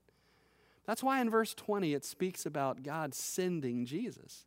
That's 0.87 1.03
why 1.03 1.21
in 1.21 1.29
verse 1.29 1.55
20 1.55 1.93
it 1.93 2.05
speaks 2.05 2.47
about 2.47 2.85
God 2.85 3.15
sending 3.15 3.85
Jesus. 3.85 4.47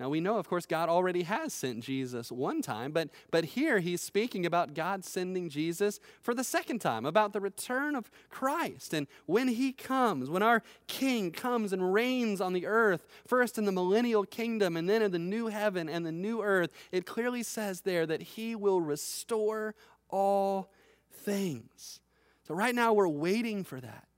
Now 0.00 0.08
we 0.08 0.20
know, 0.20 0.38
of 0.38 0.48
course, 0.48 0.66
God 0.66 0.88
already 0.88 1.22
has 1.22 1.52
sent 1.52 1.84
Jesus 1.84 2.32
one 2.32 2.62
time, 2.62 2.90
but, 2.90 3.10
but 3.30 3.44
here 3.44 3.78
he's 3.78 4.00
speaking 4.00 4.44
about 4.44 4.74
God 4.74 5.04
sending 5.04 5.48
Jesus 5.48 6.00
for 6.20 6.34
the 6.34 6.42
second 6.42 6.80
time, 6.80 7.06
about 7.06 7.32
the 7.32 7.40
return 7.40 7.94
of 7.94 8.10
Christ. 8.28 8.92
And 8.92 9.06
when 9.26 9.46
he 9.46 9.72
comes, 9.72 10.28
when 10.28 10.42
our 10.42 10.64
King 10.88 11.30
comes 11.30 11.72
and 11.72 11.94
reigns 11.94 12.40
on 12.40 12.54
the 12.54 12.66
earth, 12.66 13.06
first 13.24 13.56
in 13.56 13.66
the 13.66 13.72
millennial 13.72 14.24
kingdom 14.24 14.76
and 14.76 14.88
then 14.88 15.00
in 15.00 15.12
the 15.12 15.18
new 15.18 15.46
heaven 15.46 15.88
and 15.88 16.04
the 16.04 16.12
new 16.12 16.42
earth, 16.42 16.72
it 16.90 17.06
clearly 17.06 17.44
says 17.44 17.82
there 17.82 18.04
that 18.04 18.22
he 18.22 18.56
will 18.56 18.80
restore 18.80 19.76
all 20.10 20.72
things. 21.12 22.00
So 22.48 22.54
right 22.54 22.74
now 22.74 22.92
we're 22.92 23.06
waiting 23.06 23.62
for 23.62 23.80
that. 23.80 24.08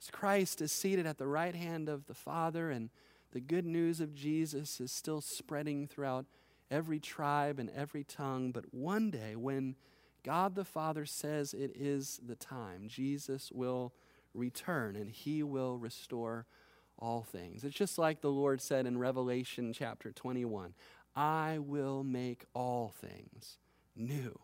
As 0.00 0.10
Christ 0.10 0.62
is 0.62 0.70
seated 0.70 1.06
at 1.06 1.18
the 1.18 1.26
right 1.26 1.56
hand 1.56 1.88
of 1.88 2.06
the 2.06 2.14
Father 2.14 2.70
and 2.70 2.90
the 3.34 3.40
good 3.40 3.66
news 3.66 4.00
of 4.00 4.14
Jesus 4.14 4.80
is 4.80 4.92
still 4.92 5.20
spreading 5.20 5.88
throughout 5.88 6.24
every 6.70 7.00
tribe 7.00 7.58
and 7.58 7.68
every 7.76 8.04
tongue. 8.04 8.52
But 8.52 8.72
one 8.72 9.10
day, 9.10 9.34
when 9.34 9.74
God 10.22 10.54
the 10.54 10.64
Father 10.64 11.04
says 11.04 11.52
it 11.52 11.72
is 11.74 12.20
the 12.24 12.36
time, 12.36 12.86
Jesus 12.86 13.50
will 13.52 13.92
return 14.34 14.94
and 14.94 15.10
he 15.10 15.42
will 15.42 15.76
restore 15.78 16.46
all 16.96 17.22
things. 17.24 17.64
It's 17.64 17.74
just 17.74 17.98
like 17.98 18.20
the 18.20 18.30
Lord 18.30 18.62
said 18.62 18.86
in 18.86 18.98
Revelation 18.98 19.72
chapter 19.72 20.12
21 20.12 20.72
I 21.16 21.58
will 21.58 22.04
make 22.04 22.44
all 22.54 22.94
things 23.00 23.58
new. 23.96 24.38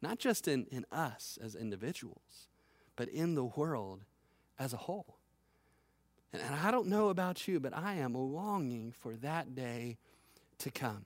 Not 0.00 0.18
just 0.18 0.48
in, 0.48 0.66
in 0.70 0.86
us 0.90 1.38
as 1.42 1.54
individuals, 1.54 2.48
but 2.96 3.08
in 3.10 3.34
the 3.34 3.44
world 3.44 4.04
as 4.58 4.72
a 4.72 4.78
whole. 4.78 5.19
And, 6.32 6.42
I 6.54 6.70
don't 6.70 6.86
know 6.86 7.08
about 7.08 7.48
you, 7.48 7.58
but 7.58 7.76
I 7.76 7.94
am 7.94 8.14
longing 8.14 8.92
for 8.92 9.14
that 9.16 9.54
day 9.54 9.98
to 10.58 10.70
come. 10.70 11.04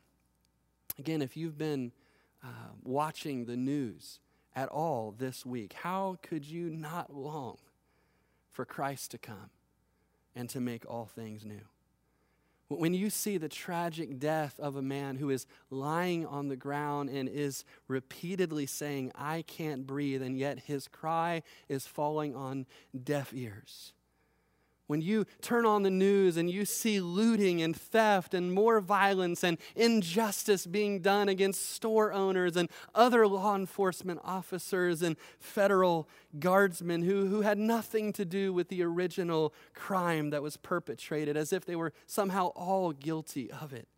Again, 0.98 1.22
if 1.22 1.36
you've 1.36 1.56
been 1.56 1.92
uh, 2.42 2.72
watching 2.82 3.46
the 3.46 3.56
news 3.56 4.20
at 4.54 4.68
all 4.68 5.14
this 5.16 5.46
week, 5.46 5.72
how 5.72 6.18
could 6.22 6.44
you 6.44 6.68
not 6.68 7.14
long 7.14 7.56
for 8.50 8.64
Christ 8.64 9.10
to 9.12 9.18
come 9.18 9.50
and 10.36 10.48
to 10.50 10.60
make 10.60 10.84
all 10.88 11.06
things 11.06 11.44
new? 11.44 11.62
When 12.68 12.94
you 12.94 13.08
see 13.08 13.38
the 13.38 13.48
tragic 13.48 14.18
death 14.18 14.58
of 14.58 14.76
a 14.76 14.82
man 14.82 15.16
who 15.16 15.30
is 15.30 15.46
lying 15.70 16.26
on 16.26 16.48
the 16.48 16.56
ground 16.56 17.08
and 17.08 17.28
is 17.28 17.64
repeatedly 17.88 18.66
saying, 18.66 19.12
I 19.14 19.42
can't 19.42 19.86
breathe, 19.86 20.22
and 20.22 20.36
yet 20.36 20.60
his 20.60 20.88
cry 20.88 21.42
is 21.68 21.86
falling 21.86 22.34
on 22.34 22.66
deaf 23.04 23.32
ears 23.34 23.93
when 24.86 25.00
you 25.00 25.24
turn 25.40 25.64
on 25.64 25.82
the 25.82 25.90
news 25.90 26.36
and 26.36 26.50
you 26.50 26.64
see 26.64 27.00
looting 27.00 27.62
and 27.62 27.74
theft 27.74 28.34
and 28.34 28.52
more 28.52 28.80
violence 28.80 29.42
and 29.42 29.58
injustice 29.74 30.66
being 30.66 31.00
done 31.00 31.28
against 31.28 31.70
store 31.70 32.12
owners 32.12 32.56
and 32.56 32.68
other 32.94 33.26
law 33.26 33.54
enforcement 33.54 34.20
officers 34.22 35.02
and 35.02 35.16
federal 35.38 36.08
guardsmen 36.38 37.02
who, 37.02 37.26
who 37.26 37.40
had 37.42 37.58
nothing 37.58 38.12
to 38.12 38.24
do 38.24 38.52
with 38.52 38.68
the 38.68 38.82
original 38.82 39.54
crime 39.74 40.30
that 40.30 40.42
was 40.42 40.56
perpetrated, 40.56 41.36
as 41.36 41.52
if 41.52 41.64
they 41.64 41.76
were 41.76 41.92
somehow 42.06 42.48
all 42.48 42.92
guilty 42.92 43.50
of 43.50 43.72
it 43.72 43.88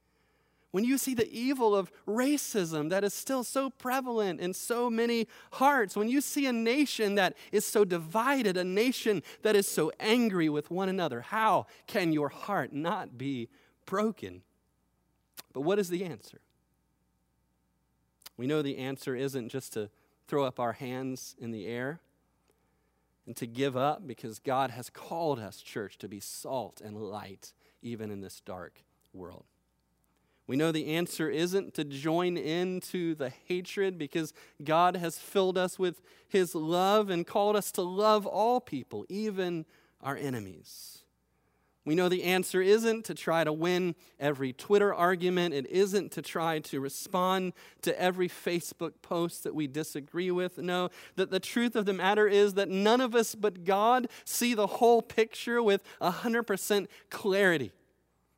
when 0.77 0.85
you 0.85 0.99
see 0.99 1.14
the 1.14 1.33
evil 1.33 1.74
of 1.74 1.91
racism 2.07 2.91
that 2.91 3.03
is 3.03 3.14
still 3.14 3.43
so 3.43 3.70
prevalent 3.70 4.43
in 4.43 4.53
so 4.53 4.91
many 4.91 5.27
hearts, 5.53 5.97
when 5.97 6.07
you 6.07 6.20
see 6.20 6.45
a 6.45 6.53
nation 6.53 7.14
that 7.14 7.35
is 7.51 7.64
so 7.64 7.83
divided, 7.83 8.59
a 8.59 8.62
nation 8.62 9.22
that 9.41 9.57
is 9.57 9.66
so 9.66 9.91
angry 9.99 10.51
with 10.51 10.70
one 10.70 10.91
another, 10.91 11.22
how 11.22 11.66
can 11.87 12.12
your 12.12 12.29
heart 12.29 12.74
not 12.74 13.16
be 13.16 13.49
broken? 13.87 14.43
But 15.55 15.62
what 15.62 15.79
is 15.79 15.89
the 15.89 16.05
answer? 16.05 16.43
We 18.37 18.47
know 18.47 18.61
the 18.61 18.77
answer 18.77 19.16
isn't 19.16 19.49
just 19.49 19.72
to 19.72 19.89
throw 20.29 20.45
up 20.45 20.61
our 20.61 20.74
hands 20.74 21.35
in 21.39 21.53
the 21.53 21.66
air 21.66 22.01
and 23.27 23.35
to 23.37 23.47
give 23.47 23.79
up 23.79 24.07
because 24.07 24.41
God 24.41 24.72
has 24.72 24.91
called 24.91 25.39
us, 25.39 25.62
church, 25.62 25.97
to 25.97 26.07
be 26.07 26.20
salt 26.20 26.83
and 26.85 26.99
light 26.99 27.55
even 27.81 28.11
in 28.11 28.20
this 28.20 28.43
dark 28.43 28.83
world. 29.14 29.47
We 30.47 30.57
know 30.57 30.71
the 30.71 30.95
answer 30.95 31.29
isn't 31.29 31.75
to 31.75 31.85
join 31.85 32.37
into 32.37 33.15
the 33.15 33.33
hatred 33.47 33.99
because 33.99 34.33
God 34.63 34.97
has 34.97 35.19
filled 35.19 35.59
us 35.59 35.79
with 35.79 36.01
His 36.29 36.55
love 36.55 37.11
and 37.11 37.27
called 37.27 37.57
us 37.57 37.73
to 37.73 37.83
love 37.83 38.27
all 38.27 38.61
people, 38.61 39.05
even 39.09 39.67
our 40.01 40.17
enemies. 40.17 41.03
We 41.85 41.95
know 41.95 42.09
the 42.09 42.25
answer 42.25 42.61
isn't 42.61 43.05
to 43.05 43.15
try 43.15 43.45
to 43.45 43.53
win 43.53 43.95
every 44.19 44.53
Twitter 44.53 44.93
argument. 44.93 45.55
It 45.55 45.69
isn't 45.69 46.11
to 46.13 46.23
try 46.23 46.59
to 46.59 46.81
respond 46.81 47.53
to 47.83 48.01
every 48.01 48.29
Facebook 48.29 48.95
post 49.03 49.45
that 49.45 49.55
we 49.55 49.69
disagree 49.69 50.33
with. 50.33 50.59
No, 50.59 50.91
that 51.15 51.31
the 51.31 51.39
truth 51.39 51.77
of 51.77 51.87
the 51.87 51.93
matter 51.93 52.27
is 52.27 52.55
that 52.55 52.69
none 52.69 53.01
of 53.01 53.15
us 53.15 53.37
but 53.37 53.63
God 53.63 54.09
see 54.25 54.53
the 54.53 54.67
whole 54.67 55.01
picture 55.01 55.63
with 55.63 55.83
100% 56.03 56.89
clarity. 57.09 57.71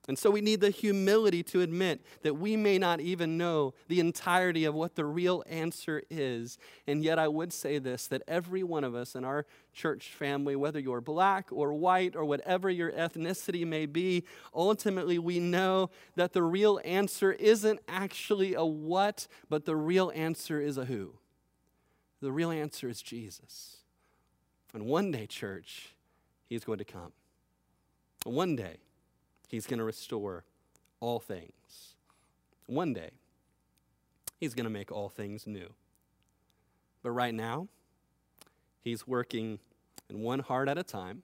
And 0.09 0.19
so 0.19 0.31
we 0.31 0.41
need 0.41 0.63
the 0.63 0.71
humility 0.71 1.43
to 1.45 1.61
admit 1.61 2.01
that 2.23 2.39
we 2.39 2.57
may 2.57 2.79
not 2.79 2.99
even 2.99 3.37
know 3.37 3.75
the 3.89 4.01
entirety 4.01 4.65
of 4.65 4.75
what 4.75 4.95
the 4.97 5.05
real 5.05 5.45
answer 5.47 6.03
is. 6.09 6.57
And 6.87 7.05
yet, 7.05 7.19
I 7.19 7.29
would 7.29 7.53
say 7.53 7.79
this 7.79 8.07
that 8.07 8.23
every 8.27 8.63
one 8.63 8.85
of 8.85 8.95
us 8.95 9.15
in 9.15 9.23
our 9.23 9.45
church 9.75 10.09
family, 10.09 10.57
whether 10.57 10.81
you're 10.81 11.03
black 11.03 11.49
or 11.53 11.75
white 11.75 12.17
or 12.17 12.25
whatever 12.25 12.71
your 12.71 12.91
ethnicity 12.91 13.67
may 13.67 13.85
be, 13.85 14.25
ultimately 14.55 15.19
we 15.19 15.41
know 15.41 15.91
that 16.17 16.33
the 16.33 16.43
real 16.43 16.81
answer 16.87 17.33
isn't 17.33 17.79
actually 17.87 18.55
a 18.55 18.65
what, 18.65 19.29
but 19.51 19.67
the 19.67 19.77
real 19.77 20.11
answer 20.15 20.59
is 20.59 20.79
a 20.79 20.87
who. 20.87 21.13
The 22.23 22.33
real 22.33 22.51
answer 22.51 22.89
is 22.89 23.03
Jesus. 23.03 23.77
And 24.73 24.87
one 24.87 25.11
day, 25.11 25.27
church, 25.27 25.95
he's 26.49 26.65
going 26.65 26.79
to 26.79 26.85
come. 26.85 27.13
One 28.25 28.57
day, 28.57 28.79
He's 29.49 29.67
going 29.67 29.79
to 29.79 29.85
restore 29.85 30.45
all 31.01 31.19
things. 31.19 31.95
One 32.67 32.93
day, 32.93 33.11
He's 34.39 34.55
going 34.55 34.65
to 34.65 34.71
make 34.71 34.93
all 34.93 35.09
things 35.09 35.47
new. 35.47 35.73
But 37.03 37.11
right 37.11 37.35
now, 37.35 37.69
He's 38.81 39.07
working 39.07 39.59
in 40.09 40.21
one 40.21 40.39
heart 40.41 40.69
at 40.69 40.79
a 40.79 40.83
time. 40.83 41.23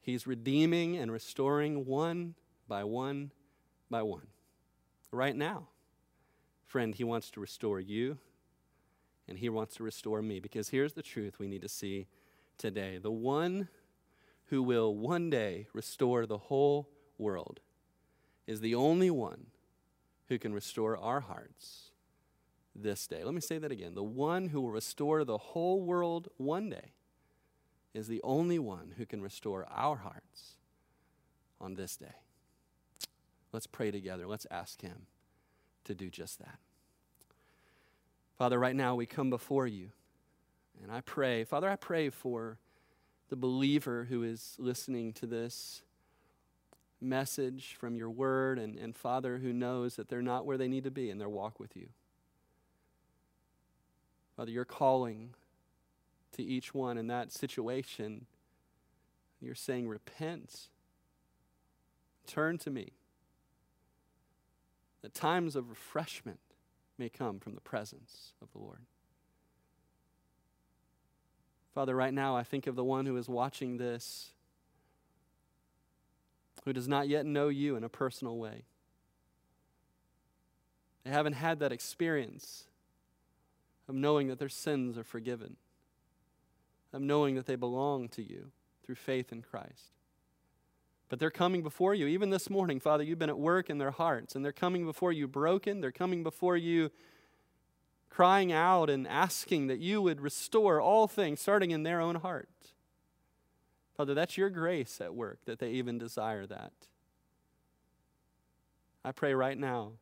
He's 0.00 0.26
redeeming 0.26 0.96
and 0.98 1.10
restoring 1.10 1.86
one 1.86 2.34
by 2.68 2.84
one 2.84 3.30
by 3.88 4.02
one. 4.02 4.26
Right 5.10 5.36
now, 5.36 5.68
friend, 6.66 6.94
He 6.94 7.04
wants 7.04 7.30
to 7.30 7.40
restore 7.40 7.80
you 7.80 8.18
and 9.28 9.38
He 9.38 9.48
wants 9.48 9.76
to 9.76 9.84
restore 9.84 10.20
me. 10.20 10.40
Because 10.40 10.68
here's 10.68 10.92
the 10.92 11.02
truth 11.02 11.38
we 11.38 11.46
need 11.46 11.62
to 11.62 11.68
see 11.68 12.08
today 12.58 12.98
the 12.98 13.10
one 13.10 13.68
who 14.46 14.62
will 14.62 14.94
one 14.94 15.30
day 15.30 15.66
restore 15.72 16.26
the 16.26 16.38
whole 16.38 16.90
world, 17.18 17.60
is 18.46 18.60
the 18.60 18.74
only 18.74 19.10
one 19.10 19.46
who 20.28 20.38
can 20.38 20.52
restore 20.52 20.96
our 20.96 21.20
hearts 21.20 21.90
this 22.74 23.06
day. 23.06 23.22
Let 23.24 23.34
me 23.34 23.40
say 23.40 23.58
that 23.58 23.72
again. 23.72 23.94
The 23.94 24.02
one 24.02 24.48
who 24.48 24.60
will 24.60 24.70
restore 24.70 25.24
the 25.24 25.38
whole 25.38 25.82
world 25.82 26.28
one 26.36 26.68
day 26.70 26.92
is 27.92 28.08
the 28.08 28.20
only 28.24 28.58
one 28.58 28.94
who 28.96 29.06
can 29.06 29.22
restore 29.22 29.66
our 29.70 29.96
hearts 29.96 30.56
on 31.60 31.74
this 31.74 31.96
day. 31.96 32.16
Let's 33.52 33.68
pray 33.68 33.90
together. 33.90 34.26
Let's 34.26 34.46
ask 34.50 34.82
Him 34.82 35.06
to 35.84 35.94
do 35.94 36.10
just 36.10 36.40
that. 36.40 36.58
Father, 38.36 38.58
right 38.58 38.74
now 38.74 38.96
we 38.96 39.06
come 39.06 39.30
before 39.30 39.66
you 39.66 39.90
And 40.82 40.90
I 40.90 41.00
pray, 41.00 41.44
Father, 41.44 41.70
I 41.70 41.76
pray 41.76 42.10
for 42.10 42.58
the 43.28 43.36
believer 43.36 44.06
who 44.08 44.22
is 44.22 44.56
listening 44.58 45.12
to 45.14 45.26
this 45.26 45.82
message 47.00 47.76
from 47.78 47.96
your 47.96 48.10
word, 48.10 48.58
and, 48.58 48.78
and 48.78 48.96
Father, 48.96 49.38
who 49.38 49.52
knows 49.52 49.96
that 49.96 50.08
they're 50.08 50.22
not 50.22 50.46
where 50.46 50.58
they 50.58 50.68
need 50.68 50.84
to 50.84 50.90
be 50.90 51.10
in 51.10 51.18
their 51.18 51.28
walk 51.28 51.60
with 51.60 51.76
you. 51.76 51.88
Father, 54.36 54.50
you're 54.50 54.64
calling 54.64 55.30
to 56.32 56.42
each 56.42 56.74
one 56.74 56.98
in 56.98 57.06
that 57.06 57.32
situation. 57.32 58.26
You're 59.40 59.54
saying, 59.54 59.88
Repent, 59.88 60.68
turn 62.26 62.58
to 62.58 62.70
me. 62.70 62.92
That 65.02 65.14
times 65.14 65.54
of 65.54 65.68
refreshment 65.68 66.40
may 66.98 67.08
come 67.08 67.38
from 67.38 67.54
the 67.54 67.60
presence 67.60 68.32
of 68.42 68.50
the 68.52 68.58
Lord. 68.58 68.80
Father, 71.74 71.94
right 71.94 72.14
now 72.14 72.36
I 72.36 72.44
think 72.44 72.66
of 72.66 72.76
the 72.76 72.84
one 72.84 73.04
who 73.04 73.16
is 73.16 73.28
watching 73.28 73.78
this 73.78 74.30
who 76.64 76.72
does 76.72 76.88
not 76.88 77.08
yet 77.08 77.26
know 77.26 77.48
you 77.48 77.76
in 77.76 77.84
a 77.84 77.88
personal 77.88 78.38
way. 78.38 78.62
They 81.04 81.10
haven't 81.10 81.34
had 81.34 81.58
that 81.58 81.72
experience 81.72 82.64
of 83.88 83.94
knowing 83.94 84.28
that 84.28 84.38
their 84.38 84.48
sins 84.48 84.96
are 84.96 85.04
forgiven, 85.04 85.56
of 86.92 87.02
knowing 87.02 87.34
that 87.34 87.44
they 87.44 87.56
belong 87.56 88.08
to 88.10 88.22
you 88.22 88.50
through 88.82 88.94
faith 88.94 89.30
in 89.30 89.42
Christ. 89.42 89.92
But 91.10 91.18
they're 91.18 91.30
coming 91.30 91.62
before 91.62 91.94
you. 91.94 92.06
Even 92.06 92.30
this 92.30 92.48
morning, 92.48 92.80
Father, 92.80 93.04
you've 93.04 93.18
been 93.18 93.28
at 93.28 93.38
work 93.38 93.68
in 93.68 93.76
their 93.76 93.90
hearts, 93.90 94.34
and 94.34 94.42
they're 94.42 94.52
coming 94.52 94.86
before 94.86 95.12
you 95.12 95.28
broken. 95.28 95.82
They're 95.82 95.92
coming 95.92 96.22
before 96.22 96.56
you 96.56 96.90
crying 98.14 98.52
out 98.52 98.88
and 98.88 99.08
asking 99.08 99.66
that 99.66 99.80
you 99.80 100.00
would 100.00 100.20
restore 100.20 100.80
all 100.80 101.08
things, 101.08 101.40
starting 101.40 101.72
in 101.72 101.82
their 101.82 102.00
own 102.00 102.14
heart. 102.16 102.48
Father, 103.96 104.14
that's 104.14 104.38
your 104.38 104.50
grace 104.50 105.00
at 105.00 105.14
work 105.14 105.38
that 105.46 105.58
they 105.58 105.70
even 105.70 105.98
desire 105.98 106.46
that. 106.46 106.72
I 109.04 109.10
pray 109.10 109.34
right 109.34 109.58
now 109.58 109.92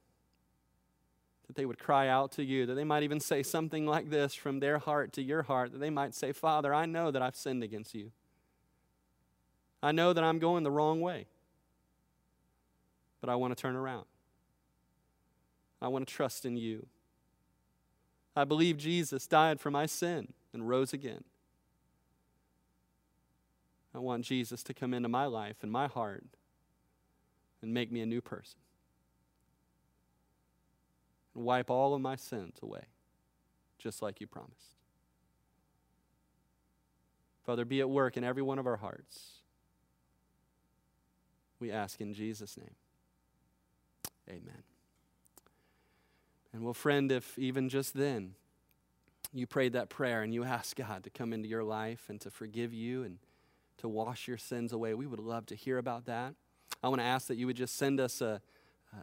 that 1.46 1.56
they 1.56 1.64
would 1.64 1.78
cry 1.78 2.06
out 2.08 2.32
to 2.32 2.44
you, 2.44 2.66
that 2.66 2.74
they 2.74 2.84
might 2.84 3.02
even 3.02 3.18
say 3.18 3.42
something 3.42 3.86
like 3.86 4.10
this 4.10 4.34
from 4.34 4.60
their 4.60 4.78
heart 4.78 5.14
to 5.14 5.22
your 5.22 5.42
heart, 5.42 5.72
that 5.72 5.78
they 5.78 5.90
might 5.90 6.14
say, 6.14 6.32
Father, 6.32 6.74
I 6.74 6.84
know 6.84 7.10
that 7.10 7.22
I've 7.22 7.36
sinned 7.36 7.62
against 7.62 7.94
you. 7.94 8.12
I 9.82 9.90
know 9.92 10.12
that 10.12 10.22
I'm 10.22 10.38
going 10.38 10.64
the 10.64 10.70
wrong 10.70 11.00
way, 11.00 11.26
but 13.22 13.30
I 13.30 13.36
want 13.36 13.56
to 13.56 13.60
turn 13.60 13.74
around. 13.74 14.04
I 15.80 15.88
want 15.88 16.06
to 16.06 16.14
trust 16.14 16.44
in 16.44 16.56
you. 16.56 16.86
I 18.34 18.44
believe 18.44 18.78
Jesus 18.78 19.26
died 19.26 19.60
for 19.60 19.70
my 19.70 19.86
sin 19.86 20.32
and 20.52 20.68
rose 20.68 20.92
again. 20.92 21.24
I 23.94 23.98
want 23.98 24.24
Jesus 24.24 24.62
to 24.64 24.74
come 24.74 24.94
into 24.94 25.08
my 25.08 25.26
life 25.26 25.56
and 25.62 25.70
my 25.70 25.86
heart 25.86 26.24
and 27.60 27.74
make 27.74 27.92
me 27.92 28.00
a 28.00 28.06
new 28.06 28.20
person. 28.20 28.58
And 31.34 31.44
wipe 31.44 31.70
all 31.70 31.94
of 31.94 32.00
my 32.00 32.16
sins 32.16 32.56
away, 32.62 32.86
just 33.78 34.02
like 34.02 34.20
you 34.20 34.26
promised. 34.26 34.76
Father, 37.44 37.64
be 37.64 37.80
at 37.80 37.90
work 37.90 38.16
in 38.16 38.24
every 38.24 38.42
one 38.42 38.58
of 38.58 38.66
our 38.66 38.76
hearts. 38.76 39.42
We 41.58 41.70
ask 41.70 42.00
in 42.00 42.14
Jesus' 42.14 42.56
name. 42.56 42.74
Amen. 44.28 44.71
And 46.52 46.62
well, 46.62 46.74
friend, 46.74 47.10
if 47.10 47.38
even 47.38 47.68
just 47.68 47.94
then 47.94 48.34
you 49.32 49.46
prayed 49.46 49.72
that 49.72 49.88
prayer 49.88 50.22
and 50.22 50.34
you 50.34 50.44
asked 50.44 50.76
God 50.76 51.04
to 51.04 51.10
come 51.10 51.32
into 51.32 51.48
your 51.48 51.64
life 51.64 52.04
and 52.08 52.20
to 52.20 52.30
forgive 52.30 52.72
you 52.74 53.02
and 53.02 53.18
to 53.78 53.88
wash 53.88 54.28
your 54.28 54.38
sins 54.38 54.72
away. 54.72 54.94
We 54.94 55.06
would 55.06 55.18
love 55.20 55.46
to 55.46 55.56
hear 55.56 55.78
about 55.78 56.06
that. 56.06 56.34
I 56.82 56.88
want 56.88 57.00
to 57.00 57.06
ask 57.06 57.26
that 57.28 57.36
you 57.36 57.46
would 57.46 57.56
just 57.56 57.76
send 57.76 57.98
us 57.98 58.20
a, 58.20 58.40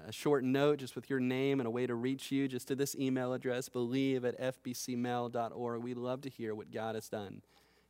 a 0.07 0.11
short 0.11 0.43
note 0.43 0.79
just 0.79 0.95
with 0.95 1.09
your 1.09 1.19
name 1.19 1.59
and 1.59 1.67
a 1.67 1.69
way 1.69 1.85
to 1.85 1.95
reach 1.95 2.31
you 2.31 2.47
just 2.47 2.69
to 2.69 2.75
this 2.75 2.95
email 2.95 3.33
address, 3.33 3.67
believe 3.67 4.23
at 4.23 4.39
fbcmail.org. 4.39 5.83
We'd 5.83 5.97
love 5.97 6.21
to 6.21 6.29
hear 6.29 6.55
what 6.55 6.71
God 6.71 6.95
has 6.95 7.09
done 7.09 7.41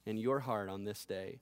in 0.05 0.17
your 0.17 0.39
heart 0.39 0.69
on 0.69 0.83
this 0.83 1.05
day. 1.05 1.37